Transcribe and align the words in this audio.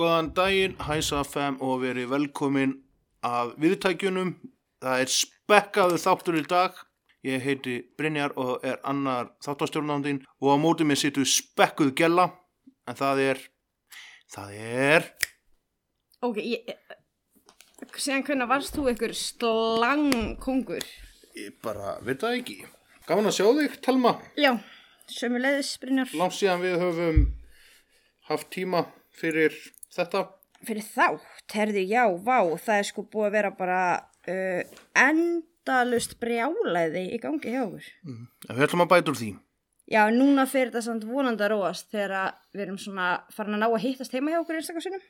Góðan 0.00 0.30
daginn, 0.32 0.78
hæsa 0.80 1.18
FM 1.26 1.58
og 1.60 1.82
verið 1.82 2.06
velkomin 2.08 2.70
að 3.26 3.50
viðtækjunum. 3.60 4.30
Það 4.80 5.02
er 5.02 5.10
spekkaðu 5.12 5.98
þáttur 6.00 6.38
í 6.40 6.44
dag. 6.48 6.78
Ég 7.28 7.42
heiti 7.44 7.74
Brynjar 8.00 8.32
og 8.40 8.62
er 8.64 8.78
annar 8.88 9.34
þáttastjórnandinn 9.44 10.22
og 10.40 10.46
á 10.48 10.56
móti 10.56 10.86
mér 10.88 10.96
situr 10.96 11.28
spekkuð 11.28 11.90
gella. 11.98 12.30
En 12.88 12.96
það 12.96 13.20
er, 13.26 13.42
það 14.32 14.54
er, 14.56 15.10
Ok, 16.24 16.36
ég, 16.44 16.72
síðan 17.96 18.24
hvernig 18.24 18.48
varst 18.48 18.74
þú 18.76 18.86
ykkur 18.94 19.12
slangkongur? 19.16 20.86
ég 21.36 21.58
bara 21.60 21.98
veit 22.04 22.24
það 22.24 22.38
ekki. 22.38 22.56
Gaman 23.04 23.28
að 23.28 23.36
sjá 23.36 23.46
þig, 23.60 23.76
Telma. 23.84 24.14
Já, 24.40 24.54
sömulegðis, 25.12 25.74
Brynjar. 25.84 26.16
Langt 26.16 26.36
síðan 26.36 26.64
við 26.64 26.78
höfum 26.86 27.20
haft 28.32 28.50
tíma 28.56 28.86
fyrir 29.20 29.52
þetta. 29.94 30.24
Fyrir 30.66 30.84
þátt, 30.84 31.44
herði, 31.56 31.86
já, 31.88 32.02
vá, 32.20 32.38
það 32.60 32.78
er 32.82 32.88
sko 32.90 33.04
búið 33.08 33.26
að 33.30 33.36
vera 33.38 33.50
bara 33.56 33.78
uh, 34.28 34.80
endalust 35.00 36.18
brjálæði 36.20 37.06
í 37.16 37.20
gangi 37.22 37.54
hjá 37.54 37.62
okkur. 37.64 37.86
En 38.10 38.58
við 38.58 38.66
ætlum 38.66 38.84
að 38.84 38.90
bæta 38.92 39.14
úr 39.14 39.18
því. 39.22 39.30
Já, 39.90 40.02
núna 40.14 40.44
fyrir 40.46 40.68
þetta 40.70 40.84
samt 40.86 41.06
vonandi 41.08 41.42
að 41.42 41.52
róast 41.54 41.88
þegar 41.90 42.12
að 42.20 42.36
við 42.54 42.64
erum 42.66 42.76
svona 42.78 43.06
farin 43.34 43.56
að 43.56 43.62
ná 43.64 43.66
að 43.70 43.82
hittast 43.86 44.12
heima 44.14 44.34
hjá 44.34 44.38
okkur 44.42 44.58
einstakarsinnum. 44.60 45.06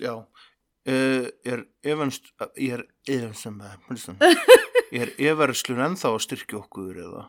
Já, 0.00 0.14
uh, 0.22 1.26
er 1.44 1.64
efanst, 1.84 2.30
ég 2.56 2.78
er 2.78 2.86
efanstum, 3.18 3.58
ég 4.94 5.02
er 5.02 5.12
efarslun 5.32 5.82
ennþá 5.88 6.14
að 6.14 6.22
styrkja 6.28 6.62
okkur 6.62 7.02
eða? 7.08 7.26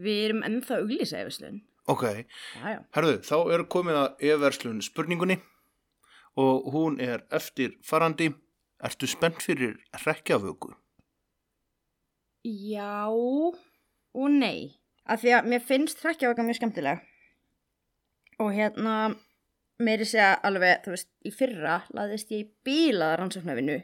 Við 0.00 0.22
erum 0.28 0.46
ennþá 0.46 0.78
auglýsa 0.84 1.20
efslun. 1.26 1.60
Ok, 1.90 2.02
Já, 2.06 2.64
já. 2.76 2.80
herðu, 2.96 3.18
þá 3.26 3.36
er 3.54 3.66
komið 3.70 3.98
að 4.00 4.24
efarslun 4.32 4.80
spurningunni 4.82 5.36
og 6.36 6.68
hún 6.72 7.00
er 7.00 7.24
eftir 7.34 7.76
farandi. 7.84 8.32
Ertu 8.84 9.08
spennt 9.08 9.40
fyrir 9.40 9.78
rekjavöku? 10.04 10.74
Já 12.44 13.08
og 13.08 14.30
nei. 14.30 14.76
Af 15.06 15.22
því 15.22 15.32
að 15.38 15.48
mér 15.52 15.62
finnst 15.64 16.02
hrekkjavaka 16.04 16.44
mjög 16.44 16.58
skemmtileg. 16.58 17.00
Og 18.42 18.50
hérna, 18.52 19.14
meiri 19.80 20.04
segja 20.04 20.34
alveg, 20.44 20.82
þú 20.84 20.92
veist, 20.92 21.08
í 21.24 21.32
fyrra 21.32 21.78
laðist 21.96 22.32
ég 22.34 22.44
í 22.44 22.48
bílaða 22.66 23.20
rannsóknarvinu 23.22 23.78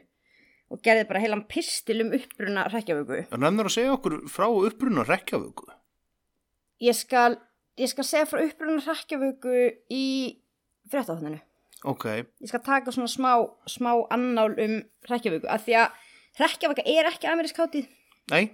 og 0.73 0.81
gerði 0.85 1.07
bara 1.09 1.21
heilan 1.21 1.45
pistil 1.49 2.01
um 2.01 2.13
uppbruna 2.17 2.67
hrekkjavöku. 2.69 3.23
En 3.33 3.45
ennur 3.45 3.69
að 3.69 3.75
segja 3.75 3.95
okkur 3.95 4.19
frá 4.31 4.47
uppruna 4.49 5.05
rekjavöku? 5.05 5.67
Ég 6.83 6.97
skal, 6.97 7.37
ég 7.77 7.91
skal 7.91 8.07
segja 8.07 8.29
frá 8.29 8.41
uppbruna 8.41 8.81
hrekkjavöku 8.85 9.57
í 9.93 10.05
fréttahotninu. 10.89 11.41
Ok, 11.83 12.05
Ég 12.39 12.47
skal 12.47 12.61
taka 12.63 12.91
svona 12.95 13.09
smá, 13.11 13.31
smá 13.67 13.91
annál 14.15 14.53
um 14.63 14.75
hrekkjavöku. 15.09 15.49
Af 15.51 15.65
því 15.65 15.73
að 15.81 15.97
hrekkjavaka 16.39 16.85
er 16.87 17.09
ekki 17.09 17.27
amerísk 17.27 17.59
hátíð. 17.59 17.87
nei, 18.31 18.45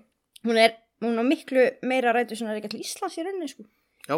Hún 0.44 0.57
er, 0.57 0.73
hún 1.03 1.19
er 1.19 1.25
miklu 1.28 1.66
meira 1.84 2.13
rætu 2.16 2.35
svona 2.39 2.53
reyka 2.56 2.69
til 2.72 2.79
Íslands 2.81 3.18
í 3.19 3.25
rauninni, 3.25 3.50
sko. 3.51 3.66
já, 4.07 4.18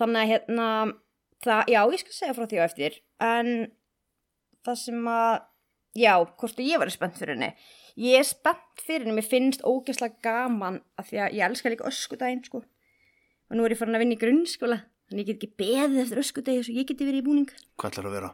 Þannig 0.00 0.22
að 0.22 0.30
hérna, 0.32 0.68
það, 1.44 1.60
já, 1.72 1.80
ég 1.92 2.00
skal 2.02 2.12
segja 2.16 2.34
frá 2.36 2.46
því 2.48 2.58
á 2.58 2.64
eftir, 2.66 2.96
en 3.20 3.50
það 4.64 4.78
sem 4.80 5.06
að, 5.12 5.34
já, 5.96 6.12
hvort 6.24 6.58
að 6.58 6.66
ég 6.70 6.78
var 6.82 6.90
spennt 6.90 7.20
fyrir 7.20 7.36
henni. 7.36 7.50
Ég 7.96 8.18
er 8.18 8.26
spennt 8.28 8.82
fyrir 8.82 9.04
henni, 9.06 9.14
mér 9.20 9.28
finnst 9.28 9.62
ógeðslega 9.64 10.18
gaman 10.24 10.80
að 10.98 11.12
því 11.12 11.20
að 11.26 11.36
ég 11.38 11.46
elska 11.50 11.72
líka 11.72 11.88
öskudaginn, 11.88 12.42
sko. 12.48 12.64
Og 13.46 13.56
nú 13.56 13.64
er 13.64 13.76
ég 13.76 13.78
farin 13.78 13.94
að 13.96 14.02
vinna 14.04 14.16
í 14.16 14.20
grunnskóla, 14.24 14.80
þannig 15.10 15.22
ég 15.22 15.28
get 15.30 15.38
ekki 15.42 15.52
beðið 15.62 16.00
eftir 16.04 16.20
öskudagi 16.22 16.64
svo 16.66 16.74
ég 16.76 16.88
geti 16.90 17.06
verið 17.08 17.22
í 17.22 17.26
búning. 17.26 17.50
hvað 17.78 17.92
ætlar 17.92 18.08
að 18.10 18.16
vera? 18.18 18.30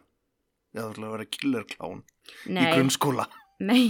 Ég 0.72 0.82
ætlar 0.88 1.06
að 1.08 1.14
vera 1.16 1.28
killerklán 1.36 2.02
í 2.48 2.66
grunnskóla. 2.72 3.26
nei, 3.60 3.86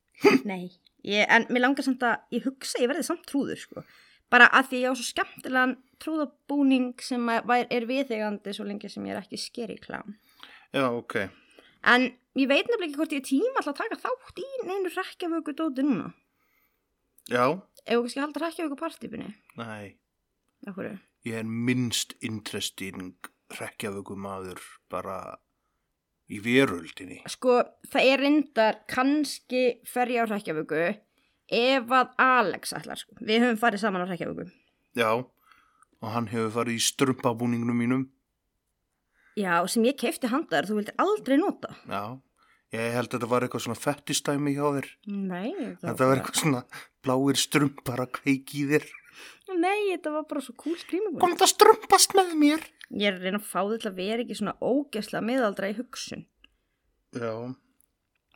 nei, 0.50 0.64
ég, 1.06 1.24
en 1.30 1.46
mér 1.48 1.62
langar 1.68 1.86
samt 1.86 2.02
að, 2.02 2.18
ég 2.34 2.46
hugsa 2.48 2.80
ég 2.82 2.90
verði 2.90 3.06
samt 3.06 3.26
trúður, 3.30 3.58
sko. 3.60 3.84
Bara 4.28 4.48
að 4.52 4.66
því 4.72 4.80
ég 4.82 4.92
á 4.92 4.98
svo 4.98 5.06
skemmtilegan 5.08 5.76
trúðabúning 6.02 6.90
sem 7.00 7.22
er 7.32 7.86
viðegandi 7.88 8.52
svo 8.52 8.66
lengi 8.68 8.90
sem 8.92 9.06
ég 9.08 9.14
er 9.14 9.22
ekki 9.22 9.38
skeri 9.40 9.78
klám. 9.80 10.18
Já, 10.74 10.84
ok. 10.92 11.14
En 11.88 12.10
ég 12.36 12.50
veit 12.50 12.66
nefnilega 12.68 12.90
ekki 12.90 12.98
hvort 12.98 13.14
ég 13.16 13.22
er 13.22 13.28
tíma 13.30 13.62
alltaf 13.62 13.72
að 13.72 13.78
taka 13.86 14.00
þátt 14.02 14.42
í 14.42 14.48
neinu 14.68 14.90
rekkjavöku 14.92 15.54
dóti 15.56 15.86
núna. 15.86 16.10
Já, 17.30 17.46
Ef 17.88 17.94
við 17.96 18.02
kannski 18.04 18.20
halda 18.20 18.40
rekkjavöku 18.42 18.76
partípunni. 18.82 19.30
nei. 19.56 19.94
Akkur. 20.68 20.90
Ég 21.28 21.36
er 21.42 21.48
minnst 21.48 22.14
interesting 22.24 23.12
rekjavöku 23.58 24.16
maður 24.16 24.60
bara 24.92 25.18
í 26.28 26.38
veröldinni. 26.44 27.22
Sko, 27.28 27.60
það 27.88 28.10
er 28.12 28.22
reyndar 28.22 28.78
kannski 28.90 29.62
fer 29.88 30.12
ég 30.12 30.24
á 30.24 30.30
rekkjavöku 30.30 30.78
ef 31.48 31.92
að 31.96 32.14
Alex 32.20 32.74
ætlar, 32.76 33.00
sko. 33.00 33.16
Við 33.24 33.44
höfum 33.46 33.60
farið 33.60 33.82
saman 33.84 34.04
á 34.04 34.10
rekkjavöku. 34.10 34.46
Já, 34.98 35.10
og 35.16 36.14
hann 36.14 36.28
hefur 36.32 36.54
farið 36.60 36.78
í 36.78 36.84
strumpabúningnum 36.84 37.80
mínum. 37.80 38.06
Já, 39.38 39.60
sem 39.70 39.84
ég 39.86 39.98
keipti 40.00 40.30
handar, 40.30 40.66
þú 40.68 40.80
vildir 40.80 40.96
aldrei 41.00 41.38
nota. 41.40 41.72
Já, 41.88 42.18
ég 42.74 42.94
held 42.96 43.08
að 43.08 43.16
þetta 43.16 43.30
var 43.32 43.46
eitthvað 43.46 43.64
svona 43.64 43.80
fettistæmi 43.80 44.54
hjá 44.56 44.64
þér. 44.78 44.88
Nei, 45.08 45.50
Þetta 45.82 46.08
var 46.10 46.20
eitthvað 46.20 46.40
svona 46.42 46.62
bláir 47.06 47.40
strumpar 47.40 48.04
að 48.04 48.16
kveiki 48.18 48.66
þér. 48.72 48.88
Nei, 49.58 49.88
þetta 49.92 50.12
var 50.16 50.26
bara 50.30 50.42
svo 50.44 50.54
cool 50.60 50.76
skrýmabúr. 50.80 51.20
Kom 51.22 51.36
þetta 51.36 51.48
strumpast 51.50 52.16
með 52.18 52.34
mér? 52.40 52.66
Ég 52.88 53.10
er 53.10 53.16
að 53.16 53.24
reyna 53.26 53.40
að 53.40 53.48
fá 53.48 53.60
þetta 53.62 53.90
að 53.90 54.02
vera 54.02 54.24
ekki 54.24 54.36
svona 54.38 54.56
ógesla 54.60 55.22
miðaldra 55.24 55.72
í 55.72 55.78
hugsun. 55.78 56.26
Já, 57.16 57.32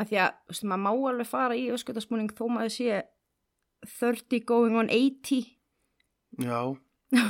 Af 0.00 0.08
því 0.10 0.22
að, 0.22 0.32
þú 0.46 0.54
veist, 0.54 0.64
maður 0.70 0.82
má 0.82 0.90
alveg 1.10 1.28
fara 1.28 1.58
í 1.58 1.66
öskutaspúning 1.74 2.32
þó 2.34 2.46
maður 2.50 2.72
sé 2.74 3.02
30 3.98 4.46
going 4.48 4.78
on 4.78 4.90
80. 4.92 5.52
já. 6.40 6.58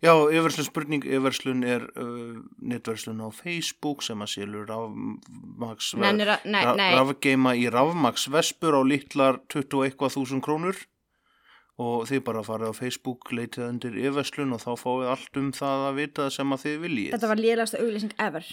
Já, 0.00 0.12
yfirslun 0.32 0.64
spurning, 0.64 1.04
yfirslun 1.04 1.60
er 1.66 1.82
uh, 2.00 2.38
netverslun 2.64 3.20
á 3.20 3.28
Facebook 3.32 4.00
sem 4.04 4.22
að 4.24 4.30
nei, 6.48 6.88
rafgeima 6.96 7.52
í 7.56 7.66
rafmaks 7.72 8.24
vespur 8.32 8.76
á 8.76 8.82
litlar 8.88 9.40
21 9.52 9.96
þúsund 10.16 10.44
krónur 10.44 10.80
og 11.82 12.06
þið 12.08 12.22
bara 12.24 12.42
farið 12.46 12.70
á 12.72 12.74
Facebook, 12.78 13.32
leitið 13.36 13.66
undir 13.68 13.98
yfirslun 14.00 14.54
og 14.56 14.62
þá 14.62 14.70
fáið 14.80 15.10
allt 15.12 15.36
um 15.42 15.50
það 15.56 15.82
að 15.90 15.98
vita 16.00 16.30
sem 16.32 16.54
að 16.56 16.62
þið 16.64 16.78
viljið. 16.86 17.10
þetta 17.16 17.28
var 17.32 17.42
lélegasta 17.42 17.82
auglýsing 17.82 18.14
ever. 18.28 18.46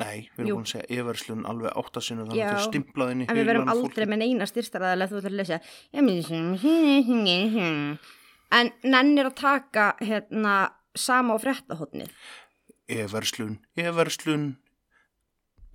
Nei, 0.00 0.30
við 0.36 0.44
erum 0.46 0.60
búin 0.60 0.64
að 0.64 0.70
segja 0.70 1.00
yfirslun 1.02 1.42
alveg 1.50 1.74
áttasinu 1.76 2.24
þannig 2.24 2.38
Já, 2.38 2.44
að 2.46 2.52
það 2.54 2.60
er 2.62 2.68
stimplað 2.70 3.10
inn 3.12 3.20
í 3.20 3.26
En 3.28 3.36
við 3.36 3.48
verum 3.50 3.68
aldrei 3.68 3.90
fólki. 3.90 4.10
með 4.12 4.20
neina 4.22 4.46
styrstaraðalega 4.48 5.10
þú 5.10 5.18
ætlar 5.20 5.32
að 5.34 5.40
lesa. 5.40 5.58
Ég 5.92 6.02
myndi 6.06 7.98
En 8.50 8.70
nennir 8.82 9.28
að 9.28 9.36
taka 9.38 9.84
hérna 10.02 10.54
sama 10.98 11.36
á 11.36 11.38
fréttahotnið. 11.38 12.08
E-verslun, 12.90 13.58
e-verslun, 13.78 14.46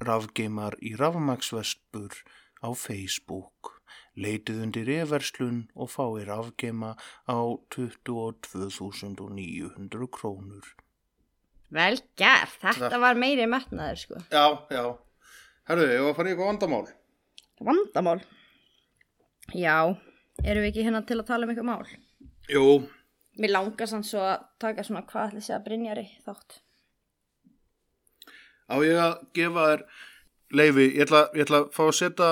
rafgeimar 0.03 0.75
í 0.83 0.91
rafmaksvespur 0.99 2.17
á 2.59 2.67
Facebook. 2.75 3.54
Leitið 4.15 4.61
undir 4.65 4.87
e-verslun 4.99 5.59
og 5.75 5.87
fáið 5.91 6.23
rafgeima 6.29 6.91
á 7.27 7.37
22.900 7.75 10.07
krónur. 10.15 10.65
Vel 11.75 11.97
gert, 12.19 12.55
þetta 12.61 12.99
var 13.01 13.15
meiri 13.19 13.45
metnaður 13.49 13.99
sko. 13.99 14.15
Já, 14.31 14.45
já. 14.71 14.83
Herðu, 15.65 15.85
ég 15.89 16.01
var 16.05 16.11
að 16.13 16.17
fara 16.19 16.29
í 16.29 16.31
eitthvað 16.35 16.51
vandamál. 16.51 16.87
Vandamál. 17.65 18.19
Já, 19.55 19.75
erum 20.43 20.63
við 20.65 20.69
ekki 20.71 20.85
hérna 20.85 21.01
til 21.09 21.19
að 21.21 21.27
tala 21.31 21.43
um 21.47 21.51
eitthvað 21.53 21.71
mál? 21.71 21.87
Jú, 22.51 22.65
Mér 23.35 23.51
langar 23.51 23.87
sann 23.91 24.05
svo 24.07 24.21
að 24.23 24.45
taka 24.63 24.79
svona 24.87 25.01
hvað 25.09 25.25
ætli 25.33 25.41
sé 25.43 25.51
að 25.57 25.65
Brynjari 25.65 26.05
þátt. 26.23 26.51
á 28.71 28.75
ég 28.79 28.95
að 29.01 29.15
gefa 29.35 29.65
þér 29.67 29.81
leifi, 30.55 30.85
ég 30.95 31.03
ætla, 31.03 31.21
ég 31.35 31.43
ætla 31.43 31.59
að 31.59 31.67
fá 31.75 31.83
að 31.83 31.97
setja 31.99 32.29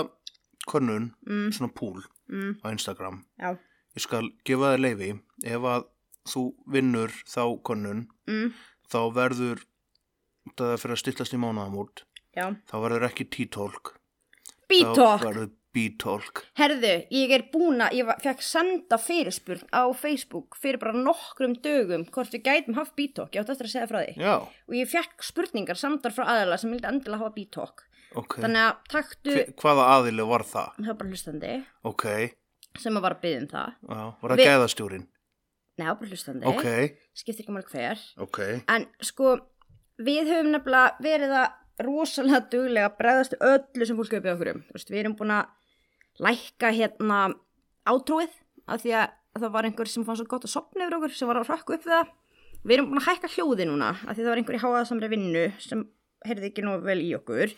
könnun, 0.69 1.12
Mm, 1.27 1.51
svona 1.51 1.71
púl 1.74 2.01
mm, 2.30 2.60
á 2.63 2.68
Instagram. 2.71 3.24
já, 3.39 3.57
Ég 3.95 4.01
skal 4.01 4.30
gefa 4.45 4.74
þér 4.74 4.81
leifi 4.81 5.10
ef 5.45 5.62
að 5.69 5.83
þú 6.25 6.44
vinnur 6.74 7.12
þá 7.30 7.44
könnun 7.68 8.07
mm, 8.27 8.54
þá 8.89 9.00
verður 9.13 9.65
það 10.57 10.77
fyrir 10.81 10.95
að 10.95 11.01
stillast 11.04 11.33
í 11.33 11.38
mánuðamót 11.39 12.04
Já. 12.36 12.48
þá 12.68 12.75
verður 12.81 13.06
ekki 13.10 13.27
þá 14.69 15.19
verður 15.24 15.51
B-Talk. 15.74 16.44
Herðu, 16.57 16.92
ég 17.10 17.31
er 17.33 17.44
búin 17.54 17.81
að, 17.81 17.95
ég 17.98 18.10
fekk 18.21 18.44
senda 18.45 18.98
fyrirspurn 19.01 19.63
á 19.74 19.89
Facebook 19.98 20.54
fyrir 20.62 20.77
bara 20.81 20.94
nokkrum 20.94 21.56
dögum 21.65 22.04
hvort 22.13 22.30
við 22.33 22.44
gætum 22.45 22.75
haft 22.77 22.94
Bítók, 22.95 23.33
ég 23.33 23.42
átti 23.42 23.56
eftir 23.56 23.65
að 23.69 23.74
segja 23.74 23.88
frá 23.89 24.00
því. 24.04 24.13
já, 24.21 24.36
Og 24.69 24.74
ég 24.77 24.89
fekk 24.92 25.24
spurningar 25.25 25.75
samtar 25.81 26.13
frá 26.13 26.25
aðeila 26.30 26.60
sem 26.62 26.69
vildi 26.71 26.86
endilega 26.89 27.24
hafa 27.24 27.33
Bítók. 27.33 27.86
Ok 28.21 28.36
Þannig 28.44 28.63
að 28.63 28.75
taktu, 28.94 29.31
Hve, 29.33 29.45
hvaða 29.63 29.88
aðili 29.95 30.25
var 30.30 30.44
það? 30.50 30.69
það 30.77 30.88
var 30.92 30.98
bara 31.01 31.10
hlustandi 31.13 31.54
ok, 31.92 32.06
sem 32.83 32.98
að 33.00 33.01
var 33.07 33.15
að 33.18 33.21
byggja 33.25 33.42
um 33.42 33.48
það. 33.54 33.74
já, 33.89 34.04
var 34.21 34.33
það 34.33 34.38
Við- 34.42 34.48
gæðastjórin? 34.51 35.07
Var 35.81 35.95
bara 36.00 36.10
hlustandi. 36.12 36.45
ok, 36.45 36.65
Skiptir 37.18 37.44
ekki 37.45 37.54
mál 37.56 37.65
hver. 37.71 38.04
En 38.69 38.86
sko, 39.01 39.33
við 39.98 40.30
höfum 40.30 40.51
nefnilega 40.54 40.98
verið 41.01 41.33
að 41.42 41.86
rosalega 41.88 42.39
duglega 42.54 42.89
að 42.92 42.98
bregðast 43.00 43.33
öllu 43.42 43.86
sem 43.89 43.98
fólk 43.98 44.12
hefur 44.13 44.24
byggðið 44.27 44.36
okkur 44.38 44.51
um. 44.54 44.62
Þú 44.69 44.77
veist, 44.77 44.92
við 44.94 45.00
erum 45.04 45.15
búin 45.18 45.33
að 45.33 45.45
lækka 46.21 46.69
hérna 46.77 47.19
átrúið 47.89 48.36
af 48.69 48.83
því 48.83 48.94
að 49.00 49.07
það 49.42 49.51
var 49.56 49.65
einhver 49.68 49.89
sem 49.89 50.06
fann 50.06 50.19
svo 50.19 50.27
gott 50.30 50.45
að 50.45 50.54
sopna 50.54 50.86
yfir 50.86 50.98
okkur 51.00 51.15
sem 51.18 51.27
var 51.31 51.39
að 51.42 51.50
hrakka 51.50 51.74
upp 51.74 51.88
við 51.88 51.95
það. 51.95 52.12
Við 52.63 52.75
erum 52.77 52.92
búin 52.92 53.01
að 53.01 53.07
hækka 53.10 53.31
hljóði 53.33 53.65
núna 53.68 53.89
af 53.98 54.13
því 54.13 54.21
það 54.21 54.30
var 54.30 54.42
einhver 54.44 54.57
í 54.60 54.62
háaðsamri 54.63 55.10
vinnu 55.12 55.44
sem 55.60 55.81
heyrði 56.24 56.51
ekki 56.51 56.63
nú 56.63 56.75
vel 56.86 57.00
í 57.04 57.10
okkur. 57.18 57.56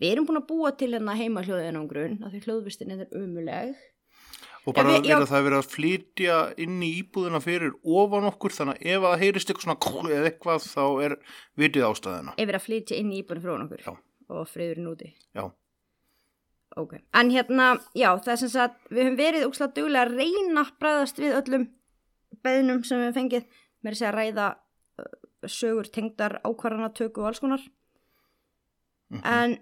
Við 0.00 0.12
erum 0.12 0.26
búin 0.26 0.40
að 0.40 0.46
búa 0.48 0.70
til 0.76 0.90
hérna 0.94 1.14
heima 1.18 1.42
hljóðinangrun 1.46 2.22
af 2.24 2.32
því 2.32 2.40
hljóðvistin 2.46 2.90
er 2.96 3.06
umuleg. 3.14 3.74
og 4.66 4.74
bara 4.74 4.88
við- 4.94 5.06
já. 5.10 5.16
er 5.16 5.22
að 5.22 5.30
það 5.30 5.38
er 5.40 5.46
verið 5.50 5.58
að 5.62 5.72
flytja 5.74 6.34
inn 6.62 6.82
í 6.82 6.90
íbúðina 7.02 7.40
fyrir 7.42 7.72
ofan 7.82 8.24
okkur 8.30 8.50
þannig 8.54 8.76
að 8.78 8.86
ef 8.92 9.02
það 9.02 9.18
heyrist 9.22 9.48
eitthvað 9.50 9.64
svona 9.66 9.82
kúl 9.82 10.10
eða 10.14 10.28
eitthvað 10.30 10.66
þá 10.70 10.84
er 11.04 11.16
vitið 11.58 11.86
ástæðina 11.88 12.34
Yfir 12.38 12.54
að 12.58 12.62
flytja 12.68 12.96
inn 13.02 13.10
í 13.12 13.18
íbúinu 13.22 13.42
frá 13.42 13.52
okkur 13.58 13.82
Já. 13.82 13.96
og 14.30 14.46
friðurinn 14.48 14.86
úti. 14.92 15.10
já, 15.34 15.50
Ok, 16.76 16.94
en 17.12 17.30
hérna, 17.30 17.66
já, 17.94 18.14
það 18.22 18.32
er 18.32 18.36
sem 18.36 18.48
sagt, 18.48 18.78
við 18.88 19.02
höfum 19.04 19.16
verið 19.18 19.44
úkslega 19.50 19.74
duglega 19.74 20.06
að 20.06 20.14
reyna 20.16 20.62
að 20.64 20.70
bræðast 20.80 21.18
við 21.18 21.34
öllum 21.42 21.66
beðnum 22.42 22.84
sem 22.86 22.98
við 22.98 23.06
höfum 23.10 23.18
fengið, 23.18 23.44
með 23.82 23.90
að 23.92 23.98
segja 23.98 24.12
að 24.12 24.16
ræða 24.20 24.46
sögur, 25.52 25.90
tengdar, 25.92 26.38
ákvarðana, 26.46 26.94
töku 26.94 27.20
og 27.20 27.26
alls 27.28 27.40
konar. 27.42 27.60
En 29.24 29.58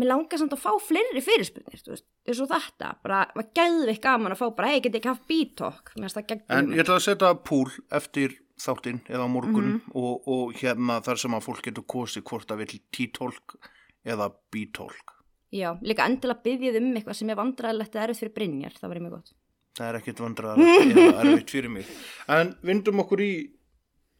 mér 0.00 0.08
langar 0.12 0.38
samt 0.40 0.52
að 0.56 0.62
fá 0.64 0.72
fleiri 0.82 1.22
veist, 1.70 2.04
eins 2.28 2.40
og 2.44 2.48
þetta, 2.52 2.90
bara, 3.04 3.22
maður 3.36 3.50
gæði 3.58 3.88
ekki 3.92 4.02
gaman 4.06 4.34
að 4.34 4.40
fá 4.42 4.46
bara, 4.56 4.68
hei, 4.72 4.80
geti 4.84 4.98
ekki 5.00 5.10
haft 5.12 5.26
það 6.46 6.58
en 6.58 6.72
ég 6.74 6.84
ætla 6.84 6.96
að 7.00 7.04
setja 7.08 7.32
púl 7.50 7.68
eftir 8.00 8.36
þáttinn 8.58 9.00
eða 9.06 9.26
á 9.26 9.28
morgun 9.30 9.68
Mhm. 9.68 9.92
og, 9.94 10.28
og 10.28 10.54
hérna 10.58 11.00
þar 11.06 11.18
sem 11.22 11.34
að 11.36 11.44
fólk 11.46 11.62
getur 11.68 11.84
kosið 11.86 12.24
hvort 12.26 12.48
það 12.50 12.58
vil 12.64 12.80
T-Talk 12.90 13.54
eða 14.08 14.26
B-Talk. 14.50 15.14
Já, 15.54 15.70
líka 15.80 16.04
endilega 16.08 16.42
byggjið 16.44 16.76
um 16.80 16.88
eitthvað 16.98 17.16
sem 17.20 17.30
er 17.30 17.36
vandræðilegt 17.38 17.94
eða 17.94 18.08
erfitt 18.08 18.20
fyrir 18.24 18.34
Brynjar, 18.34 18.74
það 18.80 18.88
var 18.90 18.98
mjög 19.04 19.14
gott. 19.14 19.30
það 19.78 19.88
er 19.88 19.98
ekkit 20.00 20.20
vandrar 20.20 20.58
eða 20.58 21.14
erfitt 21.22 21.50
fyrir 21.54 21.70
mig. 21.70 21.86
En 22.28 22.50
vindum 22.66 23.00
okkur 23.04 23.22
í 23.22 23.30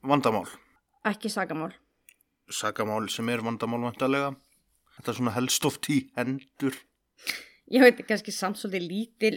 vandamál. 0.06 0.46
Ekki 1.04 1.28
sagamál. 1.34 1.72
sagamál 2.48 3.08
sem 3.12 3.28
er 3.28 3.42
vandamál 3.44 3.82
vantarlega 3.84 4.31
þetta 4.98 5.12
er 5.12 5.18
svona 5.20 5.34
helst 5.36 5.68
oft 5.68 5.88
í 5.92 5.98
hendur. 6.18 6.76
Ég 7.72 7.84
veit 7.84 8.02
kannski 8.08 8.34
samt 8.34 8.60
svolítið 8.60 8.88
lítil 8.88 9.36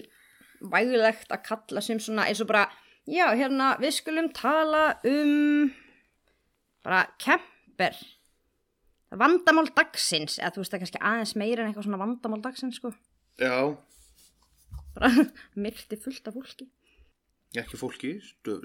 vægilegt 0.72 1.32
að 1.34 1.46
kalla 1.48 1.84
sem 1.84 2.00
svona 2.02 2.28
eins 2.30 2.42
og 2.44 2.50
bara, 2.52 2.68
já 3.10 3.26
hérna 3.34 3.76
við 3.82 3.96
skulum 3.98 4.30
tala 4.36 4.98
um 5.08 5.72
bara 6.86 7.06
kemper. 7.22 7.98
Vandamál 9.12 9.68
dagsins 9.76 10.38
eða 10.40 10.54
þú 10.56 10.64
veist 10.64 10.74
það 10.74 10.84
kannski 10.86 11.02
aðeins 11.04 11.34
meira 11.40 11.64
en 11.64 11.72
eitthvað 11.72 11.90
svona 11.90 12.02
vandamál 12.02 12.44
dagsins 12.46 12.78
sko. 12.80 12.94
Já, 13.42 13.76
bara 14.96 15.12
myrti 15.64 16.00
fullt 16.00 16.30
af 16.30 16.38
fólki. 16.38 16.70
Ekki 17.60 17.76
fólki, 17.76 18.14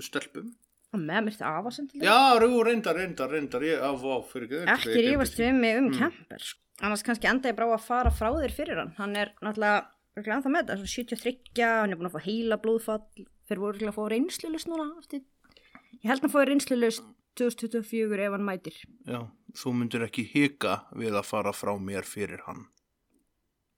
stelpum 0.06 0.52
með 1.00 1.26
myrti 1.28 1.44
afa 1.46 1.72
sem 1.74 1.88
til 1.90 2.04
já, 2.04 2.18
rú, 2.42 2.62
reyndar, 2.66 2.96
reyndar, 2.98 3.30
reyndar. 3.32 3.66
Ég 3.66 3.82
af 3.82 4.04
á 4.06 4.16
fyrir 4.30 4.54
ekki 4.62 4.72
ekki 4.74 5.04
rífast 5.08 5.38
við 5.40 5.52
mig 5.60 5.80
um 5.80 5.90
kemper 5.94 6.42
sko. 6.42 6.60
annars 6.80 7.04
kannski 7.06 7.30
enda 7.30 7.52
ég 7.52 7.58
bara 7.58 7.72
á 7.72 7.76
að 7.76 7.86
fara 7.86 8.12
frá 8.14 8.30
þér 8.36 8.54
fyrir 8.56 8.80
hann. 8.82 8.92
Hann 8.98 9.16
er 9.16 9.32
náttúrulega 9.40 9.84
örugglega 10.16 10.38
ennþá 10.38 10.52
með 10.52 10.64
þetta, 10.64 10.78
svona 10.80 10.94
73, 10.96 11.66
hann 11.66 11.92
er 11.92 12.00
búin 12.00 12.10
að 12.10 12.16
fá 12.16 12.26
heila 12.26 12.60
blóðfall 12.62 13.02
fyrir 13.46 13.62
voru 13.62 13.72
örugglega 13.74 13.92
að 13.92 13.98
fá 13.98 14.04
reynslulust 14.12 14.70
núna 14.72 14.88
eftir. 15.00 15.24
ég 16.02 16.08
held 16.10 16.20
að 16.20 16.26
hann 16.26 16.34
fóði 16.36 16.48
reynslulust 16.50 17.12
2024 17.36 18.24
ef 18.26 18.32
hann 18.32 18.46
mætir. 18.48 18.78
Já, 19.04 19.20
þú 19.60 19.72
myndir 19.76 20.06
ekki 20.06 20.24
hika 20.30 20.78
við 20.96 21.18
að 21.20 21.28
fara 21.28 21.52
frá 21.52 21.74
mér 21.76 22.08
fyrir 22.08 22.40
hann. 22.48 22.66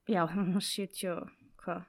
Já, 0.09 0.23
hann 0.31 0.53
var 0.55 0.63
70 0.63 1.11
og 1.11 1.27
hvað 1.63 1.83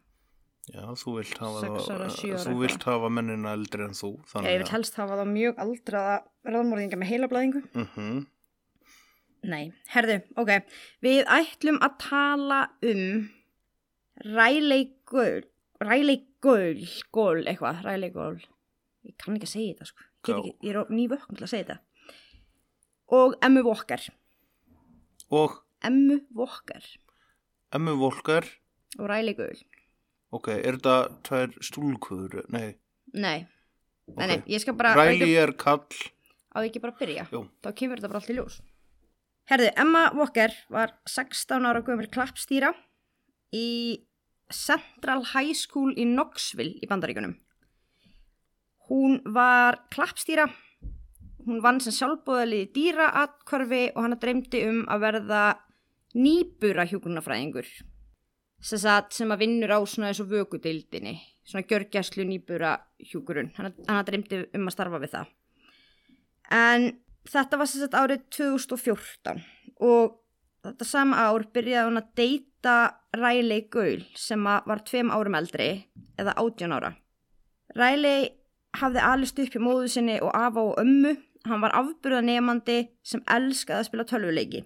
já, 0.70 0.82
þú 1.02 1.14
vilt 1.18 1.38
hafa, 1.42 1.60
Sex 1.64 1.88
ára, 1.90 2.08
það- 2.08 2.26
ára 2.30 2.44
þú 2.44 2.54
vilt 2.60 2.84
hafa 2.88 3.08
mennina 3.16 3.54
eldri 3.56 3.84
en 3.86 3.96
þú 3.96 4.10
ég 4.18 4.28
þannig 4.32 4.58
vil 4.62 4.68
helst 4.74 4.94
hafa 5.00 5.18
það 5.20 5.32
mjög 5.34 5.62
aldraða 5.64 6.16
ráðmórðinga 6.46 7.00
með 7.00 7.10
heilablaðingu 7.12 7.62
uh 7.74 8.24
nei, 9.42 9.72
herðu, 9.88 10.18
ok. 10.36 10.50
Við 11.00 11.22
ætlum 11.32 11.78
að 11.80 11.94
tala 12.02 12.58
um 12.84 13.30
ræleigöl 14.20 15.46
ræleigöl 15.80 16.82
gól 17.10 17.40
eitthvað, 17.48 17.80
ræleigöl 17.86 18.40
ég 19.08 19.14
kann 19.16 19.38
ekki 19.38 19.48
að 19.48 19.54
segja 19.54 19.74
þetta 19.78 19.88
sko. 19.88 20.04
Ég, 20.04 20.28
Já. 20.28 20.36
ekki, 20.36 20.52
ég 20.68 20.74
er 20.76 20.92
nývökn 20.92 21.38
til 21.38 21.46
að 21.46 21.52
segja 21.54 21.64
þetta. 21.70 21.78
Og 23.16 23.34
Emmu 23.42 23.62
Vokkar 23.64 24.04
og 25.32 25.62
Emmu 25.88 26.20
Vokkar 26.36 26.84
emmu 27.72 27.94
volkar 27.96 28.44
og 28.98 29.06
ræleigöl 29.08 29.62
ok, 30.36 30.48
er 30.56 30.78
þetta 30.78 30.96
tvær 31.26 31.54
stúlkuður 31.64 32.44
nei, 32.54 32.74
nei, 33.14 33.38
ok 34.14 34.26
nei, 34.30 34.40
ég 34.50 34.62
skal 34.62 34.76
bara 34.78 34.94
Ræli 34.98 35.32
er 35.40 35.54
kall 35.58 35.86
á 36.50 36.58
ekki 36.62 36.82
bara 36.82 36.96
byrja? 36.98 37.28
Jú. 37.30 37.44
þá 37.62 37.70
kemur 37.78 38.00
þetta 38.00 38.12
bara 38.12 38.22
allt 38.22 38.32
í 38.32 38.38
ljós. 38.38 38.60
Herðu, 39.50 39.70
Emma 39.82 40.06
Walker 40.14 40.54
var 40.70 40.94
16 41.10 41.66
ára 41.66 41.82
gömur 41.86 42.10
klappstýra 42.10 42.72
í 43.54 44.02
Central 44.50 45.24
High 45.32 45.54
School 45.58 45.94
í 45.94 46.06
Knoxville 46.06 46.78
í 46.82 46.90
bandaríkunum 46.90 47.38
hún 48.90 49.22
var 49.24 49.86
klappstýra. 49.94 50.50
Hún 51.46 51.62
vann 51.64 51.80
sem 51.80 51.94
sjálfbóðali 51.94 52.64
í 52.66 52.70
dýraatkörfi 52.74 53.84
og 53.94 54.04
hann 54.04 54.18
dreymdi 54.20 54.64
um 54.68 54.82
að 54.90 55.04
verða 55.06 55.44
nýbura 56.18 56.84
hjúgrunafræðingur 56.90 57.68
sem, 58.60 58.78
sagt, 58.78 59.12
sem 59.16 59.30
að 59.32 59.46
vinnur 59.46 59.72
á 59.72 59.80
svona 59.88 60.12
og 60.12 60.30
vökudeildinni 60.30 61.18
svona 61.44 61.66
gjörgjæslu 61.66 62.24
nýbura 62.28 62.76
hjúgrun 63.10 63.52
hann, 63.56 63.74
hann 63.88 64.06
dreymdi 64.06 64.44
um 64.54 64.68
að 64.68 64.76
starfa 64.76 65.02
við 65.02 65.14
það 65.16 65.36
En 66.50 66.90
þetta 67.30 67.60
var 67.60 67.70
sem 67.70 67.84
sagt 67.84 67.96
árið 67.96 68.24
2014 68.34 69.44
og 69.86 70.16
þetta 70.66 70.86
sama 70.88 71.22
ár 71.30 71.46
byrjaði 71.54 71.88
hún 71.88 72.00
að 72.00 72.10
deyta 72.18 72.76
Riley 73.16 73.68
Gaul 73.72 74.02
sem 74.18 74.42
var 74.44 74.82
tveim 74.86 75.12
árum 75.14 75.38
eldri 75.38 75.70
eða 76.20 76.34
18 76.42 76.74
ára. 76.74 76.92
Riley 77.78 78.28
hafði 78.80 79.04
alist 79.06 79.38
upp 79.40 79.54
hjá 79.54 79.62
móðu 79.62 79.88
sinni 79.90 80.18
og 80.20 80.34
afa 80.34 80.66
og 80.72 80.82
ömmu. 80.82 81.14
Hann 81.46 81.62
var 81.62 81.72
afburða 81.78 82.20
nefandi 82.26 82.82
sem 83.06 83.22
elskaði 83.30 83.78
að 83.78 83.88
spila 83.88 84.06
tölvuleiki. 84.10 84.64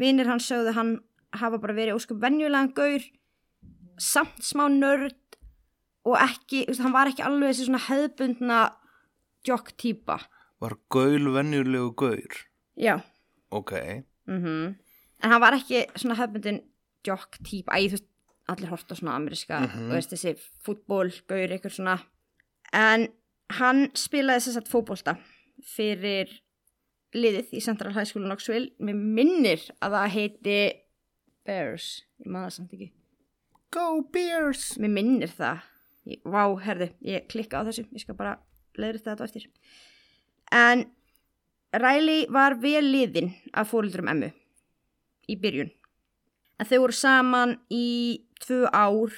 Vinir 0.00 0.30
hann 0.30 0.40
sögðu 0.40 0.72
hann 0.78 0.94
hafa 1.36 1.58
bara 1.60 1.76
verið 1.76 1.98
óskup 1.98 2.22
venjulegan 2.22 2.72
gaur, 2.76 3.02
samt 3.98 4.42
smá 4.44 4.66
nörd 4.72 5.14
og 6.06 6.16
ekki, 6.22 6.64
þú 6.66 6.70
veist, 6.72 6.82
hann 6.84 6.92
var 6.94 7.06
ekki 7.10 7.24
alveg 7.26 7.50
þessi 7.54 7.66
svona 7.68 7.82
hefðbundna 7.88 8.58
jokk 9.46 9.72
típa. 9.76 10.18
var 10.60 10.76
gaul 10.90 11.32
venjulegu 11.34 11.94
gaur 11.96 12.36
Já. 12.78 13.00
ok, 13.50 13.72
Mm 14.26 14.74
En 15.22 15.30
hann 15.32 15.40
var 15.40 15.52
ekki 15.56 15.86
svona 15.96 16.14
hefbundin 16.18 16.60
jock 17.06 17.38
típ, 17.42 17.64
æ, 17.72 17.88
þú 17.88 17.92
veist, 17.96 18.04
allir 18.48 18.68
horta 18.68 18.94
svona 18.94 19.14
ameríska, 19.16 19.60
Mhm. 19.60 19.86
og 19.88 19.92
veist 19.96 20.10
þessi 20.12 20.36
fútból, 20.62 21.08
gaur, 21.26 21.48
eitthvað 21.48 21.72
svona. 21.72 22.02
En 22.72 23.08
hann 23.50 23.88
spilaði 23.94 24.44
þess 24.44 24.56
að 24.60 24.68
fótbolta 24.68 25.16
fyrir 25.64 26.28
liðið 27.14 27.48
í 27.52 27.62
Central 27.62 27.92
High 27.94 28.04
School 28.04 28.24
Knoxville. 28.26 28.70
Mér 28.78 28.94
minnir 28.94 29.70
að 29.80 29.90
það 29.96 30.10
heiti 30.10 30.72
Bears, 31.46 32.02
ég 32.20 32.26
maður 32.26 32.52
samt 32.52 32.72
ekki. 32.74 32.90
Go 33.74 34.02
Bears 34.12 34.76
Mér 34.82 34.92
minnir 34.92 35.32
það. 35.32 35.64
Ég, 36.06 36.20
vá, 36.22 36.42
herðu, 36.62 36.90
ég 37.02 37.26
klikka 37.30 37.62
á 37.62 37.66
þessu, 37.66 37.86
ég 37.90 38.02
skal 38.04 38.14
bara 38.18 38.36
leiðri 38.78 39.02
þetta 39.02 39.26
eftir. 39.26 39.48
En 40.54 40.84
Riley 41.74 42.28
var 42.30 42.54
vel 42.62 42.84
liðin 42.86 43.32
af 43.50 43.72
fóröldurum 43.72 44.12
emmu 44.12 44.28
í 45.26 45.36
byrjun. 45.40 45.72
En 46.56 46.68
þau 46.68 46.78
voru 46.84 46.96
saman 46.96 47.56
í 47.74 48.22
tvö 48.44 48.68
ár 48.70 49.10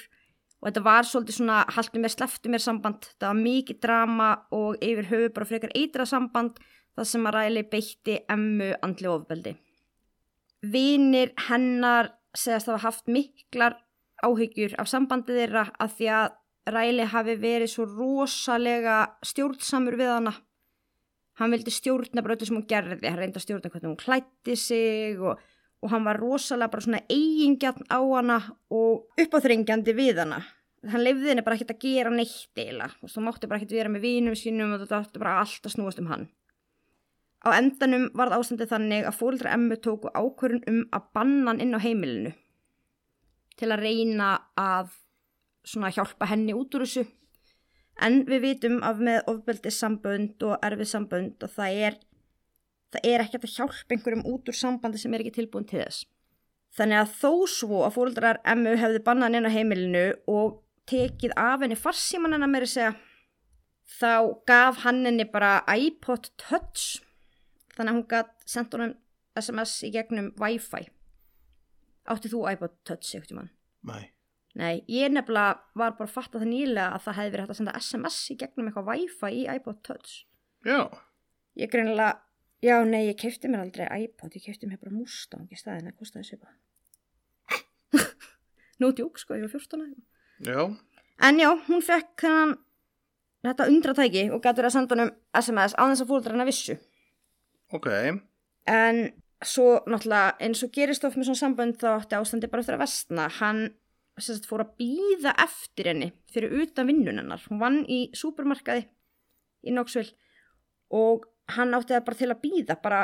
og 0.59 0.67
þetta 0.67 0.83
var 0.83 1.07
svolítið 1.07 1.37
svona 1.37 1.59
haltu 1.71 2.01
mér, 2.01 2.11
sleftu 2.11 2.51
mér 2.51 2.63
samband. 2.63 3.05
Það 3.19 3.29
var 3.29 3.39
mikið 3.43 3.79
drama 3.85 4.29
og 4.55 4.81
yfir 4.83 5.07
höfu 5.11 5.31
bara 5.35 5.47
frekar 5.47 5.75
eitra 5.77 6.07
samband. 6.09 6.59
þar 6.97 7.05
sem 7.07 7.27
að 7.29 7.35
Ræli 7.35 7.61
beitti 7.63 8.15
emmu 8.27 8.73
andli 8.83 9.07
ofbeldi. 9.07 9.53
Vinir 10.67 11.29
hennar 11.47 12.09
segast 12.35 12.67
hafa 12.67 12.81
haft 12.83 13.07
miklar 13.07 13.77
áhyggjur 14.25 14.75
af 14.81 14.89
sambandið 14.91 15.41
þeirra 15.43 15.65
að 15.79 15.97
því 15.97 16.11
að 16.17 16.29
Ræli 16.69 17.05
hafi 17.09 17.35
verið 17.39 17.71
svo 17.71 17.85
rosalega 17.87 18.99
stjórnsamur 19.25 19.97
við 19.97 20.11
hana. 20.11 20.33
Hann 21.39 21.53
vildi 21.55 21.71
stjórna 21.71 22.21
bara 22.21 22.35
öllu 22.35 22.49
sem 22.49 22.57
hún 22.59 22.67
gerði, 22.69 22.99
hann 23.07 23.17
reyndi 23.17 23.39
að 23.39 23.45
stjórna 23.45 23.71
hvernig 23.71 23.89
hún 23.89 23.99
klætti 24.01 24.55
sig 24.59 25.21
og, 25.23 25.39
og 25.79 25.93
hann 25.93 26.05
var 26.05 26.19
rosalega 26.19 26.73
bara 26.73 26.85
svona 26.85 27.01
eigingjarn 27.07 27.87
á 27.87 27.99
hana 28.03 28.39
og 28.75 29.21
uppáþrengjandi 29.23 29.95
við 29.97 30.19
hana. 30.25 30.41
Hann 30.89 31.03
lefði 31.03 31.31
henni 31.31 31.45
bara 31.47 31.57
ekkert 31.57 31.73
að 31.75 31.87
gera 31.87 32.11
neitt 32.13 32.59
eila 32.59 32.89
og 33.01 33.11
þú 33.11 33.23
mátti 33.23 33.49
bara 33.49 33.59
ekkert 33.59 33.77
vera 33.79 33.91
með 33.91 34.05
vinum 34.05 34.35
sínum 34.37 34.75
og 34.75 34.83
þetta 34.83 34.99
átti 34.99 35.23
bara 35.23 35.39
allt 35.41 35.65
að 35.65 35.75
snúast 35.75 36.03
um 36.03 36.11
hann. 36.11 36.27
Á 37.39 37.55
endanum 37.55 38.09
varð 38.19 38.35
ástandið 38.35 38.75
þannig 38.75 39.07
að 39.07 39.17
fólkdra 39.17 39.55
emmu 39.55 39.79
tóku 39.79 40.11
ákvörun 40.11 40.63
um 40.67 40.85
að 40.91 41.09
banna 41.15 41.53
hann 41.53 41.63
inn 41.63 41.75
á 41.75 41.79
heimilinu 41.79 42.35
til 43.59 43.71
að 43.73 43.83
reyna 43.85 44.33
að 44.59 44.93
hjálpa 45.95 46.29
henni 46.31 46.55
út 46.55 46.75
úr 46.75 46.85
þessu. 46.85 47.05
En 47.99 48.23
við 48.29 48.45
vitum 48.45 48.77
af 48.85 49.01
með 49.03 49.27
ofbeldið 49.27 49.75
sambönd 49.75 50.45
og 50.47 50.63
erfið 50.63 50.91
sambönd 50.93 51.43
og 51.43 51.51
það 51.51 51.81
er, 51.87 51.97
það 52.93 53.09
er 53.11 53.25
ekkert 53.25 53.49
að 53.49 53.57
hjálpa 53.57 53.95
einhverjum 53.95 54.23
út 54.31 54.47
úr 54.47 54.55
sambandi 54.55 55.01
sem 55.01 55.13
er 55.13 55.25
ekki 55.25 55.35
tilbúin 55.41 55.67
til 55.67 55.81
þess. 55.83 56.05
Þannig 56.77 57.01
að 57.01 57.13
þó 57.19 57.31
svo 57.49 57.83
að 57.83 57.95
fóruldrar 57.97 58.39
emmu 58.47 58.77
hefði 58.79 59.03
bannað 59.03 59.35
henni 59.35 59.51
á 59.51 59.57
heimilinu 59.57 60.05
og 60.31 60.61
tekið 60.89 61.35
af 61.37 61.65
henni 61.65 61.77
farsíman 61.77 62.35
hennar 62.37 62.49
meiri 62.49 62.69
segja, 62.69 62.93
þá 63.99 64.39
gaf 64.47 64.83
hann 64.85 65.03
henni 65.05 65.25
bara 65.29 65.59
iPod 65.75 66.29
Touch 66.39 67.01
þannig 67.75 67.91
að 67.91 67.97
hún 67.97 68.07
gætt 68.11 68.33
sendt 68.49 68.75
honum 68.75 68.95
SMS 69.39 69.75
í 69.87 69.91
gegnum 69.93 70.31
Wi-Fi. 70.39 70.89
Átti 72.09 72.31
þú 72.31 72.45
iPod 72.49 72.73
Touch 72.87 73.13
ekkert 73.13 73.33
í 73.33 73.37
mann? 73.37 73.51
Nei. 73.85 74.09
Nei, 74.57 74.81
ég 74.89 75.11
nefnilega 75.13 75.59
var 75.77 75.93
bara 75.97 76.07
að 76.09 76.15
fatta 76.15 76.39
það 76.41 76.49
nýlega 76.49 76.87
að 76.95 77.03
það 77.05 77.17
hefði 77.19 77.31
verið 77.33 77.43
hægt 77.43 77.53
að 77.53 77.59
senda 77.59 77.75
SMS 77.79 78.17
í 78.33 78.37
gegnum 78.41 78.69
eitthvað 78.69 78.89
Wi-Fi 78.89 79.29
í 79.35 79.43
iPod 79.53 79.83
Touch. 79.85 80.15
Já. 80.65 80.79
Ég 81.59 81.71
greinilega, 81.71 82.17
já 82.65 82.75
nei, 82.87 83.03
ég 83.07 83.19
kefti 83.19 83.51
mér 83.51 83.63
aldrei 83.65 83.85
iPod, 84.05 84.33
ég 84.35 84.47
kefti 84.47 84.69
mér 84.69 84.81
bara 84.81 84.95
Mustang 84.95 85.53
í 85.53 85.59
staðin 85.59 85.91
að 85.91 85.99
kostaði 86.01 86.31
svipa. 86.31 86.49
Nú 88.81 88.89
djúk 88.95 89.21
sko, 89.21 89.37
ég 89.37 89.45
var 89.45 89.53
14 89.53 89.85
ára. 89.85 90.01
Já. 90.49 90.59
En 91.29 91.39
já, 91.39 91.49
hún 91.67 91.85
fekk 91.85 92.25
þennan, 92.25 92.57
þetta 93.45 93.69
undratæki 93.69 94.27
og 94.33 94.41
gæti 94.41 94.63
verið 94.63 94.71
að 94.71 94.75
senda 94.79 94.95
honum 94.95 95.15
SMS 95.35 95.77
á 95.77 95.83
þess 95.83 96.03
að 96.03 96.11
fólkdra 96.11 96.35
hennar 96.35 96.49
vissu. 96.49 96.79
Ok. 97.75 97.89
En 98.69 99.01
svo 99.45 99.79
náttúrulega 99.87 100.35
eins 100.43 100.63
og 100.65 100.71
gerist 100.75 101.05
of 101.07 101.15
með 101.15 101.29
svona 101.29 101.41
sambönd 101.43 101.77
þá 101.79 101.89
átti 101.93 102.17
ástandi 102.17 102.49
bara 102.51 102.63
eftir 102.63 102.75
að 102.75 102.83
vestna. 102.83 103.27
Hann 103.39 103.61
sagt, 104.19 104.47
fór 104.49 104.65
að 104.65 104.73
býða 104.81 105.33
eftir 105.39 105.91
henni 105.91 106.09
fyrir 106.31 106.55
utan 106.63 106.89
vinnunennar. 106.89 107.43
Hún 107.47 107.61
vann 107.61 107.83
í 107.87 108.09
supermarkaði 108.17 108.85
í 109.63 109.73
Knoxville 109.73 110.15
og 110.95 111.27
hann 111.55 111.75
átti 111.77 111.95
það 111.95 112.07
bara 112.07 112.19
til 112.19 112.31
að 112.33 112.41
býða 112.43 112.79
bara 112.83 113.03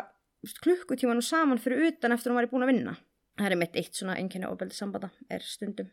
klukkutíman 0.62 1.22
og 1.22 1.26
saman 1.26 1.62
fyrir 1.62 1.88
utan 1.90 2.14
eftir 2.14 2.32
hún 2.32 2.40
var 2.40 2.50
í 2.50 2.52
búin 2.52 2.66
að 2.68 2.74
vinna. 2.74 2.98
Það 3.40 3.52
er 3.52 3.60
mitt 3.60 3.80
eitt 3.80 3.96
svona 3.98 4.18
einnkynna 4.20 4.52
ofbeldi 4.52 4.78
sambanda 4.78 5.10
er 5.32 5.44
stundum 5.44 5.90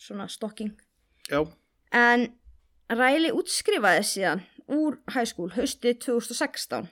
svona 0.00 0.26
stokking. 0.30 0.72
Já. 1.30 1.44
En 1.94 2.30
Ræli 2.90 3.30
útskrifaði 3.34 4.06
síðan 4.06 4.40
úr 4.70 4.96
school 5.28 5.52
haustið 5.54 6.00
2016 6.06 6.88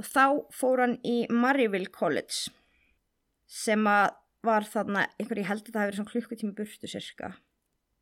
og 0.00 0.08
þá 0.08 0.24
fór 0.56 0.84
hann 0.86 0.96
í 1.04 1.26
Maryville 1.28 1.92
College 1.92 2.48
sem 3.50 3.84
að 3.90 4.16
var 4.46 4.64
þarna 4.64 5.04
einhver 5.20 5.40
ég 5.42 5.48
held 5.50 5.66
að 5.66 5.72
það 5.74 5.80
hafi 5.80 5.90
verið 5.90 5.98
svona 5.98 6.12
klukkutími 6.14 6.54
burtu 6.56 6.88
sirka. 6.88 7.34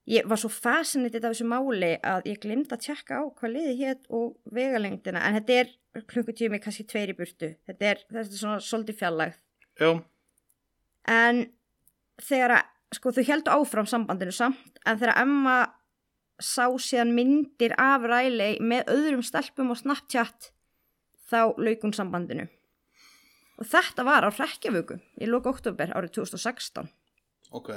Ég 0.09 0.29
var 0.31 0.41
svo 0.41 0.49
fascinitið 0.53 1.27
af 1.27 1.35
þessu 1.35 1.47
máli 1.51 1.91
að 2.07 2.29
ég 2.31 2.39
glimta 2.41 2.79
að 2.79 2.85
tjekka 2.87 3.19
á 3.21 3.23
hvað 3.27 3.55
liði 3.57 3.75
hétt 3.83 4.07
og 4.15 4.37
vegalengdina 4.55 5.25
en 5.27 5.37
þetta 5.37 5.57
er 5.59 6.05
klukkutími 6.09 6.61
kannski 6.63 6.87
tveir 6.89 7.13
í 7.13 7.17
burtu. 7.19 7.51
Þetta 7.69 7.91
er, 7.91 8.05
þetta 8.07 8.25
er 8.25 8.41
svona 8.41 8.61
svolítið 8.65 9.01
fjallægð. 9.03 9.41
Já. 9.83 9.91
En 11.19 11.43
þegar 12.23 12.55
að, 12.61 12.71
sko 12.97 13.13
þau 13.17 13.25
heldu 13.33 13.57
áfram 13.57 13.91
sambandinu 13.91 14.37
samt 14.37 14.81
en 14.87 15.01
þegar 15.01 15.21
Emma 15.25 15.59
sá 16.39 16.71
síðan 16.79 17.13
myndir 17.17 17.75
af 17.83 18.07
Riley 18.07 18.63
með 18.63 18.95
öðrum 18.95 19.27
stelpum 19.27 19.75
og 19.75 19.81
Snapchat 19.83 20.53
þá 21.29 21.41
laukun 21.61 21.95
sambandinu. 21.97 22.49
Og 23.59 23.67
þetta 23.67 24.05
var 24.07 24.27
á 24.27 24.31
Rekkjavöku 24.31 24.99
í 25.19 25.29
lóka 25.29 25.51
oktober 25.51 25.93
árið 25.97 26.21
2016. 26.21 26.91
Ok. 27.51 27.71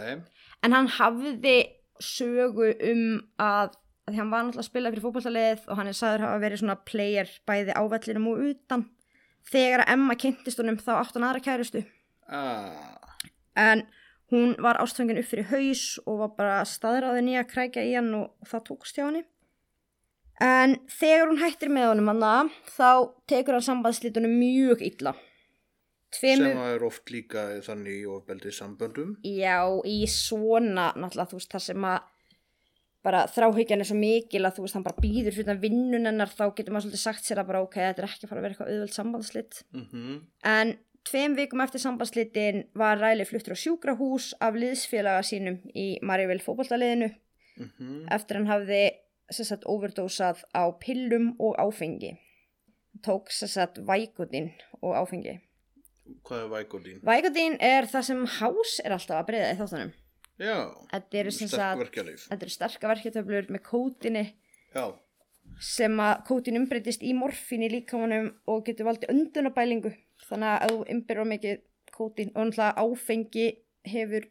En 0.61 0.75
hann 0.75 0.89
hafði 0.99 1.55
sögu 2.01 2.71
um 2.91 3.05
að, 3.41 3.73
að 4.09 4.19
hann 4.19 4.33
var 4.33 4.45
náttúrulega 4.45 4.65
að 4.65 4.69
spila 4.69 4.91
fyrir 4.91 5.05
fókbaltaleið 5.05 5.65
og 5.67 5.79
hann 5.79 5.89
er 5.89 5.97
sagður 5.97 6.25
hafa 6.27 6.43
verið 6.43 6.61
svona 6.61 6.77
player 6.85 7.31
bæði 7.49 7.77
á 7.77 7.81
vellinum 7.93 8.29
og 8.33 8.43
utan. 8.51 8.85
Þegar 9.51 9.85
að 9.85 9.95
Emma 9.95 10.17
kynntist 10.21 10.61
honum 10.61 10.77
þá 10.81 10.93
átt 10.99 11.17
hann 11.17 11.25
aðra 11.25 11.43
kærustu. 11.47 11.83
Ah. 12.29 13.01
En 13.57 13.87
hún 14.31 14.53
var 14.61 14.79
ástfengin 14.79 15.19
upp 15.19 15.31
fyrir 15.31 15.49
haus 15.49 15.97
og 16.05 16.21
var 16.21 16.35
bara 16.37 16.59
staðræðin 16.67 17.33
í 17.33 17.39
að 17.41 17.49
krækja 17.55 17.85
í 17.89 17.95
hann 17.97 18.13
og 18.15 18.47
það 18.47 18.67
tókst 18.69 18.99
hjá 18.99 19.07
hann. 19.07 19.23
En 20.41 20.77
þegar 20.89 21.29
hún 21.29 21.41
hættir 21.41 21.69
með 21.69 21.91
honum 21.91 22.09
hann 22.11 22.49
þá 22.73 23.13
tekur 23.29 23.57
hann 23.57 23.67
sambandslítunum 23.67 24.33
mjög 24.39 24.81
illa. 24.87 25.13
Tveimu... 26.11 26.47
Sem 26.49 26.63
er 26.65 26.83
oft 26.83 27.11
líka 27.13 27.43
þannig 27.63 28.01
í 28.01 28.07
ofbeldi 28.09 28.51
samböndum. 28.55 29.13
Já, 29.23 29.63
í 29.87 30.01
svona 30.11 30.89
náttúrulega 30.97 31.31
þú 31.31 31.39
veist 31.39 31.53
það 31.53 31.65
sem 31.69 31.87
að 31.87 32.09
bara 33.01 33.21
þráhyggjan 33.31 33.81
er 33.81 33.89
svo 33.89 33.97
mikil 33.97 34.43
að 34.45 34.57
þú 34.57 34.65
veist 34.65 34.77
hann 34.77 34.85
bara 34.85 35.01
býður 35.01 35.37
fyrir 35.37 35.61
vinnunennar 35.61 36.33
þá 36.33 36.43
getur 36.57 36.75
maður 36.75 36.89
svolítið 36.89 37.03
sagt 37.05 37.25
sér 37.25 37.41
að 37.41 37.49
bara 37.53 37.63
ok, 37.63 37.77
þetta 37.79 38.03
er 38.03 38.09
ekki 38.09 38.27
að 38.27 38.33
fara 38.33 38.41
að 38.41 38.45
vera 38.45 38.55
eitthvað 38.55 38.73
auðvöld 38.73 38.97
sambandslit. 38.97 39.63
Mm 39.71 39.87
-hmm. 39.87 40.19
En 40.51 40.75
tveim 41.07 41.37
vikum 41.37 41.63
eftir 41.63 41.81
sambandslitin 41.81 42.63
var 42.75 42.99
Ræli 42.99 43.25
fluttur 43.25 43.55
á 43.55 43.63
sjúkrahús 43.63 44.33
af 44.39 44.53
liðsfélaga 44.53 45.23
sínum 45.25 45.61
í 45.73 45.97
Marívill 46.01 46.43
fókbaltaliðinu 46.43 47.13
Mm 47.57 47.71
-hmm. 47.79 48.15
eftir 48.15 48.37
hann 48.37 48.47
hafði 48.47 48.91
sagt, 49.31 49.67
overdósað 49.69 50.43
á 50.51 50.63
pillum 50.81 51.31
og 51.39 51.55
áfengi. 51.61 52.17
Tók 53.05 53.31
sagt, 53.31 53.79
vækutin 53.87 54.51
og 54.81 54.95
áfengi. 54.99 55.39
Hvað 56.27 56.43
er 56.43 56.49
vækodín? 56.51 56.99
Vækutin 57.05 57.57
er 57.63 57.87
það 57.89 58.07
sem 58.07 58.25
hás 58.37 58.73
er 58.83 58.95
alltaf 58.95 59.21
að 59.21 59.27
breyða 59.29 59.51
í 59.53 59.59
þáttunum. 59.59 59.93
Já. 60.41 60.57
Þetta 60.91 61.19
eru 61.21 61.33
eru 62.47 62.53
sterka 62.55 62.91
verkeftöflur 62.91 63.49
með 63.53 63.63
kótinni 63.67 64.23
Já. 64.73 64.85
sem 65.61 65.99
að 66.01 66.23
kótin 66.29 66.57
umbreytist 66.57 67.05
í 67.05 67.13
morfín 67.17 67.65
í 67.67 67.69
líkamanum 67.75 68.31
og 68.49 68.63
getur 68.65 68.89
valdið 68.89 69.13
öndunabælingu. 69.13 69.93
Þannig 70.27 70.53
að 70.55 70.73
þú 70.73 70.79
umbyrður 70.95 71.31
mikið 71.33 71.61
kótin 71.93 72.33
og 72.33 72.49
náttúrulega 72.49 72.85
áfengi 72.85 73.47
hefur 73.91 74.27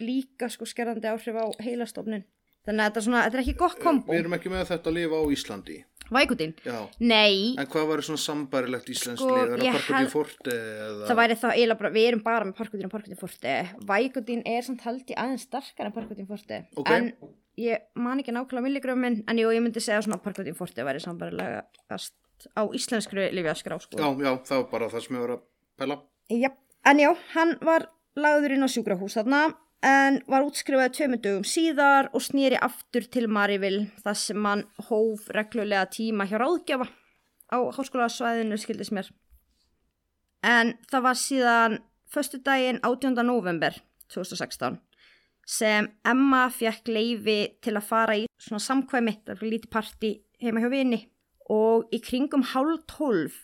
líka 0.00 0.48
sko 0.48 0.68
skerðandi 0.68 1.10
áhrif 1.10 1.36
á 1.36 1.46
heilastofnin. 1.60 2.24
Þannig 2.66 2.82
að 2.84 2.90
þetta 2.90 3.00
er, 3.00 3.04
svona, 3.06 3.20
þetta 3.24 3.38
er 3.38 3.42
ekki 3.44 3.56
gott 3.60 3.78
kombo. 3.80 4.12
Við 4.12 4.20
erum 4.20 4.34
ekki 4.36 4.50
með 4.52 4.66
þetta 4.68 4.90
að 4.90 4.96
lifa 4.98 5.20
á 5.20 5.24
Íslandi. 5.32 5.76
Vækutin? 6.10 6.52
Já. 6.66 6.78
Nei, 6.98 7.54
En 7.56 7.68
hvað 7.70 7.86
var 7.86 8.00
svona 8.02 8.18
sambarilegt 8.20 8.88
íslensk 8.90 9.22
Sko, 9.22 9.30
lið? 9.30 9.40
Er 9.40 9.50
það 9.50 9.76
parkot 9.76 9.90
í 9.90 9.94
held- 9.94 10.10
forti 10.10 10.54
eða? 10.56 11.04
það 11.06 11.18
væri 11.20 11.36
það 11.40 11.74
bara, 11.78 11.90
við 11.94 12.06
erum 12.08 12.22
bara 12.24 12.44
með 12.48 12.56
parkutin 12.58 12.88
og 12.88 12.92
parkutin 12.94 13.20
forti. 13.20 13.54
Vækutin 13.86 14.42
er 14.44 14.62
samt 14.66 14.80
held 14.82 15.04
ég 15.06 15.16
aðeins 15.22 15.46
starkar 15.46 15.86
en 15.86 15.92
parkutin 15.94 16.26
forti. 16.26 16.58
Ok. 16.76 16.90
En 16.90 17.12
ég 17.56 17.78
man 17.94 18.18
ekki 18.18 18.34
nákvæmlega 18.34 18.66
milligrömmin, 18.66 19.22
en 19.28 19.38
jú, 19.38 19.52
ég 19.54 19.62
myndi 19.62 19.80
segja 19.80 20.02
svona 20.02 20.18
parkutin 20.20 20.56
forti 20.58 20.82
væri 20.82 21.00
sambarilega 21.00 21.62
á 21.90 22.62
íslenskru 22.74 23.30
lifjaskrá, 23.30 23.78
sko. 23.80 23.96
Já, 23.96 24.10
já, 24.18 24.32
það 24.44 24.56
var 24.62 24.68
bara 24.70 24.88
það 24.90 25.06
sem 25.06 25.16
ég 25.16 25.20
var 25.24 25.36
að 25.36 25.42
pæla. 25.78 26.00
Já, 26.30 26.50
en 26.86 26.98
já, 26.98 27.10
hann 27.34 27.58
var 27.62 27.86
lagður 28.16 28.56
inn 28.56 28.66
á 28.66 28.68
sjúkrahús 28.68 29.14
þarna 29.18 29.54
en 29.86 30.18
var 30.28 30.44
útskrifaði 30.44 30.92
tveimur 30.96 31.20
dögum 31.24 31.46
síðar 31.48 32.10
og 32.12 32.24
snýri 32.24 32.58
aftur 32.60 33.06
til 33.08 33.28
Marívill 33.32 33.86
þar 34.04 34.18
sem 34.20 34.44
hann 34.44 34.64
hóf 34.90 35.28
reglulega 35.32 35.88
tíma 35.94 36.26
hjá 36.28 36.36
ráðgjafa 36.40 36.88
á 37.50 37.58
háskólasvæðinu 37.76 38.58
skildist 38.60 38.92
mér. 38.92 39.08
En 40.44 40.76
það 40.90 41.06
var 41.06 41.18
síðan 41.18 41.78
föstu 42.12 42.40
daginn 42.44 42.80
18. 42.84 43.16
november 43.24 43.76
2016 44.12 44.78
sem 45.50 45.88
Emma 46.06 46.44
fekk 46.52 46.90
leifi 46.92 47.38
til 47.64 47.74
að 47.74 47.86
fara 47.88 48.16
í 48.20 48.26
svona 48.38 48.62
samkvæmi, 48.62 49.16
það 49.24 49.40
var 49.40 49.50
lítið 49.52 49.72
parti 49.72 50.10
heima 50.40 50.62
hjá 50.62 50.70
vini 50.70 51.00
og 51.50 51.88
í 51.94 51.98
kringum 52.04 52.44
hálf 52.52 52.84
tólf 52.90 53.38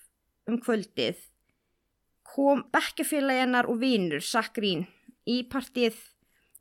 um 0.47 0.61
kvöldið 0.63 1.19
kom 2.29 2.63
bekkjafélaginnar 2.75 3.69
og 3.71 3.81
vinur 3.81 4.23
Sakrín 4.23 4.85
í 5.27 5.41
partíið 5.51 5.97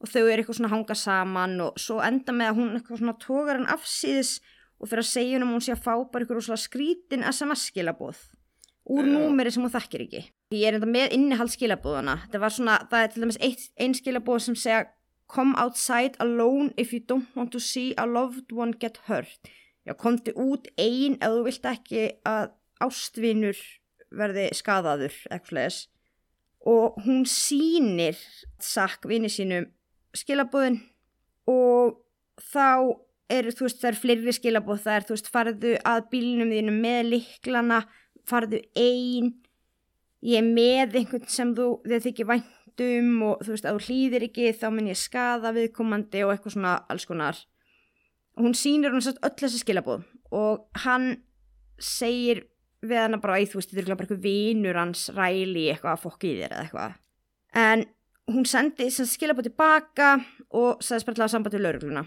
og 0.02 0.12
þau 0.12 0.24
eru 0.24 0.42
eitthvað 0.42 0.60
svona 0.60 0.74
hanga 0.74 0.98
saman 1.00 1.60
og 1.68 1.80
svo 1.82 2.02
enda 2.04 2.36
með 2.36 2.52
að 2.52 2.60
hún 2.60 2.74
eitthvað 2.76 3.02
svona 3.02 3.18
tógar 3.22 3.60
hann 3.60 3.72
afsýðis 3.76 4.38
og 4.80 4.90
fyrir 4.92 5.06
að 5.06 5.12
segja 5.12 5.38
hún 5.38 5.48
um 5.48 5.54
hún 5.56 5.64
sé 5.64 5.76
að 5.76 5.86
fá 5.86 5.94
bara 5.94 6.26
eitthvað 6.26 6.42
rosalega 6.42 6.66
skrítin 6.66 7.28
SMS 7.30 7.70
skilabóð 7.72 8.20
úr 8.86 9.08
númeri 9.10 9.52
sem 9.54 9.64
hún 9.66 9.74
þekkir 9.74 10.04
ekki. 10.06 10.22
Ég 10.54 10.68
er 10.70 10.78
enda 10.78 10.90
með 10.90 11.16
innihald 11.18 11.54
skilabúðana. 11.54 12.20
Það 12.30 12.44
var 12.44 12.54
svona, 12.54 12.76
það 12.92 13.06
er 13.06 13.14
til 13.14 13.24
dæmis 13.24 13.40
eitt, 13.48 13.64
ein 13.82 13.96
skilabúð 13.98 14.44
sem 14.46 14.60
segja 14.60 14.86
Come 15.28 15.56
outside 15.58 16.14
alone 16.20 16.72
if 16.78 16.94
you 16.94 17.00
don't 17.00 17.26
want 17.36 17.52
to 17.52 17.60
see 17.60 17.96
a 17.98 18.06
loved 18.06 18.52
one 18.54 18.76
get 18.78 19.00
hurt. 19.08 19.50
Já, 19.86 19.96
komdu 19.98 20.34
út 20.38 20.68
ein 20.78 21.18
ef 21.18 21.34
þú 21.34 21.42
vilt 21.48 21.66
ekki 21.66 22.04
að 22.30 22.52
ástvinur 22.86 23.58
verði 24.14 24.52
skadaður, 24.54 25.18
eitthvað 25.32 25.58
leðis. 25.58 25.80
Og 26.70 27.00
hún 27.06 27.26
sýnir 27.30 28.22
sakk 28.62 29.10
vini 29.10 29.34
sínum 29.34 29.66
skilabúðin 30.18 30.80
og 31.52 32.00
þá 32.42 32.98
eru, 33.32 33.54
þú 33.56 33.66
veist, 33.66 33.80
það 33.82 33.90
eru 33.92 34.02
fleiri 34.02 34.36
skilabóð, 34.36 34.82
það 34.86 34.98
er, 34.98 35.06
þú 35.08 35.16
veist, 35.16 35.32
farðu 35.34 35.74
að 35.92 36.08
bílnum 36.12 36.54
þínum 36.54 36.80
með 36.84 37.02
liklana, 37.14 37.80
farðu 38.30 38.62
ein, 38.78 39.32
ég 40.26 40.42
er 40.42 40.48
með 40.48 41.00
einhvern 41.02 41.28
sem 41.32 41.54
þú, 41.58 41.68
þið 41.86 42.08
þykir 42.10 42.30
væntum 42.32 43.12
og 43.30 43.46
þú 43.46 43.56
veist, 43.56 43.68
að 43.68 43.78
þú 43.80 43.90
hlýðir 43.90 44.28
ekki, 44.30 44.50
þá 44.58 44.68
mun 44.74 44.92
ég 44.92 45.00
skada 45.00 45.54
viðkomandi 45.56 46.26
og 46.26 46.34
eitthvað 46.34 46.58
svona 46.58 46.76
alls 46.92 47.08
konar. 47.10 47.40
Hún 48.36 48.58
sýnir 48.58 48.94
hún 48.94 49.04
satt 49.06 49.22
öll 49.24 49.38
þessi 49.40 49.64
skilabóð 49.64 50.04
og 50.36 50.66
hann 50.84 51.16
segir 51.80 52.44
við 52.86 53.00
hana 53.00 53.18
bara, 53.18 53.40
"Æ, 53.40 53.48
þú 53.50 53.60
veist, 53.60 53.72
þetta 53.72 53.92
er 53.92 53.96
bara 53.96 54.08
eitthvað 54.08 54.26
vinur 54.26 54.76
hans 54.76 55.10
ræli 55.10 55.72
eitthvað 55.72 55.94
að 55.96 56.04
fokka 56.04 56.28
í 56.28 56.36
þér 56.38 56.52
eða 56.52 56.64
eitthvað. 56.66 56.96
En 57.56 57.86
hún 58.32 58.46
sendi 58.50 58.90
sem 58.94 59.08
skilabóð 59.10 59.50
tilbaka 59.50 60.16
og 60.56 60.82
sagðist 60.84 61.08
bara 61.08 61.18
til 61.18 61.22
að 61.22 61.26
hafa 61.28 61.36
samband 61.36 61.56
við 61.58 61.66
laurugluna. 61.66 62.06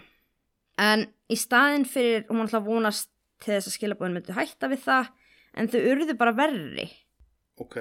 En 0.79 1.05
í 1.31 1.37
staðin 1.39 1.85
fyrir, 1.87 2.25
hún 2.29 2.39
var 2.41 2.47
alltaf 2.47 2.61
að 2.63 2.69
vonast 2.71 3.09
til 3.43 3.53
þess 3.53 3.69
að 3.71 3.75
skilabóðin 3.77 4.17
myndi 4.17 4.35
hætta 4.35 4.69
við 4.71 4.83
það, 4.85 5.11
en 5.59 5.69
þau 5.71 5.79
urðu 5.93 6.15
bara 6.19 6.35
verri. 6.37 6.87
Ok, 7.59 7.77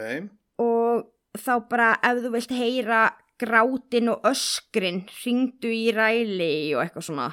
Og 0.59 1.05
þá 1.39 1.53
bara 1.71 1.89
ef 2.03 2.23
þú 2.25 2.31
vilt 2.35 2.55
heyra 2.59 3.03
grátin 3.39 4.11
og 4.11 4.25
öskrin, 4.27 5.05
ringdu 5.23 5.71
í 5.71 5.93
ræli 5.95 6.75
og 6.75 6.83
eitthvað 6.83 7.07
svona. 7.07 7.29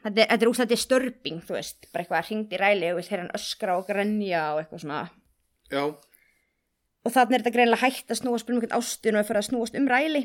Þetta 0.00 0.24
er, 0.24 0.52
þetta 0.56 0.76
er 0.76 0.80
störping, 0.80 1.42
þú 1.44 1.58
veist, 1.58 1.90
bara 1.92 2.06
eitthvað 2.06 2.30
ringdu 2.30 2.56
í 2.56 2.60
ræli 2.62 2.92
og 2.92 3.00
vilt 3.00 3.10
heyra 3.12 3.26
hann 3.26 3.36
öskra 3.36 3.76
og 3.76 3.84
grenja 3.90 4.44
og 4.54 4.62
eitthvað 4.62 4.84
svona. 4.86 5.02
já, 5.70 5.82
Og 7.04 7.14
þannig 7.14 7.38
er 7.38 7.44
þetta 7.44 7.54
greinlega 7.54 7.86
hægt 7.86 8.12
að 8.12 8.20
snúast 8.20 8.50
um 8.52 8.60
ástin 8.60 9.16
og 9.16 9.22
að 9.22 9.28
fyrir 9.30 9.40
að 9.40 9.48
snúast 9.48 9.78
um 9.78 9.88
ræli. 9.88 10.24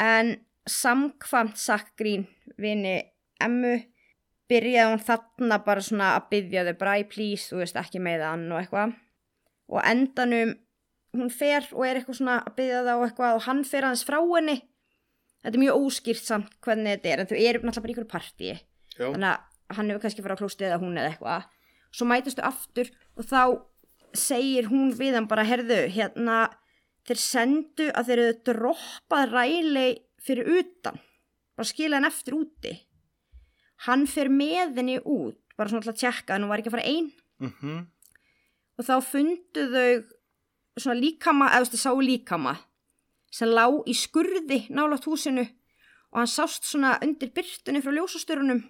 En 0.00 0.36
samkvamt 0.66 1.58
sagt 1.60 1.94
grín 2.00 2.26
vini 2.60 2.96
emmu 3.42 3.74
byrjaði 4.50 4.92
hún 4.92 5.02
þarna 5.04 5.58
bara 5.66 5.82
svona 5.82 6.12
að 6.16 6.30
byggja 6.30 6.64
þau 6.68 6.78
bara 6.80 6.94
í 7.02 7.04
please, 7.10 7.50
þú 7.50 7.60
veist 7.60 7.76
ekki 7.80 8.00
með 8.02 8.24
hann 8.24 8.46
og 8.52 8.62
eitthvað. 8.62 8.94
Og 9.72 9.82
endanum 9.82 10.54
hún 11.16 11.32
fer 11.32 11.66
og 11.72 11.84
er 11.84 12.00
eitthvað 12.00 12.20
svona 12.20 12.38
að 12.44 12.56
byggja 12.60 12.96
og 12.96 13.04
eitthvað 13.08 13.36
og 13.36 13.44
hann 13.48 13.62
fer 13.66 13.88
aðeins 13.88 14.06
frá 14.06 14.20
henni. 14.22 14.60
Þetta 15.42 15.58
er 15.58 15.62
mjög 15.62 15.84
óskýrt 15.84 16.24
samt 16.24 16.56
hvernig 16.64 16.96
þetta 16.96 17.12
er 17.12 17.22
en 17.22 17.28
þau 17.30 17.36
eru 17.36 17.60
náttúrulega 17.60 17.82
bara 17.84 17.92
í 17.92 17.94
ykkur 17.94 18.08
partíi 18.10 18.56
þannig 18.96 19.28
að 19.30 19.76
hann 19.76 19.90
hefur 19.90 20.02
kannski 20.04 20.24
farið 20.24 20.38
á 20.38 20.40
klóstið 20.40 20.68
eða 20.68 20.80
hún 20.82 20.98
eða 20.98 21.10
eitthvað 21.12 21.46
svo 21.96 22.08
mætustu 22.08 22.44
aftur 22.44 22.90
og 23.16 23.28
þá 23.28 23.40
segir 24.20 24.70
hún 24.70 24.92
við 24.96 25.16
hann 25.18 25.28
bara 25.30 25.46
herðu, 25.46 25.86
hérna 25.92 26.46
þeir 27.06 27.22
sendu 27.22 27.88
að 27.94 28.10
þeir 28.10 28.22
eru 28.22 28.38
droppað 28.50 29.32
ræli 29.32 29.88
fyrir 30.26 30.50
utan 30.60 30.98
bara 31.56 31.68
skila 31.68 31.96
hann 31.96 32.08
eftir 32.08 32.36
úti. 32.36 32.72
Hann 33.86 34.06
fer 34.08 34.28
með 34.32 34.78
henni 34.80 34.96
út 35.00 35.38
bara 35.56 35.70
svona 35.70 35.86
til 35.86 35.92
að 35.94 36.00
tjekka 36.02 36.34
að 36.34 36.42
hún 36.42 36.50
var 36.50 36.60
ekki 36.60 36.72
að 36.72 36.76
fara 36.76 36.90
einn 36.90 37.10
mhm, 37.42 37.76
og 38.76 38.86
þá 38.86 38.96
fundu 39.04 39.66
þau 39.72 39.92
svona 40.76 40.98
líkama, 41.00 41.48
eða 41.48 41.64
þú 41.64 41.70
veist, 41.70 41.76
þau 41.76 41.84
sáu 41.86 42.02
líkama 42.04 42.56
sem 43.32 43.52
lá 43.52 43.64
í 43.88 43.94
skurði 43.96 44.60
nálaðt 44.72 45.08
húsinu 45.08 45.44
og 46.12 46.20
hann 46.20 46.30
sást 46.30 46.68
svona 46.68 46.96
undir 47.04 47.32
byrtunni 47.36 47.82
frá 47.84 47.94
ljósastörunum 47.96 48.62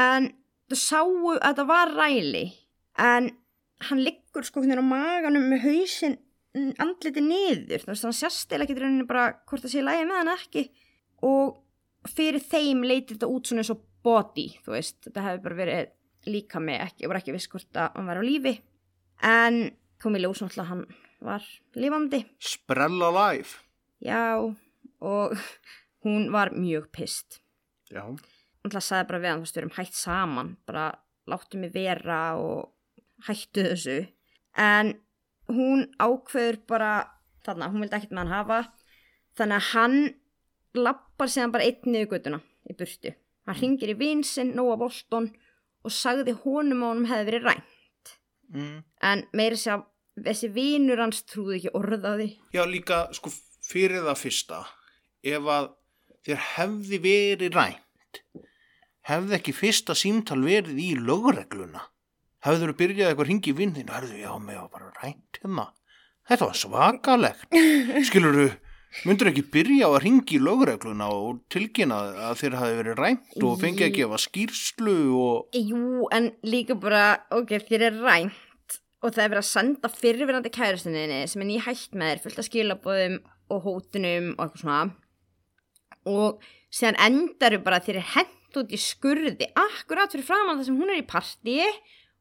en 0.00 0.30
þau 0.72 0.80
sáu 0.80 1.12
að 1.36 1.44
þetta 1.44 1.68
var 1.68 1.94
ræli 1.96 2.44
en 3.00 3.30
hann 3.88 4.02
liggur 4.02 4.46
sko 4.46 4.62
hérna 4.64 4.84
á 4.84 4.86
maganum 4.86 5.48
með 5.50 5.66
hausinn 5.66 6.16
mm, 6.56 6.72
andliti 6.82 7.24
niður, 7.24 7.84
þú 7.84 7.92
veist, 7.92 8.06
hann 8.08 8.16
sérst 8.16 8.54
eða 8.54 8.66
ekki 8.66 8.78
rauninni 8.78 9.08
bara 9.08 9.30
hvort 9.48 9.64
það 9.64 9.74
sé 9.74 9.84
lægi 9.84 10.08
með 10.08 10.20
hann 10.20 10.32
ekki. 10.36 10.64
Og 11.28 12.08
fyrir 12.10 12.42
þeim 12.42 12.82
leiti 12.86 13.14
þetta 13.14 13.30
út 13.30 13.48
svona 13.48 13.62
eins 13.64 13.72
og 13.74 13.84
body, 14.02 14.48
þú 14.64 14.74
veist, 14.74 14.98
þetta 15.06 15.26
hefði 15.28 15.44
bara 15.44 15.60
verið 15.60 16.32
líka 16.32 16.62
með 16.62 16.84
ekki, 16.86 17.06
og 17.06 17.12
var 17.12 17.20
ekki 17.22 17.36
viss 17.36 17.50
hvort 17.50 17.78
að 17.78 17.96
hann 17.96 18.10
var 18.10 18.22
á 18.22 18.24
lífi. 18.26 18.56
En 19.26 19.62
kom 20.02 20.18
í 20.18 20.22
ljós 20.22 20.42
náttúrulega 20.42 20.66
að 20.66 20.72
hann 20.72 20.84
var 21.22 21.46
lifandi. 21.78 22.24
Sprella 22.42 23.10
live, 23.14 23.60
já 24.02 24.42
og 25.02 25.38
hún 26.04 26.30
var 26.32 26.52
mjög 26.54 26.90
pist 26.92 27.40
já, 27.90 28.02
náttúrulega 28.06 28.84
sagði 28.86 29.08
bara 29.08 29.22
við 29.22 29.30
hann 29.30 29.40
þú 29.40 29.46
veist 29.46 29.56
við 29.56 29.62
erum 29.62 29.76
hætt 29.78 29.98
saman 29.98 30.52
bara 30.66 30.84
láttu 31.30 31.58
mig 31.58 31.74
vera 31.74 32.20
og 32.38 32.70
hættu 33.28 33.66
þessu. 33.68 33.98
En 34.58 34.94
hún 35.50 35.86
ákveður 36.02 36.60
bara 36.68 36.92
þarna, 37.46 37.70
hún 37.72 37.84
vildi 37.84 37.98
ekkert 37.98 38.14
með 38.14 38.24
hann 38.24 38.36
hafa. 38.36 38.60
Þannig 39.38 39.58
að 39.58 39.68
hann 39.72 39.98
lappar 40.78 41.32
síðan 41.32 41.54
bara 41.54 41.68
einn 41.68 41.92
niður 41.92 42.14
göttuna 42.14 42.42
í 42.68 42.76
burtu. 42.78 43.14
Hann 43.48 43.58
ringir 43.58 43.92
í 43.92 43.98
vinsinn, 43.98 44.54
Nóa 44.56 44.76
Bolton 44.80 45.32
og 45.82 45.94
sagði 45.94 46.36
honum 46.44 46.84
að 46.84 46.92
honum 46.92 47.08
hefði 47.10 47.30
verið 47.30 47.48
rænt. 47.50 47.68
Mm. 48.52 48.82
en 49.00 49.24
meira 49.32 49.56
sér 49.56 49.78
að 49.78 50.26
þessi 50.26 50.48
vinur 50.52 51.00
hans 51.00 51.22
trúði 51.24 51.56
ekki 51.56 51.70
orðaði 51.78 52.26
já 52.52 52.60
líka 52.68 53.06
sko 53.16 53.30
fyrir 53.64 54.04
það 54.04 54.18
fyrsta 54.20 54.58
ef 55.32 55.48
að 55.54 55.68
þér 56.26 56.42
hefði 56.50 56.98
verið 57.06 57.56
rænt 57.56 58.20
hefði 59.08 59.38
ekki 59.38 59.54
fyrsta 59.56 59.96
símtal 59.96 60.42
verið 60.44 60.82
í 60.84 60.90
lögregluna 61.00 61.86
hefður 62.42 62.72
þú 62.72 62.78
byrjað 62.80 63.12
eitthvað 63.12 63.30
ringi 63.30 63.54
vinn 63.56 63.78
og 63.78 63.94
herðu, 63.96 64.18
já, 64.20 64.32
mig 64.42 64.58
var 64.58 64.68
bara 64.72 64.92
rænt 64.98 65.40
hérna. 65.40 65.70
Þetta 66.28 66.48
var 66.48 66.58
svakalegt. 66.58 67.56
Skilur 68.08 68.38
þú, 68.38 68.46
myndur 69.08 69.30
ekki 69.32 69.44
byrja 69.54 69.88
á 69.88 69.90
að 69.90 70.00
ringi 70.04 70.38
í 70.38 70.42
lögregluna 70.42 71.08
og 71.14 71.42
tilkynna 71.52 71.98
að 72.28 72.38
þér 72.42 72.56
hafi 72.60 72.78
verið 72.80 73.02
rænt 73.02 73.36
og 73.42 73.58
fengi 73.62 73.86
að 73.86 73.96
gefa 73.98 74.20
skýrslu 74.26 74.96
og 75.18 75.58
Jú, 75.58 76.08
en 76.14 76.32
líka 76.46 76.78
bara, 76.78 77.22
ok, 77.34 77.56
þér 77.70 77.86
er 77.88 78.00
rænt 78.02 78.78
og 79.02 79.10
það 79.10 79.24
er 79.24 79.32
verið 79.32 79.42
að 79.42 79.50
senda 79.50 79.90
fyrirverandi 79.90 80.52
kærastinni 80.54 81.22
sem 81.30 81.42
er 81.42 81.48
nýhætt 81.48 81.96
með 81.98 82.12
þér, 82.12 82.20
fullt 82.26 82.42
af 82.42 82.48
skilabóðum 82.48 83.16
og 83.52 83.64
hótunum 83.66 84.28
og 84.36 84.44
eitthvað 84.44 84.62
svona. 84.62 84.82
Og 86.08 86.46
síðan 86.72 87.00
endaru 87.02 87.58
bara 87.64 87.80
að 87.80 87.90
þér 87.90 87.98
er 88.02 88.08
hent 88.14 88.60
út 88.60 88.72
í 88.72 88.78
skurði 88.80 89.48
akkurat 89.58 90.12
fyrir 90.12 90.26
framann 90.28 90.60
það 90.60 90.68
sem 90.68 90.78
hún 90.78 90.92
er 90.92 91.00
í 91.00 91.08
partíi 91.08 91.66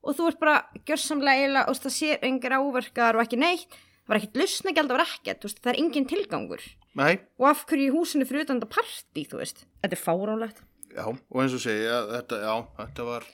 og 0.02 0.18
þú 0.18 0.28
ert 0.32 0.42
bara 0.42 0.58
gjörsamlega 0.88 1.40
eiginlega 1.40 1.72
og 1.72 1.80
það 1.82 1.96
sé 1.98 2.20
engar 2.26 2.58
áverkar 2.58 3.18
og 3.18 3.24
ekki 3.26 3.40
neitt. 3.42 3.80
Það 4.02 4.12
var 4.12 4.20
ekkert 4.20 4.40
lusnagjald, 4.42 4.90
það 4.90 4.98
var 4.98 5.06
ekkert, 5.06 5.40
þú 5.42 5.48
veist, 5.48 5.60
það 5.62 5.72
er 5.72 5.80
engin 5.82 6.08
tilgangur. 6.10 6.64
Nei, 7.00 7.12
og 7.40 7.48
af 7.52 7.62
hverju 7.70 7.88
í 7.88 7.94
húsinu 7.94 8.28
fyrir 8.28 8.44
utan 8.48 8.60
þetta 8.60 9.38
veist? 9.40 9.64
Þetta 9.84 9.96
er 9.96 10.02
fáránlegt. 10.02 10.64
Já, 10.92 11.06
og 11.08 11.38
eins 11.40 11.56
og 11.56 11.64
segja 11.64 12.02
þetta, 12.10 12.40
já, 12.44 12.56
þetta 12.82 13.06
var 13.08 13.28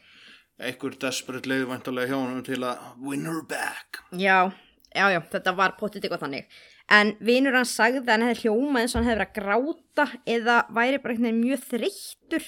einhver 0.57 0.97
desperate 1.01 1.49
leið 1.49 1.67
væntalega 1.71 2.11
hjá 2.11 2.17
honum 2.19 2.43
til 2.45 2.59
að 2.65 2.83
win 3.01 3.25
her 3.25 3.41
back. 3.49 4.03
Já, 4.11 4.51
já, 4.91 5.05
já, 5.15 5.21
þetta 5.31 5.55
var 5.57 5.77
potið 5.79 6.05
eitthvað 6.05 6.27
þannig. 6.27 6.59
En 6.93 7.15
vinur 7.19 7.57
hann 7.57 7.67
sagði 7.67 8.03
að 8.03 8.13
hann 8.13 8.27
hefði 8.27 8.45
hljómað 8.45 8.83
eins 8.83 8.93
og 8.93 8.99
hann 9.01 9.09
hefði 9.09 9.17
verið 9.17 9.27
að 9.27 9.37
gráta 9.39 10.05
eða 10.37 10.59
væri 10.77 11.01
bara 11.03 11.15
einhvern 11.15 11.27
veginn 11.27 11.43
mjög 11.43 11.65
þreyttur 11.71 12.47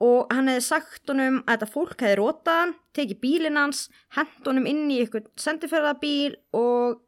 og 0.00 0.30
hann 0.32 0.48
hefði 0.48 0.64
sagt 0.64 1.10
honum 1.12 1.42
að 1.44 1.50
þetta 1.52 1.68
fólk 1.74 2.00
hefði 2.00 2.18
rótað 2.20 2.60
hann, 2.62 2.74
tekið 2.96 3.18
bílinn 3.20 3.58
hans, 3.60 3.82
hent 4.16 4.46
honum 4.48 4.66
inn 4.70 4.86
í 4.90 5.00
eitthvað 5.02 5.26
sendiferðabíl 5.40 6.36
og 6.56 7.02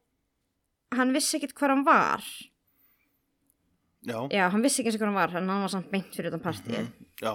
hann 0.98 1.14
vissi 1.16 1.38
ekkert 1.38 1.55
hvar 1.57 1.72
hann 1.72 1.87
var. 1.87 2.24
já, 4.05 4.18
Já, 4.35 4.48
hann 4.52 4.62
vissi 4.64 4.83
ekki 4.83 4.90
eins 4.92 4.98
og 4.98 5.05
hvar 5.07 5.09
hann 5.12 5.20
var, 5.22 5.37
en 5.40 5.48
hann 5.48 5.64
var 5.64 5.72
samt 5.72 5.90
beint 5.92 6.12
fyrir 6.14 6.33
utan 6.33 6.42
partíið. 6.44 6.90
já 7.22 7.33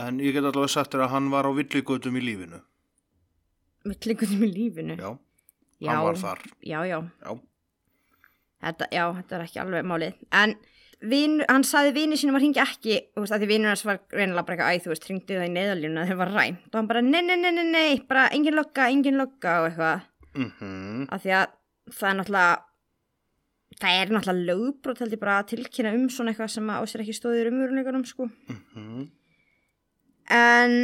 en 0.00 0.20
ég 0.22 0.32
get 0.36 0.44
allavega 0.46 0.70
sagt 0.70 0.92
þér 0.94 1.02
að 1.08 1.12
hann 1.16 1.30
var 1.32 1.44
á 1.44 1.52
villigötum 1.52 2.16
í 2.16 2.22
lífinu 2.24 2.60
Með 3.84 3.96
klingutum 4.04 4.42
í 4.44 4.50
lífinu. 4.54 4.96
já, 5.00 5.10
já, 5.80 5.90
hann 5.90 6.04
var 6.06 6.18
þar 6.20 6.42
Já, 6.62 6.78
já, 6.86 6.98
já, 7.24 7.38
Þetta, 8.60 8.86
já, 8.92 9.04
þetta 9.16 9.36
er 9.38 9.42
ekki 9.46 9.58
alveg 9.62 9.86
málið. 9.88 10.16
En 10.36 10.50
vin, 11.00 11.38
hann 11.48 11.64
saði 11.64 11.92
vini 11.96 12.16
sínum 12.20 12.36
að 12.36 12.44
ringja 12.44 12.64
ekki, 12.66 12.96
þú 13.14 13.24
veist, 13.24 13.34
að 13.34 13.44
því 13.44 13.48
vinur 13.50 13.72
hans 13.72 13.84
var 13.88 14.00
reynilega 14.12 14.46
bara 14.46 14.56
eitthvað, 14.56 14.80
æ, 14.80 14.84
þú 14.84 14.92
veist, 14.92 15.06
ringdi 15.08 15.36
það 15.36 15.46
í 15.46 15.52
neðaljuna 15.54 16.06
þegar 16.08 16.20
var 16.20 16.32
rænt. 16.36 16.64
Og 16.70 16.78
hann 16.78 16.90
bara, 16.90 17.02
nei, 17.04 17.20
nei, 17.24 17.36
nei, 17.40 17.52
nei, 17.56 17.68
nei, 17.70 18.00
bara 18.08 18.26
engin 18.36 18.58
lokka, 18.58 18.88
engin 18.92 19.20
lokka 19.20 19.60
og 19.62 19.70
eitthvað. 19.70 20.08
mhm 20.36 21.06
Af 21.10 21.22
því 21.24 21.32
að 21.38 21.46
það 21.96 22.10
er 22.10 22.18
náttúrulega, 22.18 22.58
það 23.80 24.00
er 24.00 24.12
náttúrulega 24.14 24.48
lögbrot, 24.50 25.00
held 25.00 25.16
ég 25.16 25.22
bara 25.22 25.38
að 25.40 25.48
tilkynna 25.54 25.94
um 25.96 26.04
svona 26.12 26.34
eitthvað 26.34 26.52
sem 26.54 26.68
að 26.70 26.82
á 26.82 26.82
sér 26.90 27.04
ekki 27.06 27.16
stóðir 27.16 27.52
umveruleikunum, 27.52 28.04
sko. 28.08 28.28
mhm 28.50 29.08
En 30.30 30.76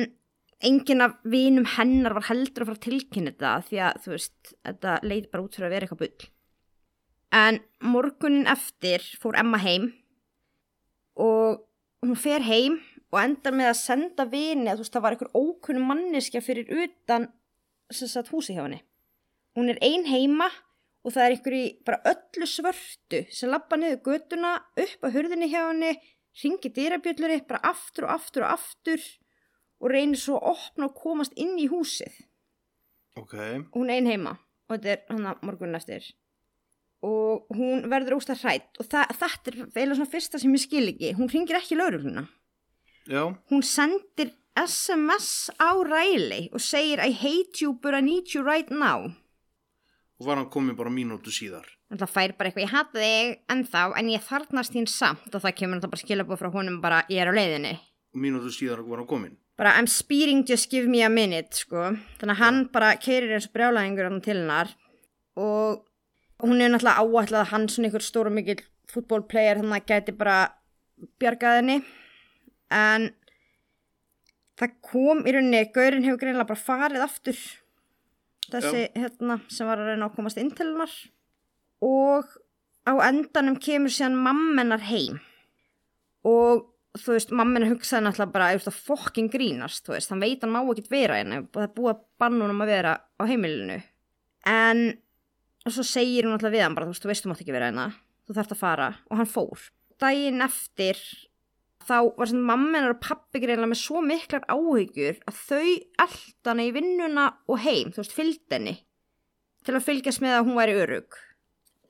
enginn 0.66 1.04
af 1.04 1.12
vinum 1.22 1.68
hennar 1.76 2.16
var 2.16 2.26
heldur 2.30 2.64
að 2.64 2.72
fara 2.72 2.78
að 2.80 2.86
tilkynna 2.88 3.34
þetta 3.34 3.52
því 3.68 3.78
að 3.84 4.00
þú 4.02 4.10
veist, 4.14 4.54
þetta 4.64 4.96
leit 5.04 5.28
bara 5.30 5.44
út 5.44 5.54
fyrir 5.54 5.68
að 5.68 5.74
vera 5.76 5.86
eitthvað 5.86 6.02
bull. 6.02 6.30
En 7.36 7.60
morgunin 7.84 8.48
eftir 8.50 9.04
fór 9.20 9.36
Emma 9.38 9.60
heim 9.62 9.92
og 11.16 11.64
hún 12.04 12.18
fer 12.20 12.44
heim 12.44 12.78
og 13.12 13.20
endar 13.22 13.54
með 13.56 13.70
að 13.70 13.80
senda 13.80 14.26
vini 14.28 14.68
að 14.68 14.80
þú 14.80 14.84
veist, 14.84 14.94
það 14.94 15.04
var 15.04 15.16
einhver 15.16 15.34
ókunnum 15.38 15.90
manneskja 15.90 16.42
fyrir 16.44 16.70
utan 16.84 17.28
sem 17.92 18.10
sagt 18.10 18.32
húsi 18.34 18.56
hjá 18.56 18.64
henni. 18.64 18.82
Hún 19.56 19.70
er 19.72 19.78
ein 19.84 20.04
heima 20.10 20.48
og 21.06 21.14
það 21.14 21.22
er 21.22 21.36
einhver 21.36 21.56
í 21.56 21.64
bara 21.86 22.12
öllu 22.12 22.48
svörtu 22.50 23.22
sem 23.32 23.52
lappa 23.52 23.78
niður 23.78 24.02
götuna 24.10 24.56
upp 24.82 25.06
á 25.06 25.08
hurðinni 25.14 25.48
hjá 25.52 25.62
henni, 25.68 25.94
ringi 26.42 26.72
dýrabjöllunni 26.76 27.40
bara 27.48 27.62
aftur 27.70 28.08
og 28.08 28.16
aftur 28.18 28.44
og 28.44 28.56
aftur 28.58 29.06
og 29.80 29.92
reynir 29.92 30.20
svo 30.20 30.40
að 30.40 30.50
opna 30.56 30.90
og 30.90 30.98
komast 30.98 31.36
inn 31.38 31.54
í 31.60 31.68
húsið. 31.72 32.12
Ok, 33.16 33.34
Og 33.72 33.78
hún 33.80 33.90
er 33.90 34.02
ein 34.02 34.10
heima 34.10 34.36
og 34.68 34.76
þetta 34.76 34.92
er 34.92 35.02
hann 35.14 35.30
að 35.30 35.44
morgunin 35.46 35.78
eftir. 35.78 36.04
Og 37.04 37.44
hún 37.52 37.84
verður 37.92 38.16
óstað 38.16 38.40
hrætt 38.46 38.80
og 38.80 38.86
það, 38.88 39.12
þetta 39.20 39.50
er 39.52 39.58
eiginlega 39.66 39.98
svona 39.98 40.12
fyrsta 40.14 40.40
sem 40.40 40.54
ég 40.56 40.62
skil 40.64 40.86
ekki. 40.94 41.12
Hún 41.18 41.28
ringir 41.30 41.58
ekki 41.60 41.76
laurugluna. 41.76 42.24
Hún 43.52 43.62
sendir 43.62 44.32
SMS 44.56 45.50
á 45.60 45.70
Riley 45.84 46.48
og 46.56 46.62
segir 46.64 47.02
I 47.04 47.12
hate 47.12 47.60
you 47.60 47.74
but 47.76 47.94
I 47.94 48.00
need 48.00 48.32
you 48.34 48.42
right 48.42 48.70
now. 48.72 49.12
og 50.16 50.24
var 50.26 50.38
hann 50.40 50.48
komið 50.48 50.78
bara 50.78 50.88
mínútu 50.88 51.28
síðar. 51.28 51.66
Það 51.92 52.08
fær 52.08 52.32
bara 52.38 52.48
eitthvað, 52.48 52.64
ég 52.64 52.72
hata 52.72 53.00
þig 53.02 53.32
ennþá 53.52 53.82
en 54.00 54.06
ég 54.08 54.22
þarnast 54.24 54.72
þín 54.72 54.86
samt 54.88 55.34
og 55.36 55.42
það 55.44 55.56
kemur 55.58 55.76
þetta 55.76 55.90
bara 55.92 56.00
skilabóð 56.00 56.38
frá 56.40 56.48
honum 56.54 56.78
bara 56.80 57.02
ég 57.12 57.20
er 57.20 57.28
á 57.28 57.36
leiðinni. 57.36 57.74
Og 58.16 58.22
mínútu 58.24 58.48
síðar 58.54 58.80
var 58.86 59.02
hann 59.02 59.10
komin. 59.10 59.34
Bara 59.60 59.74
I'm 59.76 59.86
speeding 59.86 60.40
just 60.48 60.70
give 60.72 60.88
me 60.88 61.02
a 61.04 61.10
minute 61.12 61.52
sko. 61.60 61.90
Þannig 62.16 62.32
að 62.32 62.40
hann 62.40 62.62
bara 62.72 62.94
keirir 62.96 63.36
eins 63.36 63.46
og 63.50 63.52
brjálæðingur 63.58 64.08
hann 64.08 64.22
til 64.24 64.38
hennar 64.40 64.72
og 65.36 65.84
hún 66.42 66.60
er 66.60 66.72
náttúrulega 66.72 67.02
áætlað 67.02 67.42
að 67.42 67.52
hann 67.52 67.68
svona 67.72 67.88
einhver 67.88 68.04
stóru 68.04 68.32
mikill 68.32 68.62
fútbólplayer 68.92 69.60
þannig 69.60 69.78
að 69.80 69.92
gæti 69.92 70.16
bara 70.16 70.38
bjargað 71.20 71.60
henni. 71.60 71.76
En 72.72 73.10
það 74.58 74.76
kom 74.84 75.22
í 75.24 75.34
rauninni, 75.34 75.62
Gaurin 75.74 76.04
hefur 76.06 76.20
greinlega 76.22 76.50
bara 76.50 76.66
farið 76.66 77.06
aftur. 77.06 77.40
Þessi 78.46 78.86
hérna 78.94 79.40
sem 79.50 79.68
var 79.68 79.82
að 79.82 79.92
reyna 79.92 80.08
að 80.08 80.16
komast 80.18 80.40
inn 80.40 80.52
til 80.54 80.68
hennar. 80.70 80.94
Og 81.84 82.28
á 82.86 82.92
endanum 83.08 83.58
kemur 83.62 83.92
síðan 83.92 84.18
mammenar 84.22 84.84
heim. 84.86 85.18
Og 86.26 86.66
þú 86.96 87.16
veist, 87.16 87.32
mammenar 87.34 87.72
hugsaði 87.72 88.06
náttúrulega 88.06 88.34
bara 88.34 88.52
ég 88.52 88.60
veist 88.60 88.70
að 88.70 88.84
fokkin 88.86 89.28
grínast, 89.32 89.84
þú 89.86 89.96
veist, 89.96 90.12
hann 90.12 90.22
veit 90.22 90.44
hann 90.44 90.54
má 90.54 90.62
ekkert 90.62 90.92
vera 90.92 91.18
hérna. 91.18 91.42
Og 91.44 91.58
það 91.58 91.74
búið 91.76 91.92
að 91.92 92.04
banna 92.22 92.46
honum 92.46 92.64
að 92.64 92.72
vera 92.72 92.94
á 93.02 93.22
heimilinu. 93.28 93.80
En 94.46 94.86
og 95.66 95.74
svo 95.74 95.84
segir 95.86 96.26
hún 96.26 96.36
alltaf 96.36 96.54
við 96.54 96.62
hann 96.62 96.76
bara, 96.76 96.86
þú 96.86 96.94
veist, 96.94 97.04
þú 97.04 97.10
veist 97.10 97.24
þú 97.24 97.32
mátt 97.32 97.42
ekki 97.42 97.56
vera 97.56 97.70
hérna, 97.70 97.86
þú 98.26 98.36
þarft 98.38 98.54
að 98.54 98.62
fara 98.62 98.90
og 99.10 99.20
hann 99.20 99.30
fór. 99.30 99.64
Daginn 100.00 100.44
eftir 100.44 101.00
þá 101.86 101.96
var 102.16 102.30
sem 102.30 102.42
mammenar 102.42 102.94
og 102.94 103.02
pappi 103.02 103.40
greinlega 103.42 103.70
með 103.70 103.80
svo 103.82 104.02
miklar 104.04 104.46
áhyggjur 104.50 105.22
að 105.30 105.40
þau 105.48 105.70
eldan 106.06 106.62
í 106.62 106.68
vinnuna 106.74 107.28
og 107.50 107.62
heim, 107.62 107.92
þú 107.94 108.02
veist, 108.02 108.16
fylgd 108.16 108.56
henni 108.56 108.76
til 109.66 109.74
að 109.74 109.86
fylgjast 109.88 110.22
með 110.22 110.36
að 110.36 110.44
hún 110.46 110.60
væri 110.60 110.76
örug. 110.78 111.16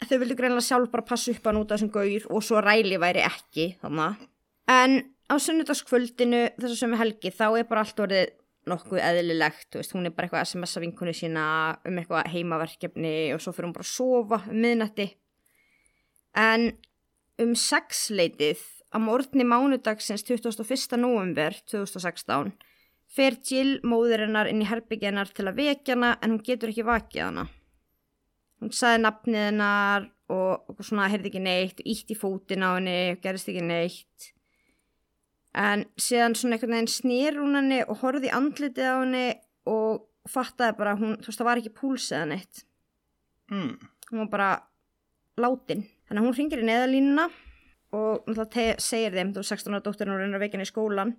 Þau 0.06 0.16
vildu 0.20 0.36
greinlega 0.36 0.64
sjálf 0.64 0.92
bara 0.92 1.04
passa 1.08 1.32
upp 1.32 1.44
hann 1.48 1.60
út 1.60 1.72
af 1.72 1.78
þessum 1.78 1.92
gaur 1.92 2.26
og 2.32 2.44
svo 2.44 2.62
ræli 2.64 2.96
væri 3.00 3.24
ekki 3.24 3.68
þannig. 3.82 4.24
En 4.72 4.98
á 5.28 5.34
sunnudagskvöldinu 5.40 6.42
þess 6.56 6.72
að 6.72 6.80
sömu 6.80 7.00
helgi 7.00 7.32
þá 7.34 7.46
er 7.50 7.68
bara 7.68 7.84
allt 7.84 8.02
orðið 8.04 8.32
nokkuð 8.70 9.02
eðlilegt, 9.02 9.68
þú 9.70 9.80
veist, 9.80 9.94
hún 9.94 10.08
er 10.08 10.14
bara 10.14 10.26
eitthvað 10.26 10.42
að 10.42 10.48
SMS-a 10.50 10.82
vinkonu 10.82 11.14
sína 11.14 11.44
um 11.86 12.00
eitthvað 12.00 12.30
heimaverkefni 12.32 13.14
og 13.34 13.42
svo 13.42 13.54
fyrir 13.54 13.68
hún 13.68 13.76
bara 13.76 13.86
að 13.86 13.92
sofa 13.92 14.40
um 14.50 14.62
miðnætti. 14.64 15.06
En 16.36 16.72
um 17.42 17.52
sexleitið 17.56 18.62
á 18.90 18.98
morgni 19.02 19.46
mánudagsins 19.46 20.24
21. 20.26 20.98
november 20.98 21.56
2016 21.70 22.52
fer 23.16 23.36
Jill 23.46 23.78
móðurinnar 23.86 24.50
inn 24.50 24.62
í 24.64 24.68
herbygjennar 24.68 25.30
til 25.34 25.46
að 25.46 25.62
vekja 25.62 25.94
hana 25.94 26.16
en 26.20 26.34
hún 26.36 26.44
getur 26.44 26.72
ekki 26.72 26.86
vakið 26.86 27.28
hana. 27.28 27.46
Hún 28.60 28.72
sagði 28.72 29.02
nafnið 29.04 29.42
hennar 29.50 30.06
og, 30.32 30.64
og 30.72 30.80
svona 30.80 31.10
heyrði 31.12 31.30
ekki 31.30 31.42
neitt, 31.44 31.82
ítt 31.84 32.10
í 32.12 32.16
fótinn 32.18 32.64
á 32.64 32.74
henni, 32.74 32.98
gerist 33.22 33.50
ekki 33.52 33.64
neitt. 33.64 34.32
En 35.56 35.86
síðan 35.96 36.36
svona 36.36 36.56
einhvern 36.56 36.76
veginn 36.76 36.92
snýr 36.92 37.38
hún 37.40 37.56
henni 37.56 37.80
og 37.86 38.02
horfði 38.02 38.28
í 38.28 38.36
andlitið 38.36 38.88
á 38.92 38.96
henni 39.00 39.26
og 39.72 40.04
fattaði 40.28 40.76
bara 40.76 40.94
að 40.94 41.02
hún, 41.02 41.14
þú 41.22 41.30
veist 41.30 41.40
það 41.40 41.48
var 41.48 41.60
ekki 41.62 41.76
púls 41.76 42.08
eða 42.12 42.26
neitt. 42.32 42.64
Mm. 43.52 43.72
Hún 44.10 44.22
var 44.24 44.32
bara 44.34 44.50
látin. 45.40 45.86
Þannig 46.06 46.20
að 46.20 46.26
hún 46.26 46.36
ringir 46.36 46.62
í 46.62 46.66
neðalínuna 46.66 47.28
og 47.96 48.26
náttúrulega 48.28 48.82
segir 48.82 49.14
þeim, 49.14 49.32
þú 49.32 49.42
er 49.42 49.48
16 49.48 49.76
ára 49.76 49.84
dóttir 49.86 50.10
og 50.12 50.20
reynir 50.20 50.38
að 50.38 50.44
veikina 50.44 50.66
í 50.66 50.68
skólan 50.68 51.14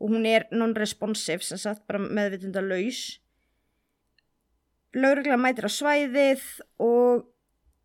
og 0.00 0.14
hún 0.14 0.24
er 0.24 0.46
non-responsive, 0.54 1.44
sem 1.44 1.60
sagt 1.60 1.84
bara 1.88 2.00
meðvitunda 2.00 2.62
laus. 2.64 3.20
Lauruglega 4.96 5.36
mætir 5.36 5.68
á 5.68 5.70
svæðið 5.70 6.46
og 6.80 7.26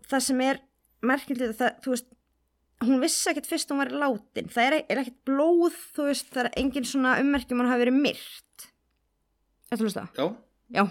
það 0.07 0.23
sem 0.29 0.43
er 0.45 0.61
merkildið 1.05 1.57
það, 1.59 1.81
þú 1.83 1.93
veist, 1.93 2.07
hún 2.83 2.99
vissi 3.03 3.29
ekkert 3.31 3.47
fyrst 3.49 3.71
hún 3.71 3.79
væri 3.83 3.99
látin. 4.01 4.49
Það 4.51 4.67
er, 4.67 4.77
er 4.89 5.01
ekkert 5.03 5.21
blóð, 5.27 5.77
þú 5.95 6.09
veist, 6.09 6.31
það 6.33 6.43
er 6.43 6.51
engin 6.63 6.89
svona 6.89 7.15
ummerkjum 7.21 7.61
hún 7.63 7.71
hafi 7.71 7.85
verið 7.85 8.01
myrt. 8.01 8.67
Þetta 9.69 9.85
hlusta? 9.85 10.07
Já, 10.17 10.27
Já, 10.73 10.85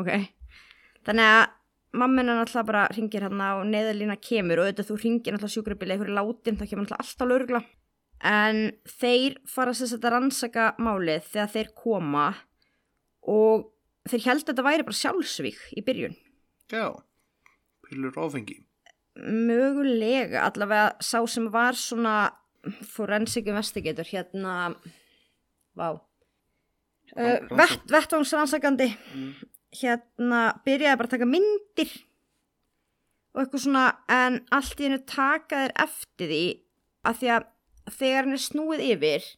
ok. 0.00 0.08
Þannig 1.06 1.28
að 1.28 1.42
mamma 1.92 2.22
hennar 2.22 2.40
alltaf 2.42 2.66
bara 2.66 2.86
ringir 2.94 3.26
hérna 3.26 3.52
og 3.60 3.68
neðalína 3.68 4.16
kemur 4.22 4.62
og 4.62 4.68
auðvitað 4.68 4.88
þú 4.88 4.96
ringir 5.02 5.36
alltaf 5.36 5.52
sjúkrabili 5.52 5.94
eitthvað 5.94 6.16
látin, 6.16 6.58
það 6.58 6.70
kemur 6.70 6.86
alltaf 6.86 7.04
alltaf 7.04 7.30
laurugla. 7.30 7.62
En 8.32 8.60
þeir 8.86 9.38
fara 9.50 9.74
að 9.74 10.08
rannsaka 10.14 10.66
málið 10.78 11.28
þegar 11.32 11.54
þeir 11.54 11.70
koma 11.78 12.26
og 13.28 13.68
þeir 14.08 14.26
held 14.26 14.42
að 14.42 14.50
þetta 14.52 14.66
væri 14.66 14.86
bara 14.86 15.00
sjálfsvík 15.00 15.62
í 15.76 15.86
byrjun. 15.86 16.16
já. 16.70 16.86
Pillur 17.86 18.14
áfengi. 18.16 18.62
Mögulega, 19.16 20.46
allavega 20.48 20.96
sá 21.04 21.20
sem 21.28 21.50
var 21.52 21.76
svona 21.76 22.32
forensic 22.88 23.46
investigator 23.50 24.06
hérna, 24.08 24.74
vá, 25.76 25.88
uh, 25.92 27.38
vett, 27.50 27.82
vettvángsrannsakandi 27.92 28.88
Mm. 29.12 29.34
hérna 29.76 30.40
byrjaði 30.64 30.96
bara 31.00 31.08
að 31.08 31.14
taka 31.16 31.28
myndir 31.28 31.92
og 33.34 33.42
eitthvað 33.42 33.64
svona 33.64 33.84
en 34.08 34.40
allt 34.52 34.80
í 34.80 34.84
hennu 34.88 35.00
taka 35.08 35.62
þér 35.66 35.74
eftir 35.84 36.28
því 36.32 36.42
að 37.08 37.18
því 37.20 37.30
að 37.36 37.46
þegar 37.98 38.24
hann 38.24 38.36
er 38.36 38.42
snúið 38.46 38.82
yfir 38.92 39.28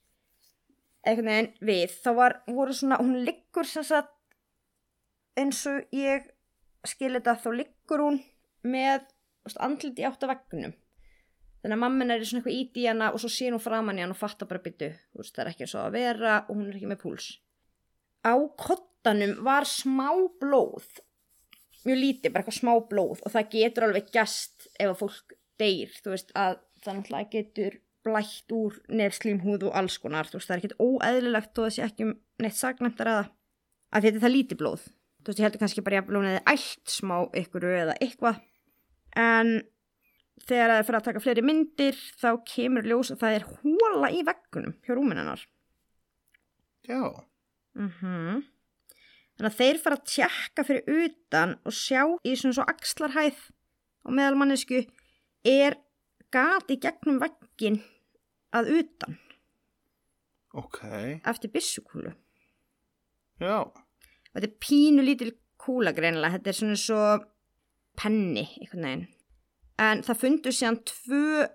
einhvern 1.05 1.31
veginn 1.31 1.53
við 1.71 1.97
þá 2.05 2.11
var, 2.19 2.37
voru 2.47 2.73
svona, 2.75 2.99
hún 2.99 3.25
liggur 3.25 3.67
sem 3.69 3.85
sagt 3.87 4.13
eins 5.37 5.65
og 5.67 5.83
ég 5.95 6.29
skil 6.87 7.15
þetta 7.17 7.37
þá 7.43 7.51
liggur 7.59 8.05
hún 8.05 8.21
með 8.65 9.07
andlit 9.65 10.01
í 10.01 10.07
átt 10.09 10.25
af 10.25 10.33
veggnum. 10.33 10.75
Þannig 11.65 11.79
að 11.79 11.81
mammin 11.81 12.13
er 12.13 12.21
í 12.21 12.27
svona 12.29 12.43
eitthvað 12.43 12.61
ít 12.61 12.77
í 12.77 12.87
hana 12.91 13.07
og 13.15 13.23
svo 13.23 13.31
sér 13.33 13.55
hún 13.55 13.63
framan 13.63 13.97
í 13.97 14.05
hana 14.05 14.13
og 14.13 14.21
fattar 14.21 14.49
bara 14.51 14.61
byttu 14.65 14.91
það 15.17 15.43
er 15.45 15.51
ekki 15.53 15.65
eins 15.65 15.75
og 15.79 15.87
að 15.87 15.97
vera 15.97 16.35
og 16.45 16.53
hún 16.57 16.67
er 16.69 16.77
ekki 16.77 16.91
með 16.91 17.01
púls. 17.05 17.29
Á 18.25 18.35
kottanum 18.61 19.39
var 19.45 19.69
smá 19.69 20.11
blóð 20.41 20.89
mjög 21.85 22.01
lítið, 22.01 22.33
bara 22.33 22.45
eitthvað 22.45 22.59
smá 22.59 22.75
blóð 22.91 23.23
og 23.25 23.33
það 23.33 23.49
getur 23.55 23.87
alveg 23.89 24.11
gæst 24.13 24.69
ef 24.79 24.91
að 24.91 25.01
fólk 25.03 25.35
deyr, 25.61 25.97
þú 26.01 26.15
veist 26.15 26.33
að 26.37 26.59
það 26.85 26.99
náttúrulega 26.99 27.33
getur 27.35 27.79
blætt 28.05 28.53
úr 28.53 28.79
nefnslímhúð 28.93 29.69
og 29.69 29.79
alls 29.81 29.97
konar, 30.01 30.29
þú 30.29 30.41
veist 30.41 30.51
það 30.51 30.57
er 30.57 30.63
ekkert 30.63 30.83
óeðlilegt 30.85 31.61
og 31.61 31.69
þessi 31.69 31.85
ekki 31.85 32.07
um 32.09 32.15
neitt 32.45 32.59
sagnæmtar 32.59 33.13
eða 33.13 33.25
að 33.95 34.07
þetta 34.07 34.19
er 34.19 34.25
það 34.25 34.35
lítið 34.35 34.61
blóð. 34.61 34.89
Þú 35.25 35.31
veist 35.31 35.41
ég 35.41 35.47
heldur 35.47 35.63
kannski 35.63 35.85
bara 35.85 36.01
jafnvel 36.01 36.19
hún 36.19 36.31
eða 36.33 36.43
ælt 36.53 36.93
smá 36.93 37.17
ykkur 37.41 37.69
eða 37.71 37.97
eitthvað 38.05 38.43
en 39.17 39.53
þegar 40.45 40.71
það 40.71 40.79
er 40.79 40.87
fyrir 40.89 40.99
að 41.01 41.07
taka 41.09 41.23
fleiri 41.25 41.45
myndir 41.47 42.01
þá 42.21 42.29
kemur 42.51 42.89
ljós 42.89 43.13
að 43.15 43.21
það 43.23 43.37
er 43.39 43.47
hóla 43.51 44.11
í 44.13 44.25
veggunum 44.27 44.75
hjá 44.85 44.97
rúminennar 44.99 45.47
Já, 46.85 47.01
Mhm. 47.75 48.43
Þannig 49.35 49.51
að 49.51 49.57
þeir 49.59 49.79
fara 49.83 49.97
að 49.99 50.05
tjekka 50.13 50.65
fyrir 50.69 50.99
utan 51.05 51.55
og 51.67 51.73
sjá 51.75 52.03
í 52.23 52.35
svona 52.39 52.55
svo 52.55 52.67
axlarhæð 52.71 53.39
og 54.05 54.13
meðal 54.15 54.37
mannesku 54.39 54.85
er 55.45 55.75
gati 56.31 56.77
gegnum 56.79 57.19
veggin 57.19 57.81
að 58.55 58.71
utan 58.79 59.17
ok. 60.55 60.79
eftir 61.27 61.51
byssukúlu. 61.51 62.13
Já, 63.43 63.65
þetta 64.31 64.47
er 64.47 64.55
pínu 64.63 65.03
lítil 65.03 65.33
kúla 65.59 65.91
greinilega, 65.97 66.37
þetta 66.39 66.53
er 66.53 66.59
svona 66.61 66.79
svo 66.79 67.01
penni 67.97 68.47
einhvern 68.61 68.83
veginn. 68.89 69.07
En 69.79 70.03
það 70.07 70.21
fundur 70.23 70.55
síðan 70.55 70.81
tvö 70.87 71.49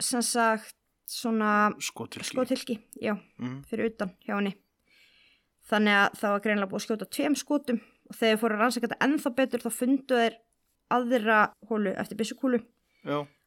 sem 0.00 0.22
sagt 0.22 0.74
svona 1.10 1.70
skotilki. 1.80 2.24
skotilki, 2.32 2.78
já, 3.02 3.14
Mm. 3.38 3.62
fyrir 3.68 3.90
utan 3.92 4.10
hjá 4.26 4.34
henni. 4.36 4.54
þannig 5.70 5.94
að 5.96 6.16
það 6.20 6.32
var 6.34 6.40
greinlega 6.44 6.68
búið 6.70 6.80
að 6.80 6.84
skjóta 6.86 7.06
tveim 7.10 7.34
skotum 7.40 7.80
og 8.10 8.16
þegar 8.18 8.38
fóru 8.40 8.54
að 8.54 8.60
rannsaka 8.60 8.88
þetta 8.88 9.04
ennþá 9.06 9.30
betur 9.36 9.62
þá 9.64 9.70
fundu 9.72 10.18
þeir 10.18 10.34
aðra 10.90 11.38
hólu 11.70 11.94
eftir 11.96 12.16
byssukúlu 12.20 12.58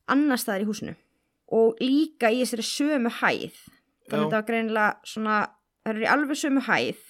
annar 0.10 0.38
staðar 0.42 0.64
í 0.66 0.66
húsinu 0.66 0.96
og 1.54 1.78
líka 1.80 2.32
í 2.34 2.42
þessari 2.42 2.66
sömu 2.66 3.12
hæð 3.22 3.54
þannig 4.10 4.18
að 4.18 4.24
þetta 4.24 4.40
var 4.40 4.48
greinilega 4.50 4.96
svona 5.06 5.38
það 5.86 5.94
eru 5.94 6.02
í 6.08 6.10
alveg 6.16 6.42
sömu 6.42 6.62
hæð 6.66 7.04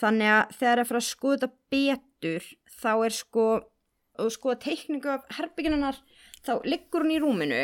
þannig 0.00 0.28
að 0.36 0.52
þegar 0.58 0.76
það 0.76 0.78
er 0.84 0.84
fyrir 0.90 1.00
að 1.00 1.08
skoða 1.08 1.48
betur 1.70 2.42
þá 2.76 2.90
er 3.06 3.10
sko 3.16 3.46
og 4.22 4.32
skoða 4.34 4.60
teikningu 4.66 5.10
af 5.12 5.26
herbygginunnar 5.38 6.00
þá 6.46 6.52
liggur 6.64 7.04
hún 7.04 7.14
í 7.14 7.20
rúminu 7.22 7.62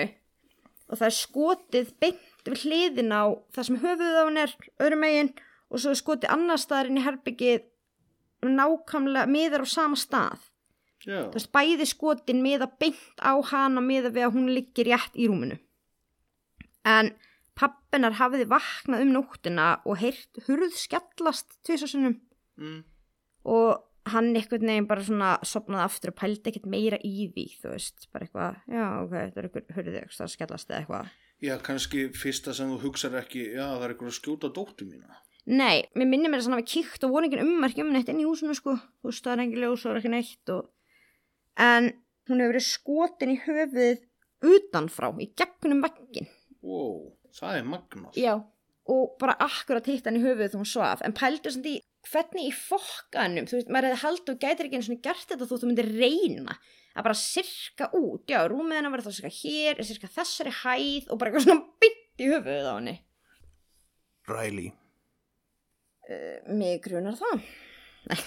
og 0.93 0.99
það 0.99 1.09
er 1.09 1.17
skotið 1.17 1.93
beint 2.03 2.47
við 2.47 2.65
hliðin 2.67 3.15
á 3.15 3.25
það 3.55 3.69
sem 3.69 3.83
höfuð 3.83 4.19
á 4.19 4.23
hún 4.23 4.41
er 4.43 4.55
öðrum 4.83 5.05
megin 5.05 5.35
og 5.73 5.81
svo 5.81 5.93
er 5.93 6.01
skotið 6.01 6.35
annar 6.35 6.61
staðar 6.61 6.91
inn 6.91 7.01
í 7.01 7.05
herbyggið 7.07 7.69
nákvæmlega 8.43 9.31
miðar 9.31 9.65
á 9.65 9.69
sama 9.71 9.99
stað. 9.99 10.41
Já, 11.03 11.27
þú 11.31 11.38
veist, 11.38 11.51
bæði 11.55 11.87
skotin 11.91 12.43
miða 12.45 12.69
beint 12.79 13.23
á 13.23 13.35
hana 13.51 13.83
miða 13.83 14.12
við 14.15 14.27
að 14.27 14.35
hún 14.37 14.51
liggir 14.55 14.91
rétt 14.91 15.17
í 15.19 15.29
rúminu. 15.31 15.59
En 16.87 17.12
pappinar 17.59 18.19
hafiði 18.19 18.47
vaknað 18.51 19.05
um 19.07 19.15
nóttina 19.17 19.69
og 19.87 19.99
heyrt 20.03 20.43
hurð 20.47 20.75
skellast 20.79 21.59
tvisasunum 21.67 22.17
mm, 22.59 22.79
og 23.51 23.83
hann 24.11 24.31
einhvern 24.35 24.67
veginn 24.67 24.87
bara 24.91 25.05
svona 25.07 25.33
sopnaði 25.47 25.85
aftur 25.85 26.12
og 26.12 26.19
pældi 26.19 26.51
ekkert 26.51 26.69
meira 26.71 26.99
í 27.07 27.29
því, 27.35 27.45
þú 27.62 27.73
veist, 27.75 28.07
bara 28.15 28.27
eitthvað, 28.27 28.61
já, 28.75 28.87
ok, 29.03 29.12
þetta 29.15 29.41
er 29.41 29.49
einhver 29.49 29.77
hurðið 29.77 29.99
eitthvað 30.01 30.25
að 30.27 30.33
skellast 30.35 30.71
eða 30.71 30.81
eitthvað. 30.81 31.11
já, 31.43 31.53
kannski 31.69 32.05
fyrsta 32.19 32.55
sem 32.57 32.73
þú 32.73 32.79
hugsar 32.87 33.19
ekki, 33.21 33.45
já, 33.55 33.65
það 33.65 33.87
er 33.87 33.95
eitthvað 33.95 34.12
að 34.12 34.19
skjóta 34.19 34.53
dóttu 34.59 34.88
mína. 34.88 35.19
Nei, 35.51 35.88
mér 35.99 36.07
minnir 36.07 36.31
mér 36.31 36.43
að 36.43 36.47
svona 36.47 36.61
við 36.61 36.71
kíkt 36.71 37.05
og 37.07 37.15
voru 37.17 37.31
ummerki 37.43 37.83
um 37.83 37.91
neitt 37.91 38.11
inn 38.11 38.23
í 38.23 38.29
húsinu 38.29 38.55
sko 38.55 38.77
þú 38.79 39.11
veist 39.11 39.25
það 39.27 39.33
er 39.33 39.43
engin 39.43 39.65
ljós 39.65 39.83
og 39.83 39.88
það 39.88 39.97
er 39.97 40.01
ekki 40.03 40.12
neitt 40.12 40.53
og... 40.55 40.69
en 41.59 41.88
hún 42.31 42.43
hefur 42.45 42.53
verið 42.53 42.67
skotin 42.69 43.33
í 43.33 43.41
höfuðið 43.43 44.05
utanfrá 44.53 45.11
í 45.19 45.27
gegnum 45.35 45.83
veggin 45.83 46.31
Wow, 46.62 47.11
það 47.35 47.59
er 47.59 47.67
magnað. 47.67 48.15
Já 48.15 48.35
og 48.91 49.17
bara 49.21 49.37
akkurat 49.43 49.87
hitt 49.87 50.07
hann 50.09 50.19
í 50.19 50.23
höfuðið 50.23 50.53
þegar 50.53 50.62
hún 50.62 50.71
svaf 50.71 51.03
en 51.07 51.15
pældu 51.15 51.53
svona 51.55 51.71
í 51.71 51.77
hvernig 52.11 52.49
í 52.49 52.53
fokkanum 52.57 53.47
þú 53.51 53.59
veist, 53.59 53.71
maður 53.73 53.93
hefði 53.93 54.03
haldið 54.03 54.35
og 54.35 54.41
gætir 54.43 54.69
ekki 54.69 54.79
einu 54.81 54.87
svona 54.88 55.05
gert 55.07 55.29
þetta 55.33 55.49
þú 55.51 55.59
þú 55.62 55.71
myndir 55.71 55.91
reyna 55.95 56.57
að 56.93 57.07
bara 57.07 57.17
sirka 57.17 57.88
út, 57.97 58.25
já, 58.29 58.41
rúmið 58.51 58.79
hennar 58.81 58.93
verður 58.93 59.09
þá 59.09 59.17
sirka 59.17 59.33
hér, 59.38 59.83
sirka 59.87 60.11
þessari 60.12 60.53
hæð 60.62 61.09
og 61.12 61.21
bara 61.21 61.31
eitthvað 61.31 61.47
svona 61.47 61.65
bytt 61.81 62.21
í 62.21 62.29
höfuðið 62.33 62.69
á 62.69 62.75
henni 62.77 62.97
Riley. 64.29 64.69
Mig 66.53 66.83
grunar 66.85 67.17
það. 67.19 67.41
Nei, 68.07 68.19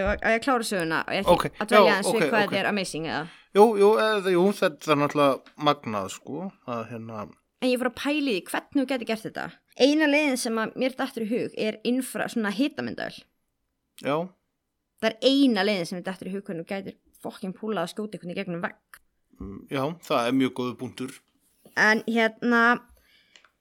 ef 0.00 0.24
ég 0.32 0.42
klára 0.42 0.66
söguna 0.66 1.02
og 1.06 1.14
ég 1.14 1.28
Ok, 1.30 1.44
ekki 1.50 1.62
að 1.62 1.70
dvelja 1.72 1.94
eins 1.98 2.08
við 2.08 2.24
hvað 2.24 2.32
ok. 2.32 2.50
þetta 2.50 2.58
er 2.62 2.68
amazing 2.70 3.06
eða. 3.10 3.22
Jú, 3.54 3.66
jú, 3.78 3.90
eða, 4.02 4.32
jú, 4.34 4.42
þetta 4.58 4.90
er 4.94 5.00
náttúrulega 5.02 5.54
magnað, 5.68 6.08
sko, 6.16 6.48
að 6.72 6.82
hérna, 6.90 7.26
En 7.62 7.70
ég 7.70 7.78
fór 7.78 7.92
að 7.92 7.98
pæli 8.02 8.32
því 8.34 8.42
hvernig 8.50 8.82
þú 8.82 8.86
getur 8.90 9.06
gert 9.12 9.26
þetta. 9.28 9.44
Eina 9.78 10.06
leiðin 10.10 10.38
sem 10.42 10.56
að 10.58 10.72
mér 10.82 10.96
dættur 10.98 11.22
í 11.24 11.28
hug 11.30 11.52
er 11.62 11.76
infra 11.86 12.26
svona 12.28 12.50
hitamyndal. 12.50 13.12
já, 14.02 14.16
Það 15.02 15.08
er 15.10 15.16
eina 15.30 15.62
leiðin 15.66 15.86
sem 15.86 15.98
mér 15.98 16.04
dættur 16.08 16.28
í 16.30 16.32
hug 16.34 16.44
hvernig 16.46 16.66
þú 16.66 16.72
getur 16.74 16.96
fokkin 17.22 17.54
púlað 17.54 17.84
að 17.86 17.92
skjóta 17.94 18.18
einhvern 18.18 18.34
gegnum 18.38 18.62
vegg. 18.64 18.98
mm, 19.38 19.60
já, 19.70 19.82
það 20.08 20.26
er 20.28 20.32
mjög 20.40 20.52
góðu 20.58 20.74
búntur. 20.80 21.12
En 21.76 22.02
hérna, 22.06 22.62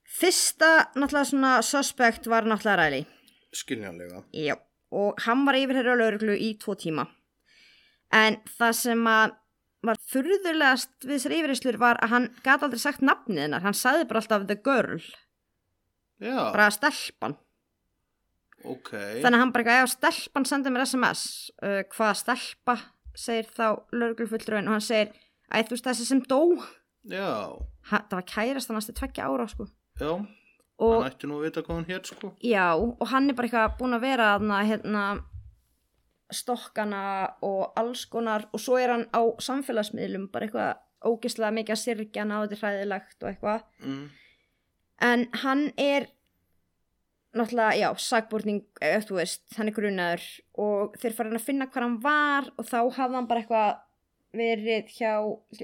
fyrsta 0.06 0.72
náttúrulega 0.96 1.30
svona 1.30 1.52
suspect 1.62 2.28
var 2.28 2.44
náttúrulega 2.50 2.78
ræli. 2.82 3.06
Skiljanlega. 3.54 4.24
Já, 4.34 4.56
og 4.92 5.20
hann 5.26 5.46
var 5.46 5.56
yfirherra 5.60 5.94
á 5.96 6.00
lauruglu 6.02 6.36
í 6.36 6.58
tvo 6.60 6.76
tíma. 6.76 7.08
En 8.12 8.38
það 8.58 8.74
sem 8.76 9.06
að 9.08 9.38
var 9.84 9.98
furðulegast 10.12 10.92
við 11.08 11.16
þessar 11.18 11.34
yfirherslur 11.38 11.78
var 11.82 11.98
að 12.06 12.12
hann 12.14 12.28
gat 12.46 12.62
aldrei 12.66 12.80
sagt 12.84 13.02
nafnið 13.06 13.46
hennar. 13.48 13.64
Hann 13.66 13.78
sagði 13.78 14.08
bara 14.10 14.22
alltaf 14.22 14.44
the 14.50 14.58
girl, 14.62 15.00
Já, 16.22 16.36
bara 16.54 16.68
stelpan. 16.74 17.34
ok. 18.64 18.92
Þannig 19.24 19.38
að 19.38 19.42
hann 19.42 19.54
bara, 19.56 19.80
já, 19.82 19.88
stelpan 19.90 20.46
sendi 20.46 20.70
mér 20.74 20.86
SMS. 20.86 21.24
Uh, 21.64 21.82
hvaða 21.96 22.18
stelpa, 22.20 22.76
segir 23.18 23.50
þá 23.56 23.66
lauruglufulltrúin 23.96 24.70
og 24.70 24.78
hann 24.78 24.86
segir, 24.86 25.10
æ, 25.50 25.64
þú 25.66 25.74
veist 25.78 25.90
þessi 25.90 26.06
sem 26.12 26.22
dó. 26.30 26.42
Ha, 27.12 27.98
það 28.06 28.14
var 28.20 28.28
kærast 28.30 28.70
hann 28.70 28.78
næstu 28.78 28.94
tveggja 28.94 29.26
ára, 29.26 29.48
sko. 29.50 29.66
já, 29.98 30.12
Og 30.82 30.96
hann 31.04 31.12
ætti 31.12 31.28
nú 31.30 31.36
að 31.38 31.44
vita 31.46 31.62
hvað 31.66 31.76
hann 31.80 31.90
hétt, 31.90 32.08
sko. 32.10 32.30
Já, 32.46 32.68
og 32.78 33.02
hann 33.12 33.30
er 33.30 33.36
bara 33.38 33.48
eitthvað 33.50 33.76
búin 33.82 33.94
að 33.98 34.02
vera 34.06 34.30
aðna, 34.36 34.62
hérna, 34.66 35.04
stokkana 36.36 37.04
og 37.46 37.74
alls 37.80 38.06
konar 38.12 38.48
og 38.52 38.62
svo 38.62 38.80
er 38.80 38.96
hann 38.96 39.06
á 39.14 39.22
samfélagsmiðlum 39.44 40.30
bara 40.32 40.48
eitthvað 40.48 41.12
ógislega 41.12 41.56
mikið 41.58 41.76
að 41.76 41.84
sirkja 41.84 42.24
hann 42.24 42.34
á 42.34 42.44
þetta 42.44 42.60
hræðilegt 42.62 43.24
og 43.24 43.30
eitthvað. 43.32 43.64
Mm, 43.84 44.04
en 45.12 45.28
hann 45.44 45.64
er 45.82 46.10
náttúrulega, 47.32 47.78
já, 47.80 47.88
sagbúrning 47.96 48.66
ef 48.84 49.08
þú 49.08 49.22
veist, 49.22 49.46
hann 49.56 49.72
er 49.72 49.76
grunaður 49.76 50.26
og 50.60 50.98
þeir 51.00 51.16
fara 51.16 51.32
hann 51.32 51.40
að 51.40 51.48
finna 51.48 51.70
hvað 51.72 51.86
hann 51.88 52.02
var 52.04 52.52
og 52.58 52.68
þá 52.68 52.80
hafði 52.98 53.18
hann 53.18 53.30
bara 53.30 53.44
eitthvað 53.44 53.72
verið 54.42 54.92
hjá 54.96 55.14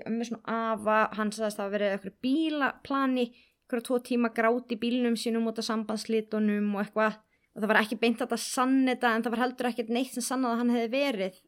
ömmu 0.03 0.27
svona 0.27 0.55
afa 0.71 0.97
hann 1.15 1.31
sagðist 1.31 1.59
að 1.59 1.63
það 1.63 1.75
verið 1.75 1.93
eitthvað 1.93 2.17
bílaplani 2.25 3.25
eitthvað 3.27 3.85
tvo 3.87 3.99
tíma 4.03 4.31
gráti 4.35 4.77
bílnum 4.79 5.15
sínum 5.19 5.47
út 5.51 5.59
af 5.59 5.67
sambandslitunum 5.67 6.75
og 6.75 6.83
eitthvað 6.83 7.19
og 7.57 7.63
það 7.63 7.71
var 7.71 7.81
ekki 7.81 7.97
beint 7.97 8.21
að 8.21 8.27
þetta 8.27 8.37
sann 8.43 8.77
þetta 8.85 9.13
en 9.15 9.25
það 9.25 9.33
var 9.33 9.43
heldur 9.43 9.69
ekkert 9.71 9.89
neitt 9.89 10.13
sem 10.13 10.25
sannað 10.25 10.53
að 10.53 10.61
hann 10.61 10.73
hefði 10.75 10.91
verið 10.93 11.41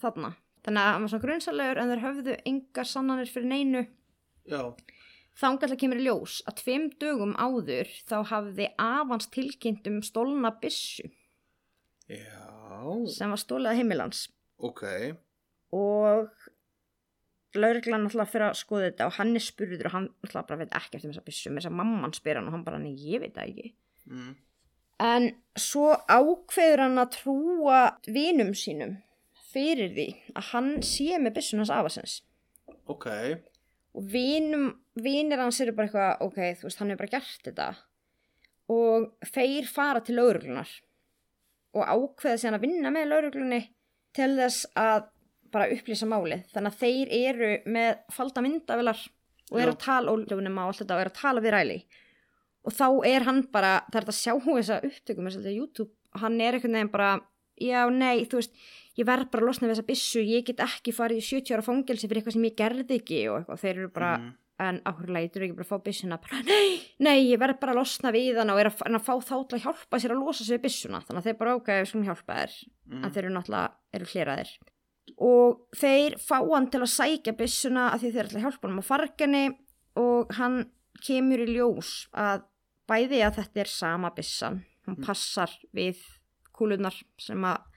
þarna. 0.00 0.32
Þannig 0.64 0.82
að 0.82 0.92
hann 0.94 1.04
var 1.04 1.12
svona 1.12 1.26
grunnsalegur 1.26 1.80
en 1.82 1.92
þeir 1.92 2.04
höfðu 2.06 2.36
engar 2.48 2.88
sannanir 2.88 3.30
fyrir 3.30 3.50
neinu. 3.50 3.82
Já, 4.48 4.62
Þannig 5.38 5.78
kemur 5.80 6.00
í 6.00 6.06
ljós 6.06 6.40
að 6.48 6.58
tveim 6.60 6.88
dögum 7.00 7.32
áður 7.40 7.88
þá 8.08 8.16
hafði 8.28 8.68
afans 8.80 9.30
tilkynnt 9.32 9.88
um 9.88 10.00
stólna 10.04 10.52
byssu. 10.60 11.08
Já, 12.10 12.42
sem 13.08 13.32
var 13.32 13.40
stólið 13.40 13.70
að 13.70 13.78
heimilans 13.80 14.26
ok. 14.60 14.82
og 15.72 16.28
lauruglan 17.56 18.08
alltaf 18.08 18.32
fyrir 18.32 18.50
að 18.50 18.58
skoða 18.60 18.90
þetta 18.90 19.08
og 19.08 19.16
hann 19.16 19.32
er 19.38 19.44
spurður 19.44 19.88
og 19.88 19.96
hann 19.96 20.08
alltaf 20.26 20.48
bara 20.50 20.60
veit 20.60 20.76
ekki 20.76 20.98
eftir 20.98 21.12
þessa 21.14 21.24
byssu. 21.24 21.52
Með 21.52 21.62
þess 21.62 21.72
að 21.72 21.78
mamman 21.80 22.16
spyr 22.16 22.40
hann 22.40 22.50
og 22.50 22.56
hann 22.58 22.66
bara, 22.68 22.82
nei, 22.82 22.92
ég 23.00 23.24
veit 23.24 23.32
það 23.38 23.54
ekki. 23.54 23.72
Mm, 24.12 24.34
en 25.02 25.30
svo 25.58 25.92
ákveður 26.08 26.86
hann 26.86 27.00
að 27.02 27.14
trúa 27.18 27.80
vinum 28.06 28.52
sínum 28.56 28.98
fyrir 29.52 29.90
því 29.96 30.08
að 30.32 30.52
hann 30.52 30.70
sé 30.86 31.18
með 31.20 31.36
byssunans 31.38 31.72
afasins 31.74 32.20
ok, 32.90 33.08
og 33.92 34.06
vinum, 34.12 34.70
vinir 34.96 35.40
hans 35.40 35.60
eru 35.60 35.74
bara 35.76 35.88
eitthvað, 35.88 36.12
ok, 36.26 36.38
þú 36.58 36.68
veist, 36.68 36.80
hann 36.80 36.92
hefur 36.92 37.02
bara 37.02 37.12
gert 37.12 37.48
þetta. 37.48 37.68
Og 38.72 39.08
þeir 39.34 39.68
fara 39.68 40.02
til 40.04 40.16
lauruglunar 40.16 40.70
og 41.72 41.88
ákveða 41.88 42.38
síðan 42.40 42.58
að 42.58 42.66
vinna 42.66 42.92
með 42.92 43.08
lauruglunni 43.10 43.62
til 44.16 44.30
þess 44.36 44.66
að 44.76 45.08
bara 45.52 45.68
upplýsa 45.72 46.08
málið, 46.08 46.46
þannig 46.52 46.72
að 46.72 46.80
þeir 46.80 47.12
eru 47.18 47.50
með 47.72 47.90
falda 48.12 48.44
myndavilar 48.44 49.00
og 49.52 49.58
eru 49.60 49.74
að 49.74 49.82
tala 49.82 50.12
og 50.12 50.32
eru 50.32 50.52
að 50.96 51.16
tala 51.16 51.42
við 51.44 51.52
ræli 51.52 51.78
og 51.82 51.90
þá 52.70 52.86
er 53.08 53.22
hann 53.26 53.42
bara, 53.52 53.80
það 53.90 53.96
er 53.98 54.04
þetta 54.06 54.14
að 54.14 54.20
sjá 54.20 54.34
þessa 54.46 54.80
upptökum 54.86 55.26
þess 55.30 55.40
að 55.46 55.56
YouTube, 55.56 55.90
hann 56.22 56.40
er 56.40 56.54
einhvern 56.58 56.72
veginn 56.78 56.92
bara 56.92 57.10
já, 57.62 57.80
nei, 57.90 58.24
þú 58.26 58.38
veist 58.38 58.54
ég 58.98 59.06
verð 59.08 59.30
bara 59.32 59.42
að 59.42 59.48
losna 59.48 59.68
við 59.68 59.74
þessa 59.76 59.88
byssu, 59.88 60.20
ég 60.22 60.44
get 60.46 60.60
ekki 60.60 60.92
farið 60.94 61.18
í 61.22 61.26
70 61.26 61.54
ára 61.56 61.62
fangelsi 61.66 62.08
fyrir 62.08 62.20
eitthvað 62.22 62.36
sem 62.36 62.46
ég 62.46 62.56
gerði 62.56 62.98
ekki 63.00 63.20
og 63.32 63.40
eitthvað, 63.40 63.60
þeir 63.64 63.76
eru 63.82 63.88
bara, 63.92 64.12
Mm. 64.18 64.32
en 64.62 64.76
áhverju 64.86 65.12
leitur 65.16 65.42
ekki 65.42 65.56
bara 65.56 65.64
að 65.66 65.70
fá 65.72 65.78
byssuna, 65.82 66.18
bara 66.22 66.42
nei, 66.46 66.80
nei, 67.00 67.18
ég 67.32 67.38
verð 67.40 67.58
bara 67.58 67.72
að 67.72 67.78
losna 67.80 68.12
við 68.14 68.36
hann 68.38 68.50
og 68.52 68.60
er 68.60 68.68
að, 68.70 68.82
að 68.86 69.02
fá 69.02 69.14
þá 69.18 69.32
til 69.48 69.56
að 69.58 69.64
hjálpa 69.64 69.98
sér 69.98 70.12
að 70.14 70.20
losa 70.22 70.44
sig 70.44 70.58
við 70.58 70.62
byssuna, 70.68 71.00
þannig 71.02 71.18
að 71.18 71.26
þeir 71.26 71.38
bara 71.40 71.56
við 71.58 71.88
skulum 71.90 72.04
hjálpa 72.06 72.36
þér, 72.36 72.52
Mm. 72.92 73.02
að 73.04 73.10
þeir 73.16 73.24
eru 73.24 73.32
náttúrulega, 73.34 73.72
eru 73.94 74.04
hleraðir 74.12 74.50
og 75.18 75.58
þeir 75.74 76.14
fá 76.20 76.38
hann 76.52 76.66
til 76.70 76.80
að 76.84 76.92
sækja 76.92 77.32
byssuna 77.38 77.88
að 77.94 78.00
því 78.04 78.12
þeir 78.12 78.26
ætla 78.28 78.38
að 78.38 78.44
hjálpa 78.46 78.68
hann 78.68 78.78
á 78.78 78.84
farginni 78.86 79.44
og 79.96 80.32
hann 80.38 80.56
kemur 81.02 81.42
í 81.42 81.48
ljós 81.56 81.90
að 82.14 82.42
bæði 82.90 83.22
að 83.24 83.38
þetta 83.40 83.62
er 83.62 83.70
sama 83.70 84.10
byssan, 84.16 84.62
hann 84.86 84.98
passar 85.04 85.52
við 85.74 86.00
kúlunar 86.52 86.96
sem 87.20 87.44
að 87.46 87.68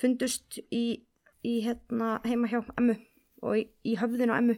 fundust 0.00 0.58
í, 0.74 1.04
í 1.46 1.54
hérna, 1.64 2.18
heima 2.26 2.50
hjá 2.50 2.60
emmu 2.78 2.96
og 3.44 3.60
í, 3.60 3.66
í 3.86 3.94
höfðinu 4.00 4.34
á 4.34 4.40
emmu 4.40 4.56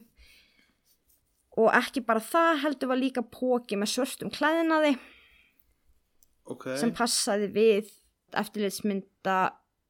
og 1.56 1.70
ekki 1.76 2.02
bara 2.04 2.22
það 2.22 2.62
heldur 2.64 2.90
var 2.92 3.00
líka 3.00 3.24
póki 3.24 3.78
með 3.80 3.92
svörstum 3.94 4.32
klæðinaði 4.32 4.96
ok, 6.52 6.66
sem 6.80 6.92
passaði 6.96 7.48
við 7.54 7.92
eftirlitsmynda 8.36 9.38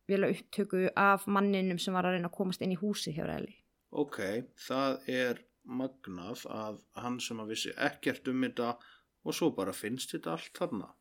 vilja 0.06 0.30
upptöku 0.34 0.84
af 0.98 1.26
manninum 1.26 1.80
sem 1.82 1.96
var 1.96 2.06
að 2.06 2.16
reyna 2.16 2.30
að 2.30 2.38
komast 2.38 2.62
inn 2.62 2.74
í 2.76 2.78
húsi 2.78 3.14
hjá 3.16 3.24
Ræli. 3.26 3.56
ok, 3.90 4.20
það 4.68 5.08
er 5.10 5.42
magnað 5.66 6.44
að 6.52 6.78
hann 7.02 7.18
sem 7.22 7.40
að 7.42 7.50
vissi 7.54 7.72
ekkert 7.74 8.28
um 8.30 8.44
þetta 8.46 8.76
og 9.26 9.34
svo 9.34 9.50
bara 9.56 9.72
finnst 9.74 10.12
þetta 10.14 10.36
allt 10.36 10.52
þarna. 10.54 10.92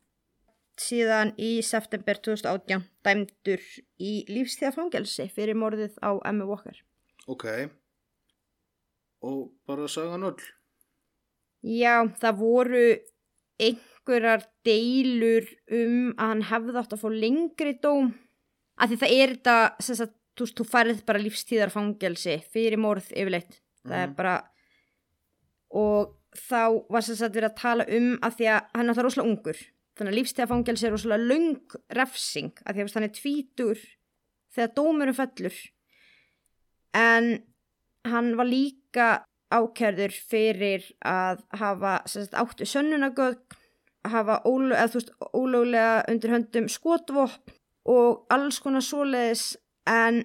síðan 0.81 1.29
í 1.39 1.61
september 1.63 2.17
2018 2.19 2.81
dæmdur 3.05 3.61
í 4.03 4.25
lífstíðafangelsi 4.27 5.29
fyrir 5.31 5.55
morðið 5.55 5.93
á 6.03 6.19
Emma 6.27 6.43
Walker. 6.49 6.81
Ok. 7.31 7.45
Og 9.23 9.53
bara 9.67 9.87
sagan 9.87 10.25
öll. 10.27 10.41
Já, 11.63 12.03
það 12.19 12.35
voru 12.41 12.81
einhverjar 13.63 14.43
deilur 14.67 15.47
um 15.71 16.11
að 16.17 16.27
hann 16.33 16.43
hefði 16.51 16.75
átt 16.81 16.97
að 16.97 17.01
fá 17.05 17.09
lengri 17.23 17.73
dóm. 17.81 18.11
Af 18.75 18.91
því 18.91 18.99
það 19.05 19.15
er 19.21 19.33
þetta, 19.37 19.55
sem 19.87 19.95
sagt, 20.01 20.17
þú, 20.35 20.49
þú 20.59 20.67
færið 20.73 21.05
bara 21.07 21.23
lífstíðarfangelsi 21.23 22.35
fyrir 22.51 22.77
morð 22.83 23.07
yfirleitt. 23.15 23.61
Það 23.87 24.01
er 24.03 24.07
Mhm. 24.11 24.15
bara, 24.19 24.35
og 25.71 26.15
þá 26.35 26.85
var 26.91 27.05
sem 27.05 27.17
sagt 27.17 27.35
verið 27.35 27.51
að 27.51 27.61
tala 27.61 27.87
um 27.97 28.11
að 28.25 28.37
því 28.39 28.49
að 28.51 28.69
hann 28.75 28.85
er 28.85 28.93
alltaf 28.93 29.07
rosalega 29.07 29.31
ungur. 29.31 29.61
Þannig 29.95 30.11
að 30.11 30.17
lífstíðarfangelsi 30.19 30.87
er 30.87 30.93
rosalega 30.95 31.29
löng 31.31 31.75
refsing, 31.95 32.51
af 32.65 32.75
því 32.75 32.83
að 32.83 32.97
hann 32.97 33.07
er 33.07 33.15
tvítur 33.15 33.83
þegar 34.55 34.73
dómurum 34.75 35.17
fellur. 35.17 35.59
En 36.95 37.29
hann 38.07 38.33
var 38.39 38.49
líka 38.49 39.09
ákjörður 39.53 40.15
fyrir 40.29 40.87
að 41.05 41.43
hafa 41.59 41.99
sagt, 42.09 42.35
áttu 42.35 42.67
sönnunagögn, 42.67 43.59
hafa 44.05 44.39
þú 44.45 44.99
veist, 44.99 45.11
ólöglega 45.33 46.03
undir 46.11 46.33
höndum 46.33 46.67
skotvopn 46.69 47.55
og 47.89 48.25
alls 48.33 48.59
konar 48.61 48.83
svoleiðis 48.85 49.55
en 49.89 50.23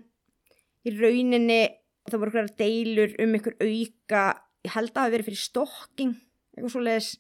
í 0.85 0.93
rauninni 0.97 1.63
það 2.09 2.23
voru 2.23 2.35
hverjar 2.35 2.55
deilur 2.59 3.17
um 3.23 3.35
einhver 3.37 3.57
auka, 3.61 4.25
ég 4.67 4.75
held 4.75 4.91
að 4.91 4.95
það 4.95 5.05
hafi 5.07 5.15
verið 5.17 5.29
fyrir 5.31 5.43
stokking, 5.43 6.15
eitthvað 6.55 6.75
svoleiðis. 6.77 7.11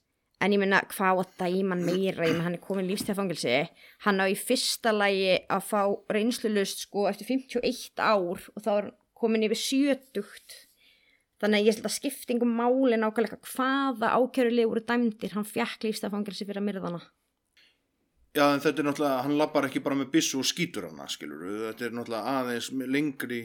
En 0.40 0.54
ég 0.54 0.60
minna 0.62 0.80
hvað 0.88 1.18
að 1.20 1.32
dæma 1.36 1.76
hann 1.76 1.84
meira? 1.84 2.24
Ég 2.24 2.32
menna 2.32 2.46
hann 2.46 2.56
er 2.56 2.64
komin 2.64 2.88
lífstæðfangilsi 2.88 3.58
hann 4.06 4.22
á 4.22 4.24
í 4.24 4.36
fyrsta 4.40 4.94
lagi 4.94 5.34
að 5.52 5.66
fá 5.68 5.82
reynslulust 6.16 6.86
sko 6.86 7.04
eftir 7.10 7.28
51 7.28 8.00
ár 8.00 8.40
og 8.40 8.64
þá 8.64 8.70
er 8.78 8.88
komin 9.20 9.44
yfir 9.44 9.60
70 9.60 10.56
þannig 11.40 11.60
að 11.60 11.66
ég 11.66 11.76
held 11.76 11.88
að 11.88 11.96
skiptingum 11.96 12.52
máli 12.56 12.96
nákvæmlega 13.00 13.40
hvaða 13.52 14.14
ákjörulegi 14.16 14.70
voru 14.70 14.84
dæmdir 14.88 15.36
hann 15.36 15.48
fjekk 15.48 15.88
lífstæðfangilsi 15.88 16.48
fyrir 16.48 16.62
að 16.62 16.68
myrðana 16.70 17.02
Já, 18.30 18.44
en 18.46 18.60
þetta 18.62 18.78
er 18.78 18.86
náttúrulega, 18.86 19.22
hann 19.26 19.38
lappar 19.40 19.66
ekki 19.66 19.80
bara 19.82 19.96
með 19.98 20.12
byssu 20.12 20.38
og 20.38 20.46
skýtur 20.46 20.84
hana, 20.86 21.08
skilur 21.10 21.40
Þetta 21.66 21.88
er 21.88 21.96
náttúrulega 21.96 22.34
aðeins 22.38 22.68
lengri 22.86 23.40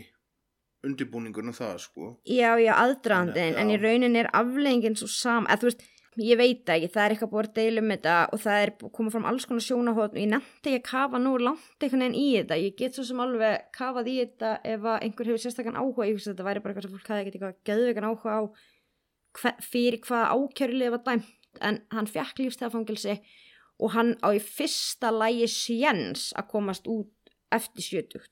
undirbúningur 0.86 1.46
en 1.46 1.56
það, 1.56 1.82
sko. 1.88 2.14
Já, 2.30 2.56
já, 2.62 2.72
aðdraðandinn, 2.78 3.58
Já. 3.58 3.60
en 3.62 3.74
í 3.74 3.82
rauninni 3.82 4.22
er 4.24 4.32
afleggingin 4.34 4.98
svo 5.00 5.10
sam, 5.12 5.48
eða 5.50 5.64
þú 5.64 5.70
veist, 5.72 5.86
ég 6.22 6.40
veit 6.40 6.70
ekki, 6.72 6.90
það 6.94 7.04
er 7.04 7.14
eitthvað 7.16 7.32
búið 7.34 7.48
að 7.50 7.58
deila 7.58 7.82
um 7.84 7.90
þetta 7.92 8.16
og 8.32 8.42
það 8.46 8.62
er 8.64 8.72
komið 8.98 9.16
fram 9.16 9.26
alls 9.28 9.48
konar 9.50 9.66
sjónahótt 9.66 10.14
og 10.16 10.22
ég 10.22 10.30
nefndi 10.32 10.72
ekki 10.72 10.80
að 10.80 10.86
kafa 10.88 11.20
nú 11.20 11.34
langt 11.42 11.84
einhvern 11.84 12.06
veginn 12.06 12.20
í 12.20 12.28
þetta, 12.38 12.60
ég 12.62 12.78
get 12.80 12.96
svo 12.96 13.04
sem 13.10 13.20
alveg 13.26 13.66
kafað 13.76 14.12
í 14.12 14.16
þetta 14.22 14.52
ef 14.64 14.88
einhver 14.96 15.32
hefur 15.32 15.44
sérstakann 15.44 15.80
áhuga, 15.80 16.08
ég 16.08 16.16
veist 16.16 16.30
að 16.30 16.36
þetta 16.36 16.48
væri 16.48 16.64
bara 16.64 16.76
eitthvað 16.76 16.88
sem 16.88 16.96
fólk 16.96 17.12
hafði 17.12 17.26
ekkert 17.26 17.36
eitthvað 17.36 17.60
geðveikan 17.68 18.08
áhuga 18.08 18.38
á 18.40 18.42
hver, 19.42 19.60
fyrir 19.60 20.00
hvaða 20.06 20.32
ákjörlið 20.40 20.96
var 20.96 21.04
dæmt, 21.10 21.34
en 21.60 21.82
hann 21.92 22.10
fekk 22.12 22.42
lífstæðafangilsi 22.46 23.18
og 23.84 23.92
hann 23.96 24.16
á 24.24 24.32
í 24.32 24.40
fyrsta 24.40 25.12
lægi 25.12 25.52
séns 25.52 26.30
að 26.40 26.50
komast 26.54 26.88
út 26.88 27.36
eftir 27.52 27.84
sjötugt. 27.84 28.32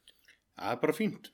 Það 0.56 0.72
er 0.72 0.80
bara 0.80 0.96
fínt. 0.96 1.34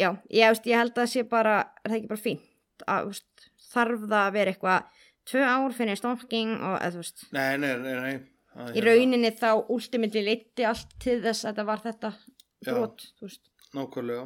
Já, 0.00 0.08
ég, 0.32 0.48
veist, 0.48 0.66
ég 0.70 0.80
held 0.80 0.94
að 0.94 1.02
það 1.02 1.12
sé 1.12 1.24
bara, 1.28 1.54
er 1.84 1.92
það 1.92 1.98
ekki 1.98 2.10
bara 2.14 2.24
fínt 2.24 2.84
að, 2.86 3.10
veist, 3.10 3.46
þarf 3.70 4.04
það 4.06 4.18
að 4.24 4.34
vera 4.38 4.54
eitthvað 4.54 5.06
tvö 5.30 5.46
ár 5.46 5.76
fyrir 5.76 6.00
stalking 6.00 6.52
og 6.56 6.76
eða, 6.78 7.02
veist, 7.02 7.24
Nei, 7.36 7.50
nei, 7.60 7.72
nei, 7.84 7.94
nei. 8.00 8.14
Í 8.74 8.82
rauninni 8.82 9.30
þá 9.38 9.50
ultimately 9.70 10.24
leiti 10.26 10.64
allt 10.66 10.96
til 11.02 11.20
þess 11.22 11.44
að 11.44 11.52
þetta 11.52 11.64
var 11.68 11.82
þetta 11.84 12.10
brot. 12.66 13.04
Nákvæmlega. 13.76 14.24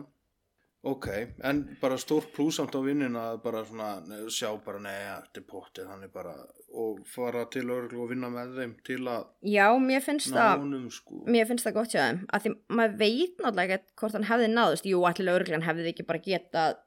Ok, 0.84 1.06
en 1.48 1.62
bara 1.80 1.96
stór 2.00 2.26
plúsamt 2.32 2.74
á 2.76 2.80
vinnina 2.84 3.26
að 3.32 3.42
bara 3.44 3.62
svona 3.64 3.90
sjá 4.32 4.50
bara 4.64 4.80
neða, 4.84 5.14
þetta 5.26 5.40
er 5.40 5.46
pottið, 5.48 5.86
hann 5.88 6.02
er 6.04 6.10
bara 6.12 6.34
og 6.74 7.02
fara 7.06 7.44
til 7.52 7.64
örglu 7.70 8.02
og 8.04 8.10
vinna 8.10 8.30
með 8.32 8.56
þeim 8.58 8.72
til 8.86 9.00
að 9.10 9.26
Já, 9.46 9.66
mér 9.78 10.02
finnst 10.04 10.32
það, 10.34 10.64
sko. 10.96 11.20
mér 11.30 11.46
finnst 11.50 11.66
það 11.68 11.76
gott 11.78 11.94
hjá 11.94 12.00
þeim, 12.02 12.22
að 12.34 12.46
því 12.46 12.52
maður 12.80 12.96
veit 13.02 13.38
náttúrulega 13.44 13.78
ekki 13.78 13.94
hvort 14.00 14.16
hann 14.18 14.26
hefði 14.30 14.48
náðust, 14.52 14.88
jú, 14.90 15.04
allir 15.08 15.34
örglan 15.34 15.66
hefði 15.66 15.92
ekki 15.92 16.06
bara 16.08 16.24
getað 16.24 16.80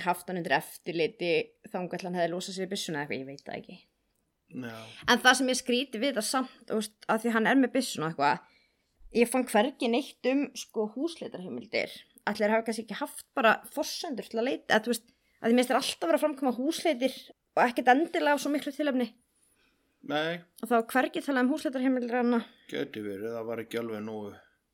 haft 0.00 0.28
hann 0.28 0.40
undir 0.40 0.56
eftirliti 0.56 1.32
þangað 1.72 2.06
hann 2.08 2.18
hefði 2.20 2.32
losað 2.32 2.56
sér 2.56 2.68
í 2.68 2.72
byssuna 2.72 3.02
eitthvað, 3.02 3.18
ég 3.20 3.28
veit 3.28 3.44
það 3.46 3.58
ekki. 3.60 3.78
Já, 4.52 4.78
En 5.08 5.20
það 5.24 5.36
sem 5.38 5.50
ég 5.52 5.60
skríti 5.60 6.00
við 6.00 6.16
það 6.18 6.28
samt, 6.28 6.72
veist, 6.72 6.96
að 7.08 7.24
því 7.24 7.34
hann 7.36 7.48
er 7.50 7.60
með 7.60 7.74
byssuna 7.76 8.10
eitthvað, 8.12 8.48
ég 9.16 9.30
fann 9.32 9.46
hvergi 9.48 9.92
neitt 9.92 10.28
um 10.32 10.42
sko 10.56 10.88
húsleitarheimildir. 10.96 11.92
Allir 12.28 12.52
hafa 12.54 12.66
kannski 12.68 12.84
ekki 12.86 13.00
haft 13.00 13.26
bara 13.36 13.56
forsendur 13.74 14.28
til 14.28 14.40
að 14.40 14.48
leita, 14.50 14.78
að 14.78 14.92
veist, 14.92 15.08
að 15.40 15.50
því 15.50 15.58
minnst 15.58 15.72
er 15.72 15.80
alltaf 15.80 16.08
verið 16.08 16.18
að 16.20 16.24
framkoma 16.26 16.54
húsleitir 16.56 17.16
og 17.56 17.64
ekkert 17.66 17.92
endilega 17.92 18.36
á 18.36 18.40
svo 18.40 18.52
miklu 18.52 18.72
tilefni. 18.72 19.08
Nei, 20.08 20.40
Og 20.62 20.68
þá 20.68 20.74
var 20.74 20.86
hvergi 20.92 21.22
talað 21.22 21.44
um 21.46 21.52
húsleitarheimildir 21.54 22.16
hana. 22.18 22.40
geti 22.70 23.02
verið, 23.04 23.30
það 23.36 23.48
var 23.50 23.62
ekki 23.62 23.78
alveg 23.82 24.02
nógu 24.06 24.32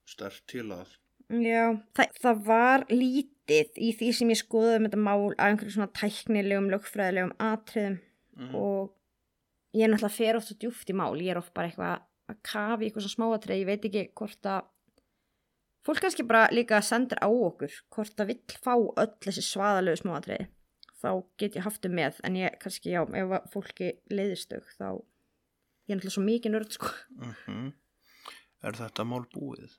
stert 0.09 0.43
til 0.49 0.67
að. 0.73 0.95
Já, 1.29 1.65
það, 1.99 2.13
það 2.23 2.45
var 2.47 2.85
lítið 2.89 3.81
í 3.85 3.91
því 3.99 4.13
sem 4.17 4.31
ég 4.33 4.41
skoðaði 4.41 4.79
um 4.81 4.87
þetta 4.89 5.01
mál 5.05 5.27
að 5.35 5.43
einhverjum 5.51 5.75
svona 5.75 5.93
tæknilegum, 5.99 6.71
lögfræðilegum 6.73 7.35
atriðum. 7.39 7.99
Mm. 8.39 8.53
og 8.55 8.93
ég 9.75 9.83
er 9.83 9.91
náttúrulega 9.91 10.15
fer 10.15 10.37
oft 10.39 10.47
svo 10.47 10.55
djúft 10.63 10.91
í 10.93 10.95
mál, 10.95 11.17
ég 11.19 11.33
er 11.33 11.41
oft 11.41 11.51
bara 11.57 11.67
eitthvað 11.67 12.05
að 12.31 12.37
kafa 12.47 12.85
í 12.85 12.87
eitthvað 12.87 13.05
svo 13.05 13.11
smáatrið, 13.17 13.59
ég 13.59 13.67
veit 13.67 13.87
ekki 13.89 14.05
hvort 14.15 14.47
að 14.47 14.69
fólk 15.89 16.03
kannski 16.05 16.27
bara 16.29 16.45
líka 16.55 16.79
sendir 16.87 17.19
á 17.19 17.27
okkur 17.27 17.75
hvort 17.97 18.15
það 18.15 18.31
vill 18.31 18.61
fá 18.63 18.75
öll 18.79 19.11
þessi 19.27 19.43
svaðalegu 19.43 20.01
smáatriði. 20.05 20.47
Þá 21.03 21.11
get 21.39 21.59
ég 21.59 21.67
haft 21.67 21.83
þau 21.83 21.93
með 21.99 22.23
en 22.27 22.39
ég 22.39 22.57
kannski 22.63 22.95
já, 22.95 23.03
ef 23.03 23.35
að 23.39 23.51
fólki 23.53 23.91
leiðistug 24.11 24.71
þá 24.79 24.89
ég 25.89 25.95
er 25.95 25.99
náttúrulega 25.99 26.15
svo 26.15 26.25
mikið 26.27 26.55
nörd 26.55 26.79
sko. 26.79 26.95
Mm 27.49 27.69
Er 28.59 28.75
þetta 28.75 29.05
mál 29.07 29.23
búið? 29.31 29.77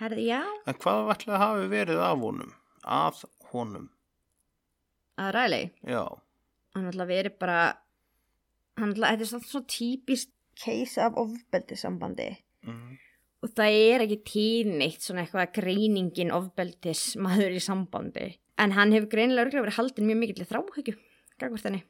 herði 0.00 0.24
já, 0.30 0.40
En 0.66 0.78
hvað 0.80 1.12
ætlaði 1.14 1.36
að 1.36 1.42
hafi 1.44 1.68
verið 1.70 2.00
af 2.02 2.24
honum? 2.24 2.52
Að 2.82 3.22
honum? 3.52 3.86
að 5.20 5.30
ræðilegi 5.36 5.92
Já, 5.92 6.02
hann 6.74 6.86
náttúrulega 6.86 7.10
verið 7.10 7.36
bara 7.42 7.60
hann 8.80 8.90
náttúrulega, 8.90 9.12
þetta 9.12 9.26
er 9.26 9.30
svona, 9.30 9.48
svona 9.50 9.70
típist 9.74 10.32
case 10.60 11.04
af 11.04 11.18
ofbeldi 11.20 11.78
sambandi 11.78 12.28
mm. 12.66 12.98
og 13.44 13.54
það 13.56 13.78
er 13.84 14.04
ekki 14.06 14.18
til 14.30 14.72
neitt 14.72 15.04
svona 15.04 15.24
eitthvað 15.24 15.54
greiningin 15.60 16.34
ofbeldis 16.34 17.04
maður 17.20 17.56
í 17.56 17.62
sambandi. 17.64 18.32
En 18.60 18.74
hann 18.76 18.92
hefur 18.92 19.12
greinilega 19.14 19.62
verið 19.62 19.78
haldin 19.78 20.08
mjög 20.08 20.20
mikill 20.20 20.44
í 20.44 20.50
þráhyggju 20.50 20.96
gagvart 21.40 21.68
henni, 21.68 21.84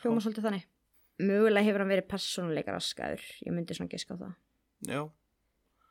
hljóma 0.00 0.22
svolítið 0.24 0.46
þannig 0.48 0.68
mögulega 1.22 1.64
hefur 1.66 1.84
hann 1.84 1.92
verið 1.94 2.08
persónuleika 2.10 2.74
raskaður. 2.74 3.22
Ég 3.46 3.54
myndi 3.56 3.76
svona 3.76 3.92
giska 3.92 4.16
á 4.16 4.22
það. 4.22 4.34
Já, 4.90 5.00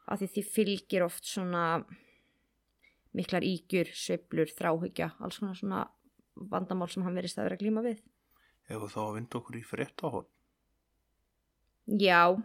af 0.05 0.19
því 0.21 0.27
því 0.35 0.43
fylgir 0.53 1.05
oft 1.05 1.25
svona 1.25 1.63
miklar 3.15 3.45
ígjur, 3.47 3.89
sveiflur, 3.95 4.51
þráhyggja 4.51 5.13
alls 5.23 5.39
konar 5.41 5.55
svona 5.57 5.85
vandamál 6.35 6.89
sem 6.91 7.03
hann 7.07 7.15
verið 7.15 7.37
að 7.39 7.47
vera 7.49 7.59
glíma 7.61 7.81
við. 7.85 8.01
Hefur 8.69 8.91
þá 8.91 8.99
að 9.05 9.13
vinda 9.15 9.39
okkur 9.39 9.57
í 9.59 9.63
fréttahótt. 9.65 10.29
já, 11.85 12.35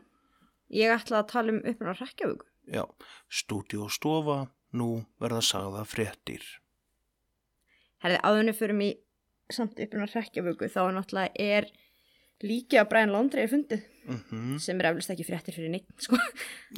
ég 0.69 0.93
ætla 0.93 1.23
að 1.23 1.31
tala 1.33 1.53
um 1.55 1.63
upprunar 1.65 1.97
hrekkjavöku 1.97 2.47
Já, 2.71 2.85
stúdíu 3.33 3.87
og 3.87 3.91
stofa, 3.91 4.51
nú 4.77 5.05
verða 5.19 5.41
sagða 5.43 5.85
fréttir. 5.89 6.45
herði 8.05 8.19
áðunni 8.23 8.53
fyrir 8.57 8.77
mig 8.77 8.99
samt 9.51 9.81
upprunar 9.81 10.13
hrekkjavöku 10.13 10.69
þá 10.69 10.81
er 10.85 10.95
náttúrulega 10.99 11.33
er 11.41 11.71
líki 12.47 12.79
að 12.81 12.89
Brian 12.93 13.15
Laundrie 13.15 13.47
er 13.47 13.53
fundið 13.53 13.87
Mm 14.11 14.59
sem 14.59 14.81
er 14.81 14.89
eflust 14.91 15.13
ekki 15.13 15.25
fréttir 15.27 15.55
fyrir 15.55 15.71
neitt 15.71 16.05
sko. 16.05 16.17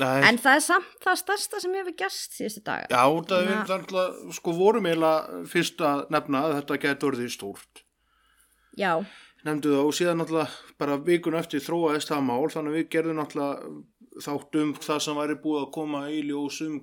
Nei, 0.00 0.24
en 0.28 0.38
það 0.42 0.56
er 0.58 0.64
samt 0.64 1.04
það 1.04 1.18
stærsta 1.20 1.60
sem 1.62 1.76
hefur 1.78 1.94
gerst 2.02 2.34
síðustu 2.36 2.62
daga 2.66 2.88
já, 2.90 3.04
það 3.30 3.46
er 3.52 3.72
alltaf, 3.76 4.18
sko 4.36 4.54
vorum 4.58 4.88
eiginlega 4.90 5.40
fyrst 5.48 5.80
að 5.86 6.02
nefna 6.12 6.42
að 6.48 6.56
þetta 6.58 6.78
geti 6.82 7.08
orðið 7.08 7.30
stórt. 7.36 7.84
já, 8.78 8.92
Nefndu 9.42 9.72
það 9.74 9.88
og 9.88 9.96
síðan 9.98 10.20
náttúrulega 10.22 10.76
bara 10.78 10.98
vikun 11.08 11.38
eftir 11.38 11.64
þróaðist 11.64 12.12
það 12.12 12.26
mál, 12.28 12.50
þannig 12.52 12.74
að 12.74 12.76
við 12.78 12.90
gerðum 12.94 13.18
náttúrulega 13.18 13.72
þátt 14.26 14.60
um 14.60 14.74
það 14.82 15.02
sem 15.06 15.18
væri 15.22 15.38
búið 15.46 15.62
að 15.62 15.72
koma 15.78 16.04
í 16.12 16.20
ljósum 16.28 16.76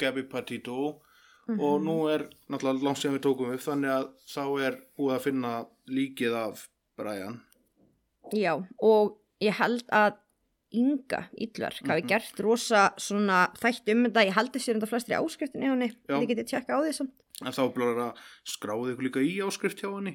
Gabi 0.00 0.24
Patito 0.30 0.80
og 1.50 1.84
nú 1.84 2.00
er 2.10 2.26
náttúrulega 2.50 2.86
langt 2.86 3.02
sem 3.02 3.14
við 3.14 3.22
tókum 3.28 3.52
upp, 3.54 3.62
þannig 3.62 3.94
að 3.98 4.10
þá 4.30 4.42
er 4.66 4.80
búið 4.98 5.14
að 5.18 5.24
finna 5.28 5.54
líkið 5.90 6.36
af 6.46 6.66
Brian. 6.98 7.40
Já, 8.34 8.54
og 8.82 9.16
ég 9.42 9.54
held 9.60 9.86
að 9.92 10.18
Inga 10.72 11.24
Íllverk 11.34 11.82
hafi 11.90 12.02
gert 12.06 12.38
rosa 12.46 12.92
svona 12.96 13.48
þætti 13.58 13.90
um 13.96 14.04
þetta, 14.06 14.22
ég 14.28 14.36
held 14.36 14.52
þessi 14.54 14.70
enda 14.74 14.86
flestri 14.86 15.16
áskriftin 15.18 15.64
í 15.64 15.66
henni, 15.66 15.88
Já. 16.06 16.14
þið 16.20 16.28
getið 16.30 16.46
tjekka 16.52 16.76
á 16.76 16.80
því 16.84 16.92
samt. 16.94 17.14
En 17.42 17.52
þá 17.56 17.62
blóður 17.74 17.98
að 18.04 18.20
skráði 18.46 18.92
ykkur 18.94 19.06
líka 19.08 19.24
í 19.26 19.32
áskrift 19.42 19.80
hjá 19.82 19.90
henni. 19.96 20.12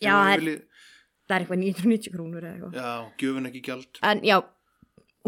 Já, 0.00 0.12
það 0.14 0.30
er- 0.34 0.40
viljið- 0.44 0.62
það 1.26 1.34
er 1.34 1.40
eitthvað 1.42 1.62
990 1.64 2.12
krónur 2.14 2.42
eða 2.44 2.54
eitthvað 2.54 2.74
Já, 2.78 3.10
gjöfin 3.18 3.46
ekki 3.50 3.62
gjald. 3.66 3.98
en 4.02 4.20
já, 4.22 4.38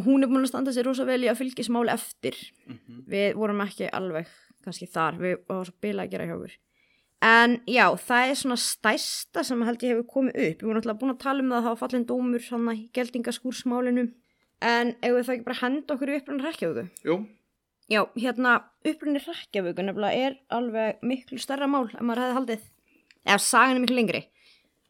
hún 0.06 0.22
er 0.22 0.28
búin 0.28 0.44
að 0.44 0.48
standa 0.52 0.70
sér 0.76 0.84
rosa 0.84 1.04
vel 1.04 1.20
í 1.24 1.28
að 1.32 1.38
fylgja 1.42 1.64
smál 1.66 1.88
eftir 1.90 2.36
Mhm. 2.68 3.02
við 3.08 3.34
vorum 3.34 3.60
ekki 3.66 3.90
alveg 3.90 4.26
kannski 4.62 4.86
þar, 4.86 5.18
við 5.18 5.36
varum 5.48 5.64
svo 5.64 5.74
bila 5.80 6.04
að 6.06 6.10
gera 6.10 6.26
hjá 6.26 6.36
okkur 6.38 6.52
en 7.24 7.60
já, 7.64 7.86
það 7.96 8.30
er 8.30 8.38
svona 8.40 8.58
stæsta 8.60 9.44
sem 9.46 9.62
held 9.64 9.84
ég 9.84 9.94
hefur 9.94 10.08
komið 10.10 10.36
upp. 10.36 10.60
Við 10.60 10.68
vorum 10.68 10.80
alltaf 10.82 11.00
búin 11.00 11.14
að 11.14 11.22
tala 11.22 11.42
um 11.42 11.50
það 11.50 11.56
að 11.58 11.64
það 11.64 11.72
var 11.72 11.80
fallin 11.82 12.06
dómur 12.10 12.44
svona 12.44 12.74
í 12.76 12.82
geldingaskúrsmálinu 12.96 14.04
en 14.66 14.92
ef 15.00 15.16
það 15.16 15.32
ekki 15.36 15.46
bara 15.46 15.60
henda 15.62 15.94
okkur 15.96 16.12
í 16.12 16.16
upprunni 16.16 16.44
Reykjavíku 16.46 16.84
Jú, 17.04 17.16
já, 17.92 18.00
hérna 18.16 18.54
upprunni 18.88 19.22
Reykjavíku 19.22 19.84
nefnilega 19.84 20.26
er 20.28 20.38
alveg 20.52 21.02
miklu 21.04 21.40
stærra 21.40 21.68
mál 21.68 21.88
en 21.88 22.04
maður 22.04 22.24
hefði 22.26 22.38
haldið. 22.40 22.66
Eða 23.26 23.42
sagan 23.42 23.76
er 23.78 23.84
miklu 23.84 23.98
lengri. 23.98 24.22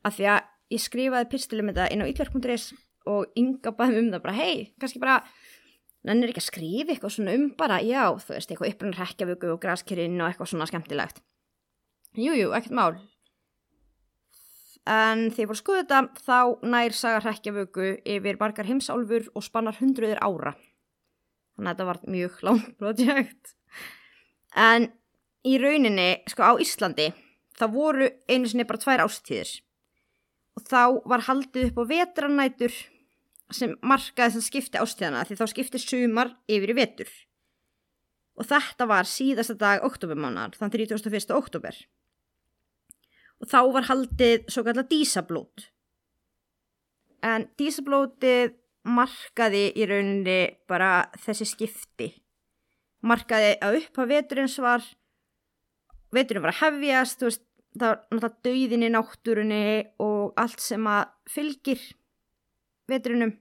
Af 0.07 0.19
því 0.19 0.31
að 0.35 0.51
ég 0.75 0.83
skrifaði 0.83 1.31
pistilum 1.31 1.71
þetta 1.71 1.91
inn 1.95 2.03
á 2.03 2.11
yllar.is 2.11 2.73
og 3.07 3.39
ynga 3.39 3.71
bæðum 3.71 4.09
um 4.09 4.11
það 4.17 4.25
bara 4.25 4.35
hei, 4.35 4.73
kannski 4.83 4.99
bara 4.99 5.21
nennir 6.07 6.33
ekki 6.33 6.43
að 6.43 6.49
skrifa 6.49 6.95
eitthvað 6.95 7.15
svona 7.15 7.35
um 7.39 7.47
bara 7.59 7.79
já, 7.87 8.03
þú 8.19 8.35
veist, 8.35 8.51
eitthvað 8.51 8.73
upprunni 8.73 8.99
Reykjavíku 8.99 9.53
og 9.55 9.63
graskirinn 9.63 10.19
og 10.19 10.31
eitthvað 10.31 10.51
svona 10.51 10.67
skemmtilegt 10.67 11.23
Jújú, 12.17 12.41
jú, 12.41 12.55
ekkert 12.57 12.77
mál 12.77 12.97
En 14.87 15.27
því 15.35 15.43
ég 15.43 15.49
fór 15.51 15.57
að 15.57 15.61
skoða 15.61 15.83
þetta 15.83 16.23
þá 16.23 16.67
nær 16.71 16.95
saga 16.95 17.23
hrekkjavöku 17.25 17.87
yfir 18.07 18.39
margar 18.39 18.69
heimsálfur 18.69 19.27
og 19.35 19.43
spannar 19.43 19.79
hundruðir 19.81 20.21
ára. 20.23 20.55
Þannig 21.57 21.71
að 21.71 21.73
þetta 21.73 21.87
var 21.89 22.01
mjög 22.15 22.37
langt 22.47 22.69
projekt. 22.79 23.55
En 24.55 24.89
í 25.47 25.57
rauninni, 25.59 26.23
sko 26.31 26.47
á 26.47 26.63
Íslandi, 26.63 27.09
það 27.59 27.75
voru 27.75 28.11
einu 28.31 28.47
sinni 28.47 28.67
bara 28.69 28.83
tvær 28.85 29.03
ástíðir. 29.09 29.51
Og 30.57 30.63
þá 30.71 30.83
var 31.11 31.27
haldið 31.27 31.73
upp 31.73 31.83
á 31.83 31.91
vetranætur 31.91 32.79
sem 33.55 33.75
markaði 33.83 34.37
sem 34.37 34.47
skipti 34.47 34.79
ástíðana 34.79 35.27
því 35.27 35.41
þá 35.41 35.47
skipti 35.51 35.83
sumar 35.83 36.31
yfir 36.47 36.73
í 36.73 36.79
vetur. 36.79 37.11
Og 38.39 38.47
þetta 38.47 38.87
var 38.87 39.09
síðasta 39.09 39.59
dag 39.59 39.83
oktobermánar, 39.87 40.55
þann 40.55 40.71
31. 40.71 41.35
oktober 41.35 41.75
þá 43.51 43.59
var 43.75 43.89
haldið 43.89 44.47
svo 44.53 44.65
kallar 44.67 44.87
dísablót. 44.91 45.67
En 47.27 47.49
dísablótið 47.59 48.55
markaði 48.87 49.65
í 49.75 49.87
rauninni 49.89 50.39
bara 50.71 51.09
þessi 51.25 51.49
skipti. 51.49 52.11
Markaði 53.07 53.57
að 53.63 53.81
upp 53.81 54.01
að 54.03 54.13
veturins 54.15 54.57
var, 54.63 54.85
veturinn 56.15 56.45
var 56.45 56.55
að 56.55 56.61
hefjast, 56.63 57.25
veist, 57.27 57.45
það 57.77 57.89
var 57.93 58.03
náttúrulega 58.03 58.45
dauðin 58.47 58.87
í 58.87 58.93
náttúrunni 58.95 59.65
og 60.03 60.39
allt 60.41 60.63
sem 60.65 60.87
að 60.91 61.03
fylgir 61.31 61.83
veturinnum 62.91 63.35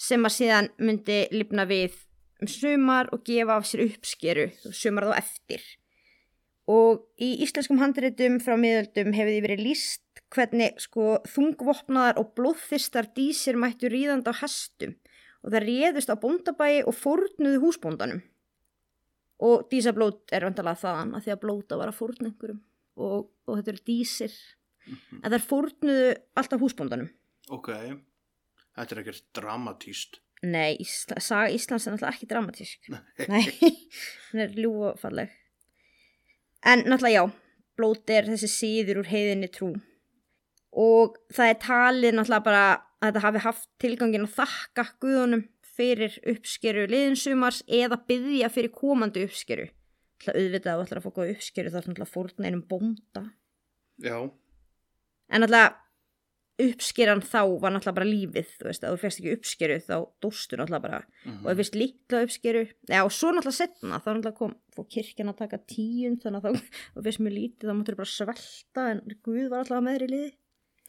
sem 0.00 0.24
að 0.24 0.36
síðan 0.36 0.70
myndi 0.80 1.20
lifna 1.34 1.66
við 1.68 1.98
um 2.40 2.48
sumar 2.48 3.10
og 3.12 3.22
gefa 3.26 3.58
af 3.60 3.68
sér 3.68 3.84
uppskeru, 3.84 4.48
sumar 4.72 5.10
þá 5.10 5.20
eftir 5.20 5.66
og 6.70 7.04
í 7.18 7.32
íslenskum 7.44 7.80
handritum 7.80 8.38
frá 8.42 8.54
miðöldum 8.60 9.14
hefur 9.16 9.32
því 9.32 9.42
verið 9.46 9.62
líst 9.64 10.22
hvernig 10.30 10.78
sko 10.82 11.16
þungvopnaðar 11.30 12.20
og 12.20 12.34
blóðþistar 12.38 13.10
dísir 13.16 13.58
mættu 13.58 13.90
ríðand 13.90 14.28
á 14.30 14.34
hestum 14.42 14.94
og 15.40 15.54
það 15.54 15.66
réðust 15.66 16.12
á 16.12 16.16
bóndabæi 16.20 16.82
og 16.84 16.94
fórnuðu 16.94 17.62
húsbóndanum. 17.64 18.20
Og 19.40 19.64
dísablót 19.72 20.34
er 20.36 20.44
vandalega 20.44 20.82
þaðan 20.82 21.14
að 21.16 21.26
því 21.26 21.34
að 21.34 21.42
blóta 21.46 21.78
var 21.80 21.90
að 21.90 21.96
fórna 21.96 22.28
einhverjum 22.28 22.60
og, 23.00 23.30
og 23.48 23.56
þetta 23.56 23.72
eru 23.72 23.84
dísir. 23.88 24.34
En 25.22 25.30
það 25.32 25.46
fórnuðu 25.48 26.10
alltaf 26.36 26.62
húsbóndanum. 26.62 27.08
Ok. 27.50 27.70
Þetta 28.76 28.94
er 28.94 29.02
ekkert 29.02 29.24
dramatíst. 29.36 30.20
Nei, 30.44 30.76
Ísla, 30.80 31.18
saga 31.20 31.50
Íslands 31.52 31.88
er 31.88 31.96
náttúrulega 31.96 32.16
ekki 32.16 32.28
dramatísk. 32.30 32.92
Nei, 33.32 33.42
hún 34.30 34.44
er 34.44 34.54
ljúfalleg 34.56 35.39
En 36.66 36.84
náttúrulega 36.84 37.14
já, 37.14 37.24
blót 37.78 38.12
er 38.12 38.28
þessi 38.28 38.50
síður 38.52 39.02
úr 39.02 39.10
heiðinni 39.10 39.48
trú 39.52 39.72
og 40.70 41.16
það 41.34 41.50
er 41.50 41.58
talið 41.64 42.14
náttúrulega 42.14 42.46
bara 42.46 42.64
að 43.00 43.06
þetta 43.06 43.22
hafi 43.24 43.42
haft 43.46 43.68
tilgangin 43.82 44.26
að 44.26 44.36
þakka 44.36 44.84
guðunum 45.02 45.46
fyrir 45.80 46.18
uppskeru 46.30 46.84
liðinsumars 46.90 47.62
eða 47.66 47.98
byggja 48.06 48.50
fyrir 48.52 48.74
komandi 48.74 49.24
uppskeru. 49.24 49.70
Það 50.20 50.36
auðvitað 50.36 50.70
að 50.70 50.78
þú 50.80 50.84
ætlar 50.84 51.00
að 51.00 51.06
fá 51.06 51.14
góða 51.16 51.34
uppskeru 51.34 51.72
þá 51.72 51.78
er 51.80 51.86
náttúrulega 51.88 52.12
fórn 52.12 52.46
einum 52.46 52.64
bónda. 52.68 53.22
Já, 54.04 54.16
En 55.30 55.44
náttúrulega 55.44 55.76
uppskeran 56.66 57.22
þá 57.24 57.40
var 57.62 57.72
náttúrulega 57.74 57.96
bara 57.98 58.08
lífið, 58.08 58.50
þú 58.60 58.68
veist, 58.68 58.84
að 58.84 58.94
þú 58.94 59.00
fegst 59.04 59.20
ekki 59.20 59.34
uppskeru 59.36 59.78
þá 59.86 59.94
dóstu 60.24 60.58
náttúrulega 60.58 60.84
bara. 60.86 61.00
Mhm. 61.24 61.38
og 61.40 61.48
það 61.50 61.60
fyrst 61.60 61.78
litla 61.80 62.22
uppskeru 62.26 62.62
já, 62.90 63.00
og 63.04 63.12
svo 63.16 63.32
náttúrulega 63.32 63.58
setna, 63.60 64.00
þá 64.00 64.08
náttúrulega 64.10 64.38
kom 64.40 64.54
fór 64.76 64.88
kirkjan 64.96 65.32
að 65.32 65.40
taka 65.42 65.58
tíund 65.70 66.22
þannig 66.24 66.44
að 66.44 66.60
þá 66.60 67.02
fyrst 67.06 67.22
mjög 67.24 67.36
lítið, 67.38 67.68
þá 67.70 67.74
máttur 67.80 68.00
bara 68.00 68.14
svelta 68.14 68.86
en 68.94 69.02
Guð 69.24 69.48
var 69.50 69.64
alltaf 69.64 69.84
með 69.84 69.96
þér 69.98 70.06
í 70.06 70.10
liði. 70.14 70.32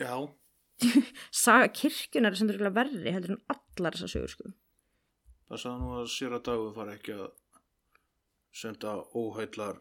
Já, 0.01 0.15
saga 1.45 1.67
kirkjunar 1.82 2.34
er 2.34 2.39
sem 2.39 2.49
þetta 2.49 2.74
verri 2.74 3.13
heldur 3.13 3.36
en 3.38 3.43
allar 3.53 3.97
þessar 3.97 4.13
sögur 4.15 4.34
sko. 4.36 4.51
Það 5.51 5.61
sagði 5.65 5.84
nú 5.84 5.93
að 5.99 6.09
sér 6.15 6.36
að 6.38 6.45
dagur 6.47 6.76
fara 6.76 6.95
ekki 6.95 7.15
að 7.17 7.30
senda 8.61 8.93
óheillar, 9.15 9.78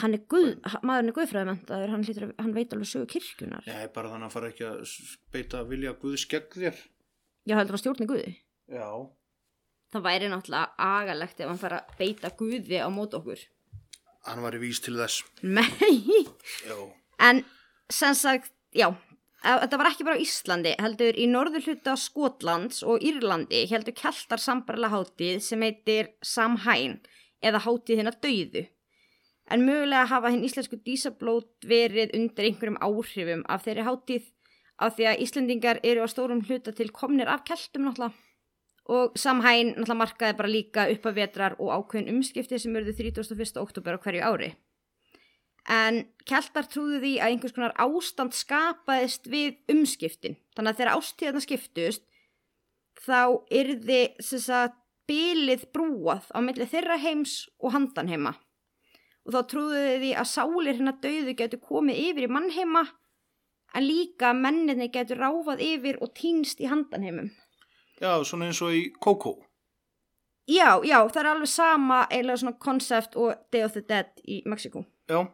hann 0.00 0.14
er 0.16 0.22
Guð, 0.32 0.54
maðurinn 0.82 1.10
er 1.12 1.16
Guðfræðimentaður 1.18 1.90
hann, 1.92 2.04
að- 2.08 2.34
hann 2.40 2.54
veit 2.56 2.72
alveg 2.72 2.88
sögur 2.88 3.10
kirkjunar 3.12 3.66
nei, 3.66 3.86
bara 3.92 4.08
þannig 4.08 4.28
að 4.30 4.32
fara 4.36 4.48
ekki 4.52 4.64
að 4.68 4.94
beita 5.32 5.64
vilja 5.68 5.92
Guð 6.00 6.16
skegg 6.22 6.48
þér. 6.56 6.78
já, 7.46 7.56
heldur 7.58 7.76
hann 7.76 7.82
stjórni 7.84 8.06
Guði 8.08 8.36
Já, 8.72 8.88
það 9.92 10.04
væri 10.06 10.28
náttúrulega 10.32 10.72
agalegt 10.78 11.40
ef 11.44 11.48
hann 11.52 11.58
fara 11.60 11.82
að 11.82 11.96
beita 11.98 12.30
Guði 12.38 12.78
á 12.80 12.88
mót 12.88 13.12
okkur 13.18 13.38
hann 14.24 14.40
var 14.42 14.54
í 14.54 14.60
vís 14.62 14.78
til 14.80 14.94
þess. 14.96 15.24
nei 15.42 16.24
En 17.18 17.44
sem 17.90 18.14
sagt, 18.14 18.50
já, 18.74 18.88
að- 19.44 19.60
þetta 19.66 19.78
var 19.78 19.86
ekki 19.90 20.04
bara 20.06 20.16
á 20.16 20.22
Íslandi, 20.24 20.72
heldur 20.80 21.12
í 21.18 21.26
norður 21.28 21.66
hluta 21.66 21.94
Skotlands 21.98 22.82
og 22.82 23.02
Írlandi 23.04 23.66
heldur 23.70 23.92
keltar 23.94 24.38
sambarlega 24.42 24.90
hátíð 24.94 25.40
sem 25.42 25.60
heitir 25.60 26.08
Samhain 26.22 27.00
eða 27.42 27.60
hátíð 27.66 27.98
hérna 28.00 28.14
dauðu. 28.22 28.64
En 29.52 29.66
mögulega 29.68 30.08
hafa 30.08 30.30
hinn 30.32 30.46
íslensku 30.46 30.78
dísablót 30.80 31.66
verið 31.68 32.14
undir 32.16 32.48
einhverjum 32.48 32.78
áhrifum 32.80 33.42
af 33.52 33.66
þeirri 33.66 33.84
hátíð 33.84 34.30
af 34.82 34.96
því 34.96 35.08
að 35.10 35.22
Íslendingar 35.26 35.80
eru 35.84 36.04
á 36.04 36.08
stórum 36.08 36.42
hluta 36.46 36.72
til 36.72 36.90
komnir 36.90 37.28
af 37.28 37.44
keltum 37.44 37.86
náttúrulega. 37.86 38.16
Og 38.90 39.14
Samhain 39.18 39.74
náttúrulega 39.76 40.00
markaði 40.00 40.38
bara 40.38 40.50
líka 40.50 40.86
upp 40.90 41.06
að 41.06 41.18
vetrar 41.20 41.56
og 41.60 41.70
ákveðin 41.76 42.16
umskipti 42.16 42.58
sem 42.58 42.74
verður 42.74 42.96
31. 42.98 43.60
oktober 43.62 43.98
á 44.00 44.02
hverju 44.02 44.22
ári. 44.26 44.50
En 45.70 46.00
keltar 46.26 46.66
trúðu 46.66 46.98
því 47.02 47.12
að 47.20 47.34
einhvers 47.34 47.54
konar 47.54 47.76
ástand 47.78 48.34
skapaðist 48.34 49.28
við 49.30 49.60
umskiptin. 49.70 50.38
Þannig 50.56 50.72
að 50.72 50.80
þegar 50.80 50.96
ástíðarna 50.96 51.42
skiptust, 51.44 52.02
þá 52.98 53.20
yrði 53.52 54.00
þess 54.18 54.48
að 54.50 54.74
bilið 55.06 55.68
brúað 55.74 56.26
á 56.34 56.38
milli 56.42 56.66
þeirra 56.66 56.98
heims 56.98 57.36
og 57.60 57.76
handan 57.76 58.10
heima. 58.10 58.34
Og 59.26 59.32
þá 59.36 59.40
trúðu 59.52 59.82
því 60.02 60.10
að 60.18 60.26
sálir 60.32 60.74
hérna 60.78 60.92
dauðu 61.02 61.34
getur 61.38 61.60
komið 61.62 62.00
yfir 62.08 62.26
í 62.26 62.30
mannheima, 62.32 62.82
en 63.74 63.86
líka 63.86 64.32
menninni 64.34 64.88
getur 64.92 65.20
ráfað 65.22 65.62
yfir 65.62 66.00
og 66.02 66.10
týnst 66.18 66.60
í 66.60 66.66
handan 66.68 67.02
heimum. 67.06 67.30
já, 68.02 68.18
svona 68.24 68.48
eins 68.50 68.60
og 68.62 68.72
í 68.74 68.90
Coco. 69.00 69.36
Já, 70.50 70.82
já, 70.82 70.98
það 71.08 71.20
er 71.22 71.28
alveg 71.30 71.48
sama 71.48 72.00
eiginlega 72.10 72.36
svona 72.42 72.58
konsept 72.58 73.14
og 73.16 73.34
Day 73.52 73.62
of 73.62 73.72
the 73.76 73.80
Dead 73.80 74.10
í 74.26 74.42
Mexiko. 74.46 74.84
Já, 75.08 75.28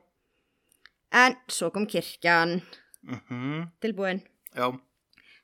En 1.10 1.34
svo 1.48 1.70
kom 1.72 1.86
kirkjan, 1.86 2.60
mhm, 3.02 3.70
tilbúin. 3.80 4.20
já, 4.54 4.78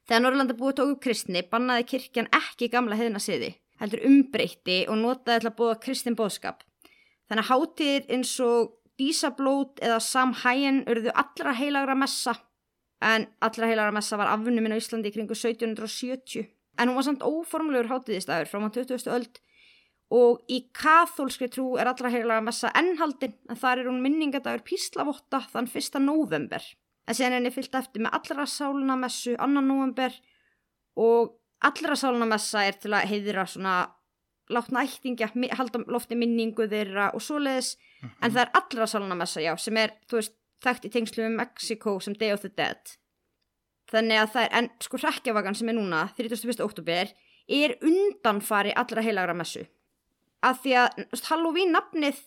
Þegar 0.06 0.20
Norrlanda 0.20 0.52
búið 0.54 0.74
tók 0.76 0.90
upp 0.92 1.00
kristni 1.00 1.40
bannaði 1.48 1.86
kirkjan 1.88 2.28
ekki 2.28 2.68
gamla 2.68 2.94
heiðina 2.94 3.18
siði, 3.18 3.54
heldur 3.80 4.04
umbreytti 4.04 4.84
og 4.86 4.98
notaði 5.00 5.40
til 5.40 5.48
að 5.50 5.56
búa 5.56 5.78
kristin 5.80 6.14
bóðskap. 6.14 6.60
Þannig 7.30 7.44
að 7.44 7.50
hátíðir 7.50 8.10
eins 8.14 8.32
og 8.44 8.74
dísablót 9.00 9.80
eða 9.82 10.00
samhæin 10.02 10.82
urðu 10.90 11.14
allra 11.18 11.54
heilagra 11.56 11.96
messa, 11.98 12.36
en 13.02 13.26
allra 13.44 13.70
heilagra 13.70 13.94
messa 13.96 14.18
var 14.20 14.30
afnuminn 14.32 14.76
á 14.76 14.78
Íslandi 14.78 15.10
í 15.10 15.14
kringu 15.16 15.34
1770. 15.34 16.46
En 16.78 16.90
hún 16.90 16.98
var 16.98 17.06
samt 17.06 17.24
óformlegur 17.24 17.90
hátíðistæður 17.90 18.50
frá 18.50 18.60
mann 18.60 18.74
20. 18.74 19.10
öld 19.14 19.40
og 20.14 20.44
í 20.52 20.60
kathólskri 20.76 21.48
trú 21.50 21.74
er 21.80 21.88
allra 21.90 22.10
heilagra 22.12 22.44
messa 22.44 22.70
ennhaldin, 22.76 23.34
en 23.50 23.58
þar 23.58 23.80
er 23.80 23.88
hún 23.88 24.02
minningadagur 24.04 24.62
píslavotta 24.66 25.40
þann 25.50 25.70
1. 25.70 25.98
november. 26.04 26.62
En 27.08 27.16
síðan 27.16 27.34
er 27.34 27.40
henni 27.40 27.54
fyllt 27.54 27.74
eftir 27.78 28.04
með 28.04 28.14
allra 28.18 28.46
sáluna 28.48 28.96
messu 29.00 29.34
annan 29.42 29.68
november 29.68 30.14
og 31.00 31.34
allra 31.64 31.96
sáluna 31.98 32.28
messa 32.28 32.62
er 32.68 32.78
til 32.80 32.92
að 32.94 33.08
heiðra 33.10 33.46
svona 33.48 33.74
látna 34.52 34.84
ættingja, 34.84 35.30
halda 35.56 35.84
lofti 35.88 36.16
minningu 36.18 36.66
þeirra 36.68 37.10
og 37.16 37.22
svoleiðis 37.24 37.74
en 38.04 38.32
það 38.32 38.42
er 38.44 38.52
allra 38.60 38.88
sáluna 38.90 39.16
messa, 39.18 39.40
já, 39.40 39.54
sem 39.60 39.78
er, 39.80 39.94
veist, 40.12 40.34
þekkt 40.64 40.88
í 40.88 40.92
tengslu 40.94 41.24
um 41.28 41.38
Mexico 41.40 41.98
sem 42.00 42.16
Day 42.18 42.32
of 42.34 42.42
the 42.44 42.50
Dead. 42.52 42.96
Þannig 43.92 44.20
að 44.20 44.30
það 44.34 44.46
er, 44.46 44.52
en 44.58 44.68
sko 44.84 45.00
hrekkjavagan 45.00 45.56
sem 45.58 45.70
er 45.70 45.76
núna, 45.76 46.04
31. 46.16 46.60
oktober, 46.64 47.10
er 47.48 47.74
undanfari 47.84 48.72
allra 48.76 49.04
heilagra 49.04 49.36
messu. 49.36 49.66
Af 50.44 50.62
því 50.64 50.76
að 50.80 51.24
Halloween 51.28 51.72
nafnið 51.72 52.20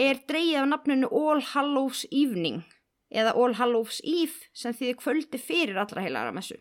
er 0.00 0.20
dreigið 0.28 0.62
af 0.62 0.68
nafninu 0.70 1.10
All 1.10 1.42
Hallows 1.52 2.04
Evening 2.10 2.62
eða 3.10 3.34
All 3.34 3.56
Hallows 3.58 4.00
Eve 4.06 4.50
sem 4.54 4.74
þýðir 4.74 4.98
kvöldi 5.00 5.40
fyrir 5.42 5.78
allra 5.82 6.02
heilagra 6.04 6.34
messu. 6.34 6.58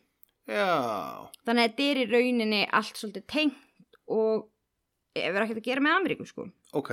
Já, 0.49 1.29
Þannig 1.45 1.61
að 1.61 1.67
þetta 1.67 1.85
er 1.85 1.99
í 2.01 2.05
rauninni 2.09 2.61
allt 2.73 2.97
svolítið 2.97 3.25
tengt 3.29 3.99
og 4.09 4.47
hefur 5.15 5.41
ekkert 5.45 5.61
að 5.61 5.67
gera 5.69 5.81
með 5.85 5.97
Ameríku 5.99 6.25
sko. 6.29 6.47
ok, 6.73 6.91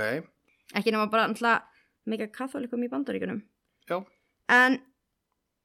Ekki 0.75 0.91
nema 0.91 1.07
bara 1.11 1.27
alltaf 1.29 1.63
mikið 2.07 2.31
katholikum 2.35 2.83
í 2.83 2.89
bandaríkunum. 2.91 3.41
já, 3.89 3.97
En 4.49 4.79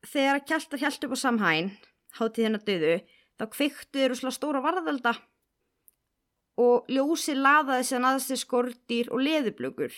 þegar 0.07 0.41
að 0.41 0.47
kjæltar 0.51 0.79
hjælt 0.83 1.05
upp 1.07 1.13
á 1.15 1.19
samhæn, 1.23 1.71
hátíðina 2.19 2.59
döðu, 2.67 2.97
þá 3.39 3.45
kveiktu 3.51 3.99
þeir 3.99 4.15
úslega 4.15 4.35
stóra 4.37 4.61
varðelda 4.63 5.13
og 6.63 6.87
ljósi 6.93 7.35
laðaði 7.39 7.85
sér 7.89 8.03
aðeins 8.05 8.27
til 8.29 8.37
skortýr 8.43 9.09
og 9.15 9.23
leðublökur. 9.25 9.93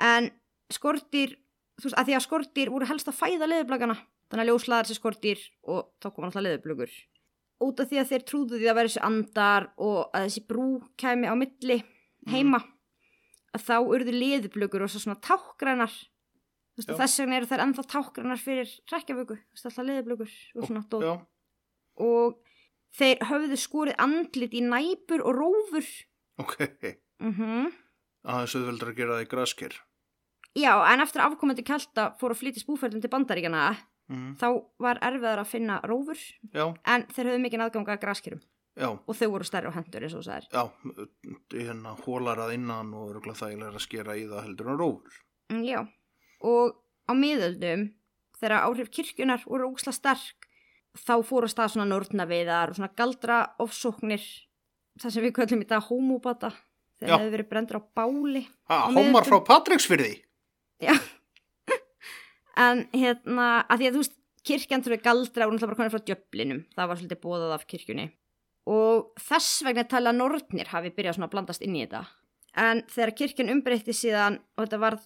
En 0.00 0.30
skortýr, 0.72 1.34
þú 1.80 1.88
veist, 1.90 1.98
að 1.98 2.06
því 2.08 2.14
að 2.16 2.24
skortýr 2.26 2.70
voru 2.72 2.86
helst 2.88 3.10
að 3.10 3.18
fæða 3.20 3.48
leðublökana, 3.50 3.96
þannig 4.30 4.44
að 4.46 4.50
ljós 4.52 4.68
laðaði 4.70 4.88
sér 4.94 5.00
skortýr 5.00 5.42
og 5.68 5.90
þá 6.00 6.06
kom 6.14 6.24
alltaf 6.24 6.42
leðublökur. 6.46 6.94
Út 7.60 7.80
af 7.82 7.90
því 7.90 7.98
að 8.00 8.12
þeir 8.12 8.22
trúðu 8.28 8.58
því 8.60 8.68
að 8.70 8.78
vera 8.78 8.88
þessi 8.90 9.02
andar 9.04 9.66
og 9.76 9.98
að 10.16 10.26
þessi 10.26 10.42
brú 10.48 10.68
kæmi 11.00 11.28
á 11.28 11.34
milli 11.36 11.76
heima, 12.30 12.62
að 13.52 13.66
þá 13.66 13.74
urðu 13.82 14.14
leðublökur 14.16 14.86
og 14.86 14.92
svo 14.92 15.02
svona 15.02 15.20
tákgrænar 15.20 15.92
þess 16.80 17.20
vegna 17.20 17.36
eru 17.36 17.48
þær 17.50 17.64
ennþá 17.66 17.84
tákgrannar 17.92 18.40
fyrir 18.40 18.64
veist, 18.64 19.66
alltaf 19.66 19.84
leðublökur 19.84 20.32
og 20.56 20.66
svona 20.70 20.84
já, 21.04 21.12
Og 22.00 22.38
þeir 22.96 23.20
höfðu 23.28 23.58
skorið 23.60 24.00
andlit 24.00 24.56
í 24.56 24.64
næpur 24.64 25.20
og 25.20 25.36
rófur. 25.36 25.86
ok, 26.40 26.56
Mm 27.20 27.72
aðeins 28.24 28.54
auðveldur 28.56 28.90
að 28.92 28.98
gera 28.98 29.14
það 29.16 29.24
í 29.24 29.28
grasker. 29.30 29.76
Já, 30.58 30.72
en 30.92 31.00
eftir 31.00 31.22
afkomandi 31.24 31.64
kælta 31.64 32.10
fór 32.20 32.34
að 32.34 32.40
flytja 32.42 32.62
spúferðin 32.64 33.00
til 33.00 33.10
bandaríkjana, 33.12 33.76
Mm. 34.10 34.32
þá 34.40 34.46
var 34.82 34.98
erfiðar 35.06 35.38
að 35.44 35.50
finna 35.52 35.76
rófur, 35.86 36.18
Já, 36.50 36.64
en 36.90 37.04
þeir 37.14 37.28
höfðu 37.30 37.42
mikið 37.44 37.62
aðganga 37.62 37.92
að 37.94 38.00
graskýrum 38.02 38.40
já, 38.74 38.88
og 38.90 39.14
þau 39.14 39.28
voru 39.30 39.46
stærri 39.46 39.70
á 39.70 39.76
hendur 39.76 40.02
eins 40.06 40.16
og 40.18 40.24
það 40.26 40.36
er. 40.40 40.46
já, 40.50 40.62
hérna 41.54 41.92
hólar 42.04 42.40
að 42.42 42.54
innan 42.56 42.90
og 42.96 43.12
örgulega 43.14 43.38
þægilega 43.44 43.78
að 43.78 43.84
skera 43.84 44.16
í 44.18 44.24
það 44.26 44.42
heldur 44.48 44.70
en 44.72 44.80
rófur. 44.80 45.20
Mm, 45.52 45.62
Já, 45.68 45.80
og 46.42 46.74
á 47.06 47.12
miðöldum, 47.14 47.84
þegar 48.40 48.64
áhrif 48.66 48.90
kirkjunar 48.90 49.44
voru 49.46 49.70
óksla 49.70 49.92
sterk, 49.94 50.48
þá 50.98 51.14
fóru 51.22 51.46
að 51.46 51.54
stað 51.54 51.72
svona 51.76 51.86
nortnaveiðar 51.92 52.72
og 52.72 52.78
svona 52.80 52.90
galdra 52.98 53.38
ofsóknir, 53.62 54.24
það 54.98 55.14
sem 55.14 55.22
við 55.28 55.36
köllum 55.38 55.62
í 55.62 55.68
dag 55.70 55.86
homobata, 55.86 56.50
þegar 56.98 57.14
Já. 57.14 57.18
hefur 57.22 57.34
verið 57.36 57.48
brendur 57.54 57.78
á 57.78 57.82
báli. 57.94 58.42
Ha, 58.70 58.80
homar 58.90 59.22
frá 59.28 59.38
Patricksfyrði? 59.46 60.12
Já. 60.82 60.94
En 62.56 62.86
hérna, 62.94 63.66
að 63.68 63.82
því 63.82 63.88
að 63.88 63.94
þú 63.94 64.02
veist, 64.04 64.16
kirkjan 64.46 64.82
þurfi 64.84 65.02
galdra 65.04 65.46
og 65.46 65.52
náttúrulega 65.52 65.70
bara 65.70 65.80
konið 65.80 65.94
frá 65.94 66.06
djöflinum, 66.08 66.62
það 66.74 66.88
var 66.90 67.00
svolítið 67.00 67.22
bóðað 67.24 67.54
af 67.56 67.66
kirkjunni. 67.68 68.06
Og 68.70 69.10
þess 69.20 69.62
vegna 69.66 69.84
tala 69.88 70.12
nortnir 70.16 70.70
hafi 70.72 70.92
byrjað 70.94 71.18
svona 71.18 71.28
að 71.28 71.34
blandast 71.34 71.64
inn 71.66 71.76
í 71.76 71.84
þetta. 71.84 72.04
En 72.60 72.82
þegar 72.90 73.16
kirkjan 73.18 73.52
umbreytti 73.52 73.94
síðan 73.94 74.40
og 74.56 74.64
þetta 74.64 74.80
var 74.82 74.96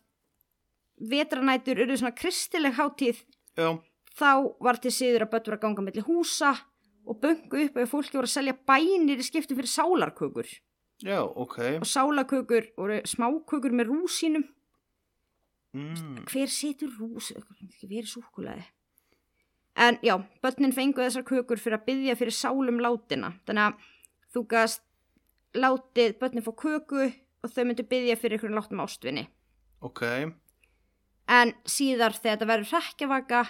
vetranætur 1.11 1.83
eru 1.85 1.97
svona 1.99 2.15
kristileg 2.17 2.77
hátíð, 2.79 3.25
Já, 3.59 3.69
þá 4.15 4.55
var 4.63 4.79
til 4.83 4.93
síður 4.95 5.27
að 5.27 5.35
var 5.35 5.57
að 5.57 5.63
ganga 5.67 5.85
melli 5.85 6.05
húsa 6.07 6.55
og 7.05 7.19
böngu 7.21 7.67
upp 7.67 7.77
ef 7.83 7.91
fólki 7.91 8.17
voru 8.17 8.29
að 8.29 8.37
selja 8.37 8.57
bænir 8.67 9.21
í 9.21 9.27
skiptum 9.27 9.59
fyrir 9.59 9.71
sálarkökur. 9.71 10.47
já, 11.03 11.21
ok. 11.21 11.59
Og 11.83 11.87
sálarkökur 11.87 12.71
voru 12.77 13.01
smákökur 13.05 13.73
með 13.75 13.91
rúsínum 13.91 14.47
Mm. 15.75 16.23
hver 16.31 16.51
setur 16.55 16.93
rús 17.01 17.33
hver 17.35 17.99
er 17.99 18.07
súkulaði 18.07 18.63
en 19.75 19.99
já, 20.07 20.15
börnin 20.43 20.75
fengu 20.75 21.03
þessar 21.03 21.25
kökur 21.27 21.59
fyrir 21.59 21.81
að 21.81 21.87
byggja 21.89 22.15
fyrir 22.21 22.37
sálum 22.37 22.79
látina 22.79 23.33
þannig 23.49 23.65
að 23.65 23.89
þú 24.35 24.43
gast 24.53 24.85
látið 25.59 26.15
börnin 26.21 26.47
fá 26.47 26.53
köku 26.55 27.09
og 27.11 27.51
þau 27.51 27.65
myndu 27.67 27.87
byggja 27.91 28.17
fyrir 28.21 28.39
einhverjum 28.39 28.59
láttum 28.61 28.85
ástvinni 28.85 29.27
Ok, 29.85 30.01
en 31.29 31.53
síðar 31.69 32.15
þegar 32.15 32.39
þetta 32.39 32.49
verður 32.49 32.71
hrekkjavaka 32.71 33.43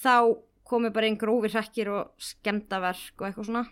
þá 0.00 0.16
komu 0.66 0.90
bara 0.94 1.06
einn 1.06 1.18
grófi 1.20 1.52
hrekkir 1.52 1.90
og 1.92 2.10
skemmtaverk 2.22 3.20
og 3.20 3.28
eitthvað 3.28 3.46
svona. 3.46 3.62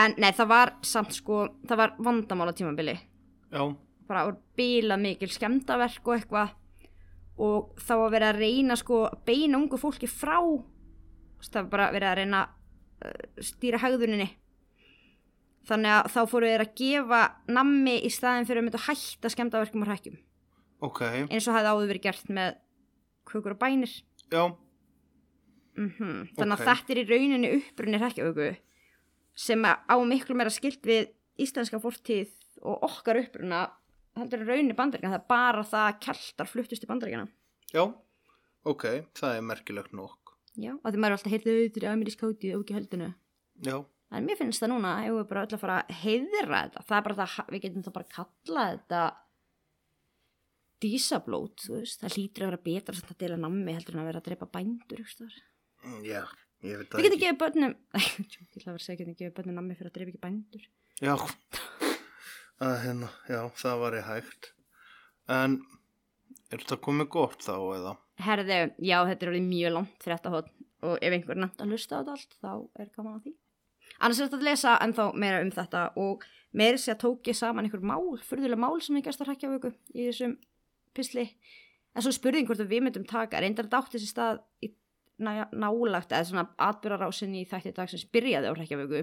En 0.00 0.14
nei, 0.22 0.30
það 0.36 0.48
var 0.52 0.72
samt 0.86 1.12
sko 1.16 1.42
það 1.66 1.80
var 1.82 1.94
vandamála 1.98 2.54
tímabili 2.54 2.94
já, 3.50 3.62
bara 4.06 4.24
bila 4.56 4.96
mikil 5.00 5.32
skemmtaverk 5.34 6.06
og 6.06 6.16
eitthvað 6.16 6.56
og 7.40 7.74
þá 7.80 7.94
að 7.96 8.10
vera 8.14 8.30
að 8.32 8.40
reyna 8.44 8.76
sko 8.78 9.02
að 9.08 9.18
beina 9.30 9.58
ungu 9.60 9.78
fólki 9.80 10.08
frá 10.10 10.36
það 11.40 11.56
var 11.62 11.70
bara 11.72 11.90
verið 11.94 12.08
að 12.10 12.18
reyna 12.20 12.40
uh, 12.46 13.20
stýra 13.40 13.80
hegðuninni. 13.80 14.28
Þannig 15.70 15.92
að 15.94 16.08
þá 16.12 16.20
fóru 16.28 16.48
þeir 16.50 16.64
að 16.64 16.74
gefa 16.80 17.20
nammi 17.52 17.94
í 18.04 18.10
staðin 18.12 18.48
fyrir 18.48 18.62
að 18.62 18.66
mynda 18.66 18.80
að 18.80 18.88
hætta 18.90 19.30
skemmtaverkum 19.32 19.84
og 19.84 19.90
hrækjum 19.90 20.18
ok, 20.80 21.00
eins 21.28 21.46
og 21.48 21.56
hafði 21.56 21.72
áður 21.74 21.90
verið 21.92 22.04
gert 22.08 22.30
með 22.32 22.54
kukur 23.28 23.54
og 23.54 23.60
bænir. 23.60 23.92
Já, 24.32 24.42
mm 25.76 26.30
þannig 26.36 26.54
að 26.54 26.60
Ok. 26.60 26.66
þetta 26.70 26.94
er 26.94 27.00
í 27.00 27.06
rauninni 27.08 27.50
upprunni 27.58 28.00
hrækjavöku 28.00 28.48
sem 29.40 29.64
að 29.64 29.84
á 29.88 29.96
miklu 30.04 30.36
meira 30.36 30.52
skilt 30.52 30.84
við 30.86 31.12
íslenska 31.40 31.80
fortíð 31.80 32.32
og 32.60 32.82
okkar 32.88 33.20
uppruna 33.22 33.60
heldur 34.18 34.42
í 34.42 34.48
rauninni 34.48 34.76
bandaríkana 34.78 35.14
það 35.14 35.20
er 35.20 35.28
bara 35.30 35.64
það 35.70 35.86
að 35.86 36.00
keltar 36.06 36.50
fluttust 36.50 36.84
í 36.84 36.90
bandaríkana 36.90 37.28
já, 37.74 37.84
ok, 38.66 38.84
það 39.20 39.36
er 39.36 39.46
merkilegt 39.52 39.96
nokk. 39.96 40.34
já, 40.56 40.74
og 40.74 40.86
því 40.88 40.98
maður 40.98 41.12
er 41.12 41.18
alltaf 41.18 41.34
heyrðið 41.34 41.60
auðvitað 41.60 41.86
í 41.86 41.90
amerísk 41.94 42.26
hátíð 42.26 42.56
og 42.56 42.64
ekki 42.64 42.78
heldinu 42.78 43.10
Já, 43.60 43.76
en 44.16 44.24
mér 44.26 44.38
finnst 44.40 44.62
það 44.62 44.72
núna, 44.72 44.92
ef 45.04 45.16
við 45.18 45.26
bara 45.30 45.42
öll 45.46 45.54
að 45.56 45.62
fara 45.62 45.80
að 45.82 45.98
heiðra 46.00 46.62
þetta, 46.64 46.84
það 46.88 46.96
er 46.98 47.06
bara 47.06 47.18
það 47.20 47.50
við 47.54 47.64
getum 47.66 47.84
það 47.86 47.96
bara 47.98 48.08
að 48.08 48.14
kalla 48.16 48.66
þetta 48.70 49.02
dísablót 50.80 51.66
þú 51.66 51.74
veist, 51.76 52.00
það 52.00 52.14
hlýtur 52.16 52.44
að 52.46 52.50
vera 52.50 52.62
betra 52.64 52.96
samt 52.96 53.12
að 53.12 53.18
dela 53.20 53.40
nammi 53.40 53.74
heldur 53.76 53.96
en 53.96 54.02
að 54.02 54.08
vera 54.10 54.22
að 54.22 54.30
drepa 54.30 54.48
bændur 54.54 55.02
einhvers 55.02 55.16
staðar. 55.18 55.42
Mm, 55.84 55.98
já, 56.08 56.22
ég 56.64 56.80
veit 56.80 56.86
Við 56.86 56.94
það 56.94 57.04
ég 57.04 57.10
að 58.80 58.86
segja 58.86 59.00
getum 59.02 59.18
gefið 59.18 59.36
börnum 59.36 59.60
nammi 59.60 59.76
fyrir 59.76 59.92
að 62.60 62.74
hérna, 62.84 63.08
já, 63.30 63.40
það 63.62 63.78
var 63.84 63.96
ég 63.98 64.08
hægt. 64.08 64.50
En 65.30 65.58
er 66.50 66.58
þetta 66.64 66.80
komið 66.84 67.08
gott 67.14 67.44
þá 67.46 67.54
eða? 67.76 67.92
Herðu, 68.20 68.58
já, 68.84 68.98
þetta 69.08 69.24
er 69.26 69.30
alveg 69.32 69.46
mjög 69.48 69.72
langt 69.76 70.02
fyrir 70.04 70.18
þetta 70.18 70.32
hótt 70.34 70.50
og 70.80 70.96
ef 71.04 71.12
einhver 71.16 71.36
er 71.36 71.40
nefnt 71.44 71.60
að 71.64 71.72
hlusta 71.74 71.96
á 71.96 72.00
þetta 72.00 72.16
allt, 72.16 72.36
þá 72.40 72.52
er 72.84 72.90
gaman 72.96 73.16
að 73.18 73.24
því. 73.28 73.32
Annars 74.00 74.20
er 74.20 74.28
þetta 74.28 74.38
að 74.40 74.46
lesa 74.48 74.74
ennþá 74.84 75.06
meira 75.24 75.40
um 75.44 75.50
þetta 75.56 75.82
og 76.00 76.26
meira 76.56 76.80
sér 76.80 76.94
að 76.96 77.00
tók 77.04 77.30
ég 77.30 77.36
saman 77.38 77.66
einhver 77.68 77.82
mál, 77.84 78.06
furðulega 78.24 78.60
mál 78.60 78.80
sem 78.84 78.96
ég 79.00 79.04
gæst 79.08 79.20
að 79.24 79.30
hrækja 79.32 79.50
vöku 79.52 79.72
í 79.94 80.06
þessum 80.08 80.36
pisli. 80.96 81.26
En 81.96 82.04
svo 82.04 82.12
spurði 82.14 82.42
ég 82.44 82.48
hvort 82.50 82.62
við 82.70 82.84
myndum 82.86 83.04
taka, 83.08 83.40
reyndar 83.42 83.66
þetta 83.68 83.80
átti 83.82 83.98
þessi 83.98 84.10
stað 84.12 84.40
í 84.64 84.70
ná- 85.20 85.50
nálagt 85.52 86.12
eða 86.16 86.28
svona 86.28 86.46
atbyrrarásinni 86.68 87.42
í 87.44 87.48
þætti 87.50 87.74
dag 87.76 87.90
sem 87.92 88.04
byrjaði 88.14 88.50
á 88.50 88.54
hrækja 88.56 88.78
vöku. 88.80 89.02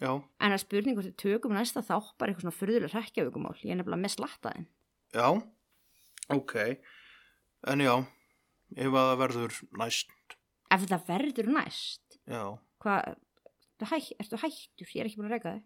Já, 0.00 0.10
En 0.40 0.52
það 0.54 0.62
spurning 0.62 0.96
hvort 0.96 1.10
við 1.10 1.16
tökum 1.20 1.52
næsta 1.52 1.82
þátt 1.84 2.14
bara 2.18 2.32
eitthvað 2.32 2.46
svona 2.46 2.56
furðulega 2.56 2.92
hrækja 2.94 3.24
vökumál. 3.26 3.56
Ég 3.60 3.74
er 3.74 3.80
nefnilega 3.82 4.00
með 4.00 4.14
slattaðin. 4.16 4.66
já, 5.12 5.26
ok. 6.32 6.54
En 7.68 7.82
já, 7.84 7.94
ef 8.76 8.86
að 8.96 9.10
það 9.10 9.18
verður 9.24 9.58
næst, 9.82 10.14
Ef 10.70 10.84
þetta 10.86 11.00
verður 11.08 11.48
næst, 11.52 12.18
já. 12.30 12.44
hvað, 12.80 13.16
hæ, 13.90 13.96
ertu 14.22 14.38
hættur? 14.40 14.86
Ég 14.94 15.00
er 15.02 15.08
ekki 15.10 15.18
búin 15.18 15.28
að 15.28 15.34
reyka 15.36 15.52
þig. 15.56 15.64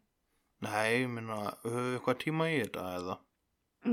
Nei, 0.64 1.06
minna, 1.06 1.38
við 1.62 1.98
eitthvað 1.98 2.18
tíma 2.24 2.48
í 2.50 2.58
þetta 2.62 2.84
eða? 2.98 3.16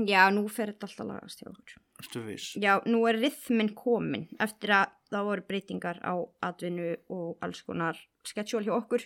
Já, 0.08 0.22
nú 0.32 0.46
fer 0.48 0.72
þetta 0.72 0.88
alltaf 0.88 1.06
lagast 1.10 1.42
hjá 1.42 1.50
okkur. 1.52 1.74
Ertu 2.00 2.22
viss? 2.24 2.54
Já, 2.56 2.78
nú 2.88 3.02
er 3.10 3.18
rithminn 3.20 3.74
komin 3.76 4.24
eftir 4.40 4.72
að 4.78 4.94
það 5.12 5.26
voru 5.28 5.44
breytingar 5.50 6.00
á 6.00 6.14
atvinnu 6.48 6.94
og 7.12 7.36
alls 7.44 7.60
konar 7.66 8.00
sketsjól 8.24 8.64
hjá 8.64 8.72
okkur. 8.78 9.04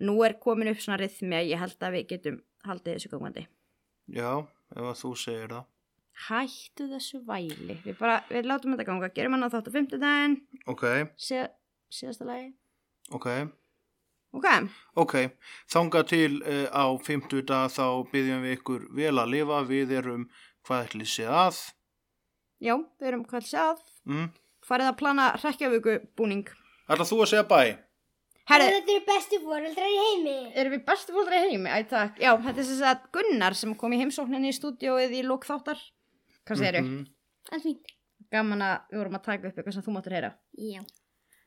Nú 0.00 0.16
er 0.26 0.34
komin 0.42 0.68
upp 0.72 0.80
svona 0.82 0.98
rithmi 0.98 1.36
að 1.38 1.50
ég 1.52 1.60
held 1.62 1.78
að 1.86 1.92
við 1.98 2.06
getum 2.14 2.40
haldið 2.66 2.96
þessu 2.98 3.10
gangandi. 3.12 3.46
Já, 4.10 4.30
ef 4.74 4.82
að 4.90 4.98
þú 5.02 5.12
segir 5.16 5.52
það. 5.54 5.64
Hættu 6.28 6.86
þessu 6.92 7.20
væli. 7.26 7.76
Við 7.84 7.96
bara, 7.98 8.20
við 8.30 8.46
látum 8.46 8.74
þetta 8.74 8.86
ganga. 8.86 9.08
Gerum 9.14 9.34
hann 9.34 9.46
á 9.46 9.50
þátt 9.54 9.68
á 9.70 9.74
fimmtudaginn, 9.74 10.36
Ok, 10.70 10.84
síð, 11.18 11.48
síðasta 11.90 12.24
lagi. 12.28 12.52
ok. 13.10 13.28
Ok, 14.34 14.46
Ok, 14.98 15.14
þangað 15.70 16.06
til 16.10 16.42
uh, 16.42 16.66
á 16.74 16.84
50 16.98 17.44
dag 17.46 17.70
þá 17.70 18.02
byggjum 18.10 18.42
við 18.42 18.56
ykkur 18.58 18.86
vel 18.90 19.14
að 19.22 19.30
lifa, 19.30 19.60
við 19.68 19.92
erum 19.94 20.24
hvað 20.66 20.88
ætlið 20.88 21.06
sé 21.12 21.26
að. 21.30 21.60
já, 22.58 22.74
við 22.98 23.06
erum 23.08 23.24
hvað 23.30 23.46
sjálf. 23.46 23.84
Mm? 24.04 24.30
Farið 24.64 24.88
að 24.90 24.96
plana 24.98 25.26
hrekkjavöku 25.38 25.94
búning. 26.16 26.48
Ætla 26.88 27.04
þú 27.06 27.20
að 27.22 27.30
segja 27.30 27.44
bæ? 27.46 27.78
Þetta 28.44 28.92
eru 28.92 29.00
bestu 29.08 29.38
foreldrar 29.40 29.88
í 29.88 29.96
heimi. 30.02 30.34
erum 30.60 30.74
við 30.74 30.82
bestu 30.84 31.14
fólkdra 31.16 31.38
í 31.40 31.44
heimi? 31.48 31.70
Æ, 31.72 31.78
takk. 31.88 32.18
Já, 32.20 32.34
þetta 32.36 32.60
er 32.60 32.66
þess 32.68 32.82
að 32.90 33.04
Gunnar 33.16 33.54
sem 33.56 33.74
kom 33.80 33.94
í 33.96 34.00
heimsókninni 34.02 34.50
í 34.52 34.56
stúdióið 34.56 35.14
í 35.16 35.22
lók 35.24 35.46
þáttar. 35.48 35.80
Hvað 36.44 36.60
segirðu? 36.60 36.82
Mhm. 36.84 37.06
Allt 37.52 37.64
fínt. 37.64 37.94
Gaman 38.32 38.62
að 38.66 38.76
við 38.92 38.98
vorum 39.00 39.16
að 39.16 39.24
taka 39.24 39.48
upp 39.48 39.56
eitthvað 39.56 39.74
sem 39.78 39.82
þú 39.86 39.94
máttur 39.96 40.12
heyra. 40.16 40.30
Já. 40.60 40.82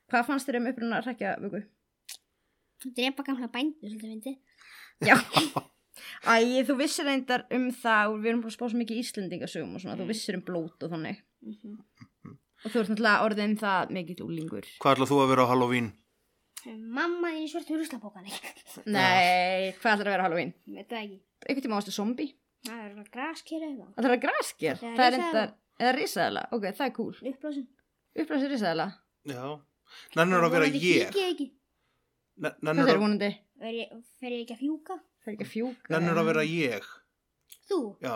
Hvað 0.09 0.25
fannst 0.25 0.47
þér 0.49 0.57
um 0.61 0.67
uppruna 0.71 1.01
rekja, 1.05 1.35
Vögu? 1.41 1.63
Drepa 2.97 3.23
gamla 3.27 3.47
bændur, 3.51 3.89
svolítið 3.89 4.11
fyndi. 4.13 4.33
Já. 5.05 5.15
Æ, 6.33 6.63
þú 6.65 6.75
vissir 6.81 7.05
reyndar 7.05 7.45
um 7.51 7.69
það 7.73 8.11
og 8.13 8.19
við 8.21 8.29
erum 8.31 8.41
bara 8.41 8.51
að 8.53 8.57
spá 8.57 8.65
svo 8.69 8.77
mikið 8.77 8.99
Íslendingasögum 9.01 9.75
og 9.75 9.81
svona, 9.81 9.97
þú 9.97 10.05
vissir 10.09 10.37
um 10.37 10.43
blót 10.45 10.83
og 10.85 10.91
þannig. 10.93 11.21
Og 12.65 12.71
þú 12.73 12.81
ert 12.81 12.89
náttúrulega 12.93 13.23
orðin 13.25 13.55
það 13.61 13.93
mikill 13.97 14.25
úlingur. 14.25 14.65
Hvað 14.81 14.95
ætlað 14.97 15.11
þú 15.11 15.17
að 15.23 15.29
vera 15.33 15.45
á 15.45 15.49
Halloween? 15.51 15.89
Mamma 16.75 17.31
í 17.37 17.45
svörtum 17.51 17.79
ruslapókani. 17.79 18.33
Nei, 18.97 19.71
hvað 19.79 19.93
ætlar 19.93 20.09
að 20.09 20.13
vera 20.13 20.23
á 20.23 20.25
Halloween? 20.27 20.53
Veit 20.67 20.89
það 20.91 20.99
ekki. 21.03 21.19
Einhvern 21.47 21.65
tíma 21.67 21.79
varstu 21.79 21.95
zombie? 21.95 22.33
Það 22.67 22.83
er 22.83 22.93
bara 22.97 23.11
graskera 23.13 23.69
eitthvað. 23.69 23.91
Það 23.95 24.09
er 24.09 24.15
að 24.15 24.21
grasker? 24.25 24.79
Eða 24.81 24.95
Það 24.97 25.05
er 25.05 25.15
reyndar, 25.15 25.53
eða 25.79 25.95
risaðala? 25.97 26.45
Ok, 26.57 26.67
það 26.69 26.85
er 26.87 26.93
cool. 26.97 27.17
Uppblásin. 27.31 27.67
Upplæsir 28.17 28.53
risaðala? 28.53 28.87
Já. 29.27 29.43
Nennir 30.17 30.47
að 30.47 30.55
vera 30.57 30.71
ég. 30.73 31.13
ég 31.15 31.45
Hvað 32.37 32.81
er 32.83 32.93
að, 32.93 33.01
vonandi? 33.01 33.29
Fer 33.57 33.73
ég, 33.73 33.93
fer 34.21 34.33
ég 34.33 34.41
ekki 34.45 34.55
að 34.57 34.63
fjúka? 34.63 34.97
Það 35.23 35.31
er 35.31 35.35
ekki 35.37 35.45
að 35.47 35.53
fjúka. 35.53 35.93
nennir 35.95 36.19
að 36.21 36.27
vera 36.29 36.43
ég. 36.45 36.89
Þú? 37.67 37.79
Já. 38.03 38.15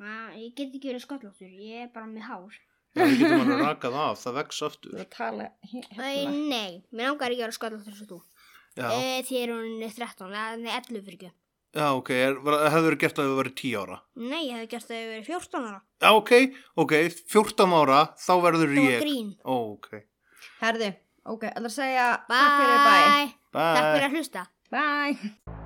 Æ, 0.00 0.12
ég 0.40 0.54
get 0.56 0.72
ekki 0.72 0.88
verið 0.88 1.04
skollóttur. 1.04 1.50
Ég 1.52 1.84
er 1.86 1.90
bara 1.92 2.08
með 2.08 2.24
hár. 2.30 2.56
Já, 2.92 3.04
við 3.08 3.18
getum 3.22 3.40
alveg 3.40 3.60
rakað 3.64 3.94
af, 3.96 4.18
það 4.20 4.34
vex 4.36 4.62
aftur. 4.66 4.96
að 5.00 5.06
tala 5.14 5.46
he- 5.70 5.80
Æ, 5.96 6.02
hérna. 6.02 6.48
nei, 6.48 6.82
mér 6.92 7.06
langar 7.08 7.30
ekki 7.32 7.40
að 7.40 7.46
vera 7.46 7.56
skollóttur 7.56 7.94
svo 7.96 8.06
þú. 8.10 8.18
Já, 8.76 8.88
E, 8.92 9.22
þið 9.28 9.38
er 9.42 9.52
hún 9.52 9.80
13, 9.96 10.28
eða 10.32 10.58
nei, 10.60 10.72
11 10.76 11.04
fyrir 11.06 11.16
ekki. 11.18 11.30
já 11.74 11.86
ok, 11.96 12.10
er, 12.10 12.34
var- 12.44 12.70
hefur 12.70 12.96
gert 13.00 13.16
að 13.16 13.30
við 13.30 13.38
verið 13.40 13.54
10 13.62 13.76
ára? 13.80 13.98
Nei, 14.16 14.42
ég 14.50 14.56
hef 14.60 14.68
gert 14.68 14.88
það 14.88 15.00
að 15.00 15.10
verið 15.12 15.26
14 15.26 15.64
ára. 15.70 15.80
Já, 16.02 16.10
ok, 16.20 16.32
ok, 16.76 16.92
14 17.32 17.72
ára, 17.80 18.00
þá 18.16 18.32
verður 18.44 18.68
Það 18.74 18.84
var 18.84 18.92
ég. 18.92 19.02
grín. 19.02 19.36
Ó, 19.44 19.56
ok. 19.76 19.88
Herðu, 20.60 20.94
ok, 21.26 21.42
ætlar 21.48 21.72
að 21.72 21.78
segja 21.80 22.06
takk 22.28 22.54
fyrir. 22.60 22.78
Bye. 22.88 23.34
Takk 23.52 23.88
fyrir 23.88 24.00
Bye. 24.00 24.08
að 24.08 24.16
hlusta. 24.16 24.46
Bye. 24.70 25.58